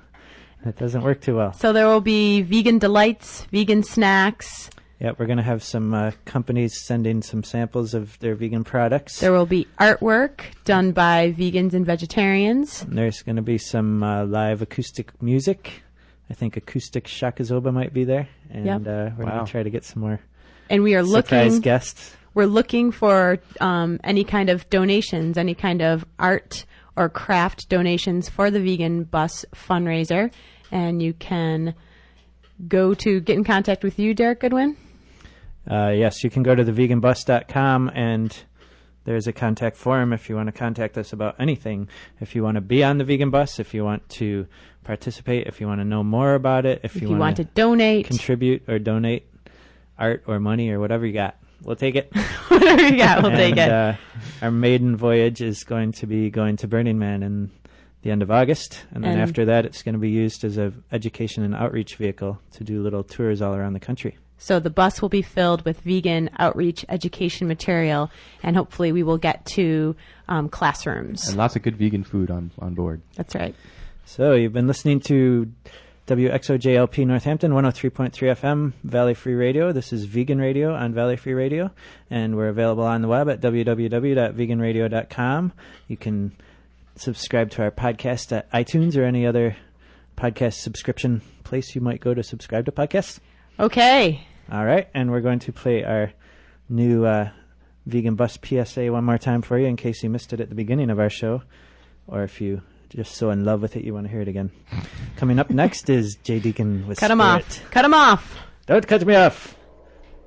But 0.62 0.68
it 0.70 0.78
doesn't 0.78 1.02
work 1.02 1.20
too 1.20 1.36
well. 1.36 1.52
So 1.54 1.72
there 1.72 1.86
will 1.86 2.00
be 2.00 2.42
vegan 2.42 2.78
delights, 2.78 3.46
vegan 3.52 3.82
snacks. 3.82 4.70
Yeah, 5.04 5.12
we're 5.18 5.26
going 5.26 5.36
to 5.36 5.42
have 5.44 5.62
some 5.62 5.92
uh, 5.92 6.12
companies 6.24 6.80
sending 6.80 7.20
some 7.20 7.44
samples 7.44 7.92
of 7.92 8.18
their 8.20 8.34
vegan 8.34 8.64
products. 8.64 9.20
There 9.20 9.32
will 9.34 9.44
be 9.44 9.66
artwork 9.78 10.40
done 10.64 10.92
by 10.92 11.34
vegans 11.36 11.74
and 11.74 11.84
vegetarians. 11.84 12.80
And 12.80 12.96
There's 12.96 13.20
going 13.20 13.36
to 13.36 13.42
be 13.42 13.58
some 13.58 14.02
uh, 14.02 14.24
live 14.24 14.62
acoustic 14.62 15.22
music. 15.22 15.82
I 16.30 16.32
think 16.32 16.56
acoustic 16.56 17.04
Shakazoba 17.04 17.70
might 17.70 17.92
be 17.92 18.04
there, 18.04 18.28
and 18.50 18.64
Yep. 18.64 18.80
uh, 18.80 19.10
we're 19.18 19.24
Wow. 19.26 19.30
going 19.32 19.44
to 19.44 19.52
try 19.52 19.62
to 19.62 19.68
get 19.68 19.84
some 19.84 20.00
more 20.00 20.20
And 20.70 20.82
we 20.82 20.94
are 20.94 21.04
surprise 21.04 21.48
looking 21.52 21.60
guests. 21.60 22.16
we're 22.32 22.46
looking 22.46 22.90
for 22.90 23.40
um, 23.60 24.00
any 24.04 24.24
kind 24.24 24.48
of 24.48 24.70
donations, 24.70 25.36
any 25.36 25.54
kind 25.54 25.82
of 25.82 26.06
art 26.18 26.64
or 26.96 27.10
craft 27.10 27.68
donations 27.68 28.30
for 28.30 28.50
the 28.50 28.58
Vegan 28.58 29.04
Bus 29.04 29.44
fundraiser. 29.54 30.32
And 30.72 31.02
you 31.02 31.12
can 31.12 31.74
go 32.68 32.94
to 32.94 33.20
get 33.20 33.36
in 33.36 33.44
contact 33.44 33.84
with 33.84 33.98
you, 33.98 34.14
Derek 34.14 34.40
Goodwin. 34.40 34.78
Uh, 35.70 35.92
yes, 35.94 36.22
you 36.22 36.30
can 36.30 36.42
go 36.42 36.54
to 36.54 36.64
theveganbus.com 36.64 37.90
and 37.94 38.36
there's 39.04 39.26
a 39.26 39.32
contact 39.32 39.76
form 39.76 40.12
if 40.12 40.28
you 40.28 40.36
want 40.36 40.48
to 40.48 40.52
contact 40.52 40.96
us 40.98 41.12
about 41.12 41.36
anything. 41.38 41.88
If 42.20 42.34
you 42.34 42.42
want 42.42 42.56
to 42.56 42.60
be 42.60 42.82
on 42.82 42.98
the 42.98 43.04
vegan 43.04 43.30
bus, 43.30 43.58
if 43.58 43.74
you 43.74 43.84
want 43.84 44.08
to 44.10 44.46
participate, 44.82 45.46
if 45.46 45.60
you 45.60 45.66
want 45.66 45.80
to 45.80 45.84
know 45.84 46.02
more 46.02 46.34
about 46.34 46.66
it, 46.66 46.80
if, 46.82 46.96
If 46.96 47.02
you, 47.02 47.08
want 47.08 47.20
want 47.20 47.36
to 47.36 47.44
donate, 47.44 48.06
contribute 48.06 48.68
or 48.68 48.78
donate 48.78 49.26
art 49.98 50.24
or 50.26 50.40
money 50.40 50.70
or 50.70 50.80
whatever 50.80 51.06
you 51.06 51.12
got, 51.12 51.36
we'll 51.62 51.76
take 51.76 51.96
it. 51.96 52.14
whatever 52.48 52.82
you 52.82 52.96
got, 52.96 53.22
we'll 53.22 53.32
take 53.32 53.56
it. 53.56 53.70
Uh, 53.70 53.94
our 54.42 54.50
maiden 54.50 54.96
voyage 54.96 55.40
is 55.40 55.64
going 55.64 55.92
to 55.92 56.06
be 56.06 56.30
going 56.30 56.56
to 56.58 56.68
Burning 56.68 56.98
Man 56.98 57.22
in 57.22 57.50
the 58.02 58.10
end 58.10 58.22
of 58.22 58.30
August, 58.30 58.84
and 58.90 59.02
then 59.02 59.18
after 59.18 59.46
that, 59.46 59.64
it's 59.64 59.82
going 59.82 59.94
to 59.94 59.98
be 59.98 60.10
used 60.10 60.44
as 60.44 60.58
a 60.58 60.74
education 60.92 61.42
and 61.42 61.54
outreach 61.54 61.96
vehicle 61.96 62.38
to 62.52 62.62
do 62.62 62.82
little 62.82 63.02
tours 63.02 63.40
all 63.40 63.54
around 63.54 63.72
the 63.72 63.80
country. 63.80 64.18
So 64.44 64.60
the 64.60 64.68
bus 64.68 65.00
will 65.00 65.08
be 65.08 65.22
filled 65.22 65.64
with 65.64 65.80
vegan 65.80 66.28
outreach 66.38 66.84
education 66.90 67.48
material, 67.48 68.10
and 68.42 68.54
hopefully 68.54 68.92
we 68.92 69.02
will 69.02 69.16
get 69.16 69.46
to 69.56 69.96
um, 70.28 70.50
classrooms. 70.50 71.28
And 71.28 71.38
lots 71.38 71.56
of 71.56 71.62
good 71.62 71.78
vegan 71.78 72.04
food 72.04 72.30
on, 72.30 72.50
on 72.58 72.74
board. 72.74 73.00
That's 73.14 73.34
right. 73.34 73.54
So 74.04 74.34
you've 74.34 74.52
been 74.52 74.66
listening 74.66 75.00
to 75.00 75.50
WXOJLP 76.08 77.06
Northampton 77.06 77.52
103.3 77.52 78.12
FM 78.12 78.74
Valley 78.84 79.14
Free 79.14 79.32
Radio. 79.32 79.72
This 79.72 79.94
is 79.94 80.04
Vegan 80.04 80.38
Radio 80.38 80.74
on 80.74 80.92
Valley 80.92 81.16
Free 81.16 81.32
Radio, 81.32 81.70
and 82.10 82.36
we're 82.36 82.48
available 82.48 82.84
on 82.84 83.00
the 83.00 83.08
web 83.08 83.30
at 83.30 83.40
www.veganradio.com. 83.40 85.52
You 85.88 85.96
can 85.96 86.36
subscribe 86.96 87.48
to 87.52 87.62
our 87.62 87.70
podcast 87.70 88.30
at 88.30 88.52
iTunes 88.52 88.94
or 88.94 89.04
any 89.04 89.26
other 89.26 89.56
podcast 90.18 90.60
subscription 90.60 91.22
place 91.44 91.74
you 91.74 91.80
might 91.80 92.00
go 92.00 92.12
to 92.12 92.22
subscribe 92.22 92.66
to 92.66 92.72
podcasts. 92.72 93.20
Okay. 93.58 94.26
All 94.52 94.64
right, 94.64 94.88
and 94.94 95.10
we're 95.10 95.20
going 95.20 95.38
to 95.40 95.52
play 95.52 95.84
our 95.84 96.12
new 96.68 97.04
uh, 97.04 97.30
Vegan 97.86 98.14
Bus 98.14 98.38
PSA 98.42 98.90
one 98.92 99.04
more 99.04 99.18
time 99.18 99.42
for 99.42 99.58
you 99.58 99.66
in 99.66 99.76
case 99.76 100.02
you 100.02 100.10
missed 100.10 100.32
it 100.32 100.40
at 100.40 100.48
the 100.48 100.54
beginning 100.54 100.90
of 100.90 100.98
our 101.00 101.10
show, 101.10 101.42
or 102.06 102.22
if 102.22 102.40
you 102.40 102.62
just 102.90 103.14
so 103.16 103.30
in 103.30 103.44
love 103.44 103.60
with 103.60 103.74
it 103.76 103.84
you 103.84 103.92
want 103.94 104.06
to 104.06 104.10
hear 104.12 104.20
it 104.20 104.28
again. 104.28 104.50
Coming 105.16 105.38
up 105.38 105.50
next 105.50 105.88
is 105.90 106.16
Jay 106.16 106.38
Deacon 106.38 106.86
with 106.86 106.98
Cut 106.98 107.10
him 107.10 107.18
Spirit. 107.18 107.34
off. 107.44 107.70
Cut 107.70 107.84
him 107.84 107.94
off. 107.94 108.36
Don't 108.66 108.86
cut 108.86 109.04
me 109.06 109.14
off. 109.14 109.56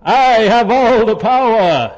I 0.02 0.14
have 0.44 0.70
all 0.70 1.06
the 1.06 1.16
power. 1.16 1.98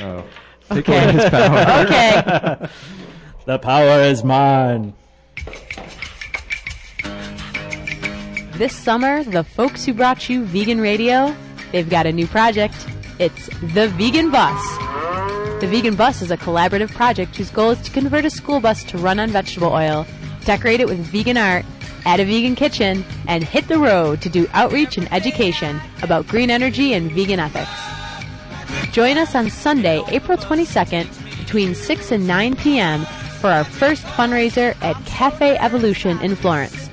Oh. 0.00 0.24
Take 0.70 0.88
away 0.88 1.12
his 1.12 1.24
power. 1.30 1.84
Okay. 1.86 2.68
The 3.46 3.58
power 3.58 4.02
is 4.02 4.22
mine. 4.22 4.94
This 8.60 8.76
summer, 8.76 9.24
the 9.24 9.42
folks 9.42 9.86
who 9.86 9.94
brought 9.94 10.28
you 10.28 10.44
vegan 10.44 10.82
radio, 10.82 11.34
they've 11.72 11.88
got 11.88 12.04
a 12.04 12.12
new 12.12 12.26
project. 12.26 12.74
It's 13.18 13.46
the 13.72 13.88
Vegan 13.88 14.30
Bus. 14.30 14.62
The 15.62 15.66
Vegan 15.66 15.96
Bus 15.96 16.20
is 16.20 16.30
a 16.30 16.36
collaborative 16.36 16.90
project 16.94 17.34
whose 17.36 17.48
goal 17.48 17.70
is 17.70 17.80
to 17.80 17.90
convert 17.90 18.26
a 18.26 18.28
school 18.28 18.60
bus 18.60 18.84
to 18.84 18.98
run 18.98 19.18
on 19.18 19.30
vegetable 19.30 19.72
oil, 19.72 20.06
decorate 20.44 20.80
it 20.80 20.88
with 20.88 20.98
vegan 20.98 21.38
art, 21.38 21.64
add 22.04 22.20
a 22.20 22.24
vegan 22.26 22.54
kitchen, 22.54 23.02
and 23.26 23.42
hit 23.42 23.66
the 23.66 23.78
road 23.78 24.20
to 24.20 24.28
do 24.28 24.46
outreach 24.52 24.98
and 24.98 25.10
education 25.10 25.80
about 26.02 26.28
green 26.28 26.50
energy 26.50 26.92
and 26.92 27.10
vegan 27.12 27.40
ethics. 27.40 28.92
Join 28.92 29.16
us 29.16 29.34
on 29.34 29.48
Sunday, 29.48 30.02
April 30.08 30.36
22nd, 30.36 31.08
between 31.38 31.74
6 31.74 32.12
and 32.12 32.26
9 32.26 32.56
p.m. 32.56 33.06
for 33.40 33.48
our 33.48 33.64
first 33.64 34.04
fundraiser 34.04 34.76
at 34.82 35.02
Cafe 35.06 35.56
Evolution 35.56 36.20
in 36.20 36.36
Florence. 36.36 36.89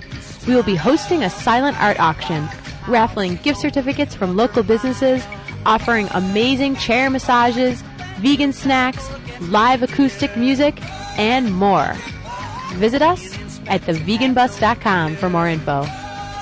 We 0.48 0.56
will 0.56 0.64
be 0.64 0.76
hosting 0.76 1.24
a 1.24 1.30
silent 1.30 1.80
art 1.82 2.00
auction, 2.00 2.48
raffling 2.88 3.36
gift 3.38 3.60
certificates 3.60 4.16
from 4.16 4.38
local 4.38 4.64
businesses, 4.64 5.26
offering 5.66 6.08
amazing 6.14 6.78
chair 6.78 7.10
massages, 7.10 7.82
vegan 8.20 8.54
snacks, 8.54 9.10
live 9.42 9.84
acoustic 9.84 10.38
music, 10.38 10.82
and 11.20 11.54
more. 11.54 11.94
Visit 12.76 13.02
us 13.02 13.38
at 13.68 13.82
theveganbus.com 13.82 15.18
for 15.18 15.30
more 15.30 15.48
info. 15.48 15.86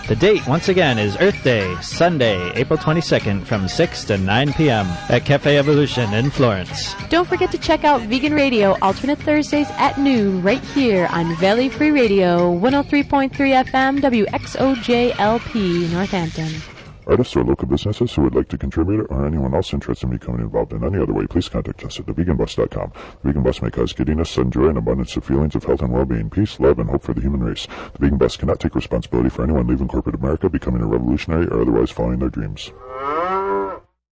The 0.07 0.15
date, 0.15 0.45
once 0.45 0.69
again, 0.69 0.99
is 0.99 1.17
Earth 1.19 1.43
Day, 1.43 1.75
Sunday, 1.81 2.51
April 2.53 2.77
22nd 2.77 3.43
from 3.43 3.67
6 3.67 4.03
to 4.05 4.19
9 4.19 4.53
p.m. 4.53 4.85
at 5.09 5.25
Cafe 5.25 5.57
Evolution 5.57 6.13
in 6.13 6.29
Florence. 6.29 6.93
Don't 7.09 7.27
forget 7.27 7.51
to 7.51 7.57
check 7.57 7.83
out 7.83 8.01
Vegan 8.01 8.35
Radio 8.35 8.77
alternate 8.83 9.17
Thursdays 9.17 9.65
at 9.71 9.97
noon 9.97 10.43
right 10.43 10.63
here 10.63 11.07
on 11.07 11.35
Valley 11.37 11.69
Free 11.69 11.89
Radio 11.89 12.53
103.3 12.53 13.31
FM 13.65 13.99
WXOJLP 14.27 15.91
Northampton. 15.91 16.74
Artists 17.07 17.35
or 17.35 17.43
local 17.43 17.67
businesses 17.67 18.13
who 18.13 18.23
would 18.23 18.35
like 18.35 18.47
to 18.49 18.57
contribute 18.57 19.05
or 19.09 19.25
anyone 19.27 19.53
else 19.53 19.73
interested 19.73 20.07
in 20.07 20.17
becoming 20.17 20.41
involved 20.41 20.73
in 20.73 20.83
any 20.83 20.97
other 20.97 21.13
way, 21.13 21.27
please 21.27 21.47
contact 21.47 21.83
us 21.83 21.99
at 21.99 22.07
theveganbus.com. 22.07 22.91
The 23.21 23.27
Vegan 23.27 23.43
Bus 23.43 23.61
may 23.61 23.69
cause 23.69 23.93
giddiness, 23.93 24.35
joy, 24.49 24.67
and 24.69 24.77
abundance 24.77 25.15
of 25.15 25.23
feelings 25.23 25.55
of 25.55 25.63
health 25.63 25.81
and 25.81 25.93
well-being, 25.93 26.29
peace, 26.29 26.59
love, 26.59 26.79
and 26.79 26.89
hope 26.89 27.03
for 27.03 27.13
the 27.13 27.21
human 27.21 27.43
race. 27.43 27.67
The 27.93 27.99
Vegan 27.99 28.17
Bus 28.17 28.37
cannot 28.37 28.59
take 28.59 28.73
responsibility 28.73 29.29
for 29.29 29.43
anyone 29.43 29.67
leaving 29.67 29.87
corporate 29.87 30.15
America, 30.15 30.49
becoming 30.49 30.81
a 30.81 30.87
revolutionary, 30.87 31.47
or 31.47 31.61
otherwise 31.61 31.91
following 31.91 32.19
their 32.19 32.29
dreams. 32.29 32.71